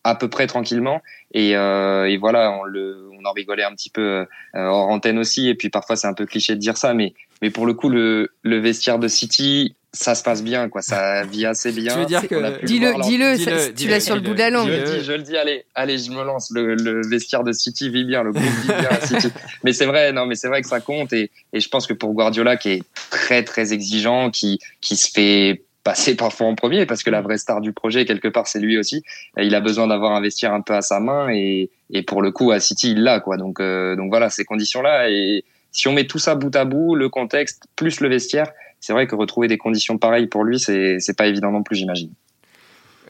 à 0.05 0.15
peu 0.15 0.29
près 0.29 0.47
tranquillement. 0.47 1.03
Et, 1.35 1.57
euh, 1.57 2.09
et 2.09 2.17
voilà, 2.17 2.53
on, 2.53 2.65
le, 2.65 3.09
on 3.13 3.25
en 3.25 3.33
rigolait 3.33 3.65
un 3.65 3.73
petit 3.73 3.91
peu 3.91 4.01
euh, 4.01 4.27
hors 4.55 4.89
antenne 4.89 5.19
aussi. 5.19 5.49
Et 5.49 5.55
puis 5.55 5.69
parfois, 5.71 5.97
c'est 5.97 6.07
un 6.07 6.15
peu 6.15 6.27
cliché 6.27 6.55
de 6.55 6.61
dire 6.61 6.77
ça, 6.77 6.95
mais, 6.95 7.15
mais 7.43 7.51
pour 7.51 7.67
le 7.67 7.75
coup, 7.75 7.89
le, 7.89 8.31
le 8.43 8.59
vestiaire 8.59 8.99
de 8.99 9.09
City, 9.09 9.75
ça 9.93 10.15
se 10.15 10.23
passe 10.23 10.43
bien, 10.43 10.69
quoi. 10.69 10.83
Ça 10.83 11.25
vit 11.31 11.47
assez 11.47 11.73
bien. 11.73 11.93
Tu 11.93 11.99
veux 12.01 12.07
dire 12.07 12.23
que 12.29 12.65
dis-le, 12.65 13.03
dis-le, 13.03 13.75
tu 13.75 13.89
l'as 13.89 14.01
sur 14.01 14.15
le 14.15 14.21
bout 14.21 14.35
de 14.35 14.39
la 14.39 14.51
langue. 14.51 14.69
Je 14.69 14.77
le 14.77 14.99
dis, 14.99 15.05
je 15.05 15.13
le 15.13 15.23
dis. 15.23 15.37
Allez, 15.37 15.65
allez, 15.75 15.99
je 15.99 16.11
me 16.11 16.23
lance. 16.25 16.51
Le, 16.51 16.75
le 16.75 17.07
vestiaire 17.07 17.45
de 17.45 17.53
City 17.53 17.91
vit 17.91 18.05
bien, 18.05 18.23
le 18.23 18.33
groupe 18.33 18.45
vit 18.45 18.69
bien 18.69 18.89
à 18.91 19.07
City. 19.07 19.29
Mais 19.65 19.73
c'est 19.73 19.87
vrai, 19.87 20.13
non, 20.13 20.27
mais 20.27 20.35
c'est 20.35 20.49
vrai 20.49 20.63
que 20.63 20.69
ça 20.69 20.81
compte. 20.81 21.13
Et, 21.13 21.31
et 21.53 21.61
je 21.61 21.69
pense 21.69 21.87
que 21.87 21.95
pour 21.95 22.13
Guardiola, 22.13 22.57
qui 22.57 22.71
est 22.71 22.83
très 23.11 23.43
très 23.43 23.73
exigeant, 23.73 24.31
qui 24.31 24.59
qui 24.81 24.97
se 24.97 25.11
fait 25.11 25.63
passer 25.89 26.17
parfois 26.17 26.47
en 26.47 26.55
premier 26.55 26.85
parce 26.85 27.03
que 27.03 27.09
la 27.09 27.23
vraie 27.23 27.39
star 27.39 27.63
du 27.63 27.73
projet 27.73 28.05
quelque 28.05 28.29
part 28.29 28.47
c'est 28.47 28.61
lui 28.61 28.77
aussi. 28.77 29.05
Il 29.39 29.55
a 29.55 29.61
besoin 29.61 29.87
d'avoir 29.87 30.13
un 30.13 30.21
vestiaire 30.21 30.53
un 30.53 30.61
peu 30.61 30.75
à 30.75 30.83
sa 30.83 31.01
main 31.01 31.31
et, 31.31 31.71
pour 32.07 32.21
le 32.21 32.31
coup 32.31 32.51
à 32.51 32.61
City 32.61 32.93
il 32.93 33.03
l'a 33.05 33.21
quoi. 33.21 33.39
Donc 33.39 33.59
euh, 33.59 33.97
donc 33.97 34.11
voilà 34.11 34.29
ces 34.29 34.45
conditions 34.45 34.83
là 34.83 35.09
et 35.09 35.47
si 35.73 35.89
on 35.89 35.93
met 35.93 36.07
tout 36.07 36.19
ça 36.19 36.35
bout 36.35 36.55
à 36.55 36.67
bout 36.67 36.95
le 36.95 37.09
contexte 37.09 37.63
plus 37.75 38.01
le 38.01 38.11
vestiaire 38.11 38.51
c'est 38.81 38.93
vrai 38.93 39.07
que 39.07 39.15
retrouver 39.15 39.49
des 39.49 39.57
conditions 39.57 39.97
pareilles 39.97 40.27
pour 40.27 40.45
lui 40.45 40.61
c'est 40.61 41.17
pas 41.17 41.27
évident 41.27 41.53
non 41.53 41.63
plus 41.63 41.77
j'imagine. 41.77 42.11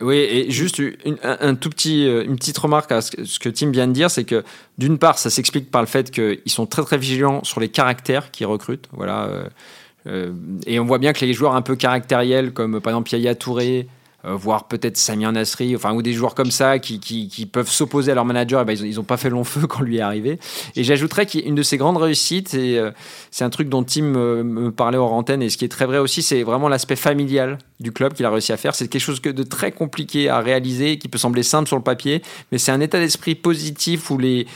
Oui, 0.01 0.19
et 0.19 0.49
juste 0.49 0.81
un, 1.25 1.57
tout 1.57 1.71
petit, 1.71 2.07
euh, 2.07 2.23
une 2.25 2.37
petite 2.37 2.57
remarque 2.57 2.93
à 2.93 3.01
ce 3.01 3.41
que 3.41 3.49
Tim 3.49 3.73
vient 3.73 3.89
de 3.89 3.93
dire, 3.93 4.13
c'est 4.13 4.23
que 4.23 4.45
d'une 4.79 4.97
part, 4.97 5.19
ça 5.19 5.29
s'explique 5.29 5.73
par 5.73 5.83
le 5.83 5.89
fait 5.89 6.13
qu'ils 6.13 6.53
sont 6.53 6.67
très 6.67 6.85
très 6.85 6.99
vigilants 6.99 7.43
sur 7.43 7.59
les 7.59 7.69
caractères 7.69 8.31
qu'ils 8.31 8.47
recrutent. 8.47 8.89
Voilà, 8.93 9.25
euh, 9.25 9.49
et 10.67 10.81
on 10.81 10.85
voit 10.85 10.99
bien 10.99 11.13
que 11.13 11.25
les 11.25 11.33
joueurs 11.33 11.55
un 11.55 11.63
peu 11.63 11.77
caractériels, 11.77 12.53
comme 12.53 12.81
par 12.81 12.93
exemple 12.93 13.13
Yaya 13.13 13.35
Touré, 13.35 13.89
euh, 14.25 14.35
voire 14.35 14.67
peut-être 14.67 14.97
Samir 14.97 15.31
Nasri, 15.31 15.77
enfin, 15.77 15.95
ou 15.95 16.03
des 16.03 16.13
joueurs 16.13 16.35
comme 16.35 16.51
ça 16.51 16.81
qui, 16.81 17.49
peuvent 17.53 17.71
s'opposer 17.71 18.11
à 18.11 18.17
leur 18.17 18.25
manager, 18.25 18.61
et 18.63 18.65
ben, 18.65 18.77
ils 18.77 18.97
n'ont 18.97 19.05
pas 19.05 19.17
fait 19.17 19.31
long 19.31 19.45
feu 19.45 19.69
quand 19.69 19.81
lui 19.81 19.99
est 19.99 20.01
arrivé. 20.01 20.41
Et 20.75 20.83
j'ajouterais 20.83 21.25
qu'une 21.25 21.55
de 21.55 21.63
ses 21.63 21.77
grandes 21.77 21.99
réussites, 21.99 22.53
euh, 22.55 22.91
c'est 23.31 23.45
un 23.45 23.51
truc 23.51 23.69
dont 23.69 23.85
Tim 23.85 24.03
me 24.03 24.73
parlait 24.73 24.99
hors 24.99 25.13
antenne, 25.13 25.41
et 25.41 25.51
ce 25.51 25.57
qui 25.57 25.65
est 25.65 25.69
très 25.69 25.87
vrai 25.87 25.99
aussi, 25.99 26.23
c'est 26.23 26.43
vraiment 26.43 26.69
l'aspect 26.69 26.97
familial 26.97 27.59
du 27.79 27.93
club 27.93 28.13
qu'il 28.13 28.27
a 28.27 28.31
réussi 28.31 28.53
à 28.53 28.57
faire. 28.57 28.75
C'est 28.75 28.89
quelque 28.89 29.01
chose 29.01 29.23
de 29.23 29.43
très 29.45 29.71
compliqué 29.71 30.29
à 30.29 30.41
réaliser, 30.41 30.99
qui 30.99 31.07
peut 31.07 31.19
sembler 31.19 31.45
simple 31.45 31.69
sur 31.69 31.77
le 31.77 31.85
papier, 31.85 32.21
mais 32.51 32.59
c'est 32.59 32.73
un 32.73 32.81
état 32.81 32.99
d'esprit 32.99 33.37
positif 33.37 34.11
où 34.11 34.19
les 34.19 34.49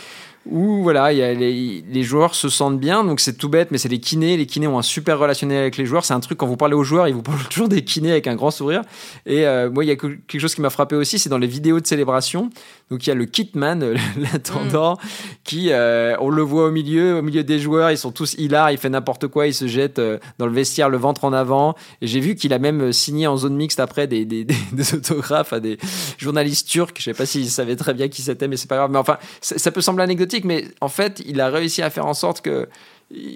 où 0.46 0.82
voilà, 0.82 1.12
y 1.12 1.22
a 1.22 1.32
les, 1.34 2.02
joueurs 2.02 2.34
se 2.34 2.48
sentent 2.48 2.80
bien. 2.80 3.04
Donc 3.04 3.20
c'est 3.20 3.34
tout 3.34 3.48
bête, 3.48 3.70
mais 3.70 3.78
c'est 3.78 3.88
les 3.88 4.00
kinés. 4.00 4.36
Les 4.36 4.46
kinés 4.46 4.66
ont 4.66 4.78
un 4.78 4.82
super 4.82 5.18
relationnel 5.18 5.58
avec 5.58 5.76
les 5.76 5.86
joueurs. 5.86 6.04
C'est 6.04 6.14
un 6.14 6.20
truc 6.20 6.38
quand 6.38 6.46
vous 6.46 6.56
parlez 6.56 6.74
aux 6.74 6.84
joueurs, 6.84 7.08
ils 7.08 7.14
vous 7.14 7.22
parlent 7.22 7.42
toujours 7.50 7.68
des 7.68 7.82
kinés 7.82 8.10
avec 8.10 8.26
un 8.26 8.34
grand 8.34 8.50
sourire. 8.50 8.82
Et 9.26 9.46
euh, 9.46 9.70
moi, 9.70 9.84
il 9.84 9.88
y 9.88 9.90
a 9.90 9.96
quelque 9.96 10.38
chose 10.38 10.54
qui 10.54 10.60
m'a 10.60 10.70
frappé 10.70 10.96
aussi, 10.96 11.18
c'est 11.18 11.28
dans 11.28 11.38
les 11.38 11.46
vidéos 11.46 11.80
de 11.80 11.86
célébration. 11.86 12.50
Donc 12.92 13.06
il 13.06 13.08
y 13.08 13.12
a 13.12 13.14
le 13.14 13.24
kitman, 13.24 13.94
l'attendant, 14.18 14.94
mm. 14.94 14.98
qui 15.44 15.72
euh, 15.72 16.14
on 16.20 16.28
le 16.28 16.42
voit 16.42 16.66
au 16.66 16.70
milieu, 16.70 17.18
au 17.18 17.22
milieu 17.22 17.42
des 17.42 17.58
joueurs. 17.58 17.90
Ils 17.90 17.96
sont 17.96 18.12
tous 18.12 18.34
hilars. 18.34 18.70
Il 18.70 18.76
fait 18.76 18.90
n'importe 18.90 19.28
quoi. 19.28 19.46
Il 19.46 19.54
se 19.54 19.66
jette 19.66 19.98
euh, 19.98 20.18
dans 20.38 20.44
le 20.44 20.52
vestiaire, 20.52 20.90
le 20.90 20.98
ventre 20.98 21.24
en 21.24 21.32
avant. 21.32 21.74
Et 22.02 22.06
j'ai 22.06 22.20
vu 22.20 22.34
qu'il 22.34 22.52
a 22.52 22.58
même 22.58 22.92
signé 22.92 23.26
en 23.26 23.38
zone 23.38 23.56
mixte 23.56 23.80
après 23.80 24.06
des, 24.06 24.26
des, 24.26 24.44
des, 24.72 24.94
autographes 24.94 25.54
à 25.54 25.60
des 25.60 25.78
journalistes 26.18 26.68
turcs. 26.68 26.92
Je 26.98 27.04
sais 27.04 27.14
pas 27.14 27.24
s'ils 27.24 27.50
savaient 27.50 27.76
très 27.76 27.94
bien 27.94 28.08
qui 28.08 28.20
c'était, 28.20 28.46
mais 28.46 28.58
c'est 28.58 28.68
pas 28.68 28.76
grave. 28.76 28.90
Mais 28.90 28.98
enfin, 28.98 29.16
ça, 29.40 29.56
ça 29.56 29.70
peut 29.70 29.80
sembler 29.80 30.04
anecdotique 30.04 30.44
mais 30.44 30.66
en 30.82 30.88
fait, 30.88 31.22
il 31.26 31.40
a 31.40 31.48
réussi 31.48 31.80
à 31.80 31.88
faire 31.88 32.06
en 32.06 32.14
sorte 32.14 32.42
que 32.42 32.68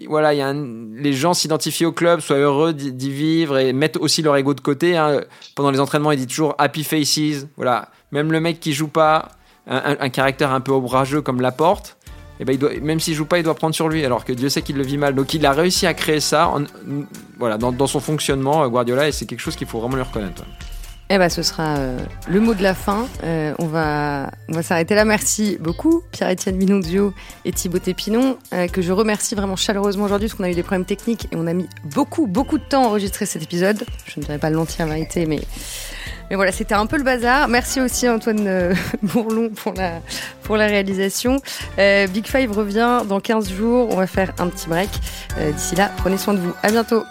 voilà, 0.08 0.32
y 0.32 0.40
a 0.40 0.54
les 0.54 1.12
gens 1.12 1.34
s'identifient 1.34 1.84
au 1.84 1.92
club, 1.92 2.20
soient 2.20 2.36
heureux 2.36 2.72
d'y 2.72 3.10
vivre 3.10 3.58
et 3.58 3.72
mettent 3.72 3.98
aussi 3.98 4.22
leur 4.22 4.36
ego 4.36 4.54
de 4.54 4.60
côté. 4.60 4.96
Hein. 4.96 5.20
Pendant 5.54 5.70
les 5.70 5.80
entraînements, 5.80 6.12
il 6.12 6.18
dit 6.18 6.26
toujours 6.26 6.54
happy 6.58 6.82
faces. 6.82 7.46
Voilà, 7.56 7.90
même 8.10 8.32
le 8.32 8.40
mec 8.40 8.58
qui 8.58 8.72
joue 8.72 8.88
pas, 8.88 9.28
un, 9.66 10.08
caractère 10.08 10.52
un 10.52 10.60
peu 10.60 10.72
ombrageux 10.72 11.22
comme 11.22 11.40
Laporte, 11.40 11.96
et 12.38 12.42
eh 12.42 12.44
ben 12.44 12.52
il 12.52 12.58
doit, 12.58 12.70
même 12.82 13.00
s'il 13.00 13.14
joue 13.14 13.24
pas, 13.24 13.38
il 13.38 13.44
doit 13.44 13.54
prendre 13.54 13.74
sur 13.74 13.88
lui, 13.88 14.04
alors 14.04 14.24
que 14.24 14.32
Dieu 14.32 14.50
sait 14.50 14.60
qu'il 14.60 14.76
le 14.76 14.84
vit 14.84 14.98
mal. 14.98 15.14
Donc 15.14 15.32
il 15.32 15.46
a 15.46 15.52
réussi 15.52 15.86
à 15.86 15.94
créer 15.94 16.20
ça 16.20 16.52
voilà, 17.38 17.56
dans, 17.56 17.86
son 17.86 18.00
fonctionnement, 18.00 18.68
Guardiola, 18.68 19.08
et 19.08 19.12
c'est 19.12 19.24
quelque 19.24 19.40
chose 19.40 19.56
qu'il 19.56 19.66
faut 19.66 19.80
vraiment 19.80 19.96
lui 19.96 20.02
reconnaître. 20.02 20.44
Eh 21.08 21.18
ben, 21.18 21.28
ce 21.28 21.42
sera 21.42 21.76
euh, 21.76 21.98
le 22.28 22.40
mot 22.40 22.52
de 22.54 22.62
la 22.64 22.74
fin. 22.74 23.06
Euh, 23.22 23.54
on 23.60 23.66
va, 23.66 24.28
on 24.48 24.54
va 24.54 24.62
s'arrêter 24.64 24.96
là. 24.96 25.04
Merci 25.04 25.56
beaucoup, 25.60 26.02
Pierre-Étienne 26.10 26.56
Minondio 26.56 27.14
et 27.44 27.52
Thibaut 27.52 27.78
Tépinon, 27.78 28.38
euh, 28.52 28.66
que 28.66 28.82
je 28.82 28.90
remercie 28.90 29.36
vraiment 29.36 29.54
chaleureusement 29.54 30.04
aujourd'hui 30.04 30.26
parce 30.26 30.36
qu'on 30.36 30.44
a 30.44 30.50
eu 30.50 30.54
des 30.54 30.64
problèmes 30.64 30.84
techniques 30.84 31.28
et 31.30 31.36
on 31.36 31.46
a 31.46 31.52
mis 31.52 31.68
beaucoup, 31.84 32.26
beaucoup 32.26 32.58
de 32.58 32.64
temps 32.64 32.84
à 32.84 32.86
enregistrer 32.88 33.24
cet 33.24 33.40
épisode. 33.42 33.84
Je 34.06 34.18
ne 34.18 34.24
dirais 34.24 34.38
pas 34.38 34.50
l'entière 34.50 34.88
vérité, 34.88 35.26
mais, 35.26 35.42
mais 36.30 36.36
voilà, 36.36 36.52
c'était 36.52 36.74
un 36.74 36.86
peu 36.86 36.96
le 36.96 37.04
bazar. 37.04 37.48
Merci 37.48 37.80
aussi 37.80 38.08
Antoine 38.08 38.74
Bourlon 39.02 39.50
pour 39.54 40.56
la, 40.56 40.66
réalisation. 40.66 41.36
Big 41.76 42.26
Five 42.26 42.52
revient 42.52 43.02
dans 43.08 43.20
15 43.20 43.52
jours. 43.52 43.88
On 43.90 43.96
va 43.96 44.06
faire 44.06 44.32
un 44.38 44.48
petit 44.48 44.68
break. 44.68 44.90
D'ici 45.54 45.74
là, 45.76 45.90
prenez 45.96 46.18
soin 46.18 46.34
de 46.34 46.40
vous. 46.40 46.54
À 46.62 46.70
bientôt. 46.70 47.04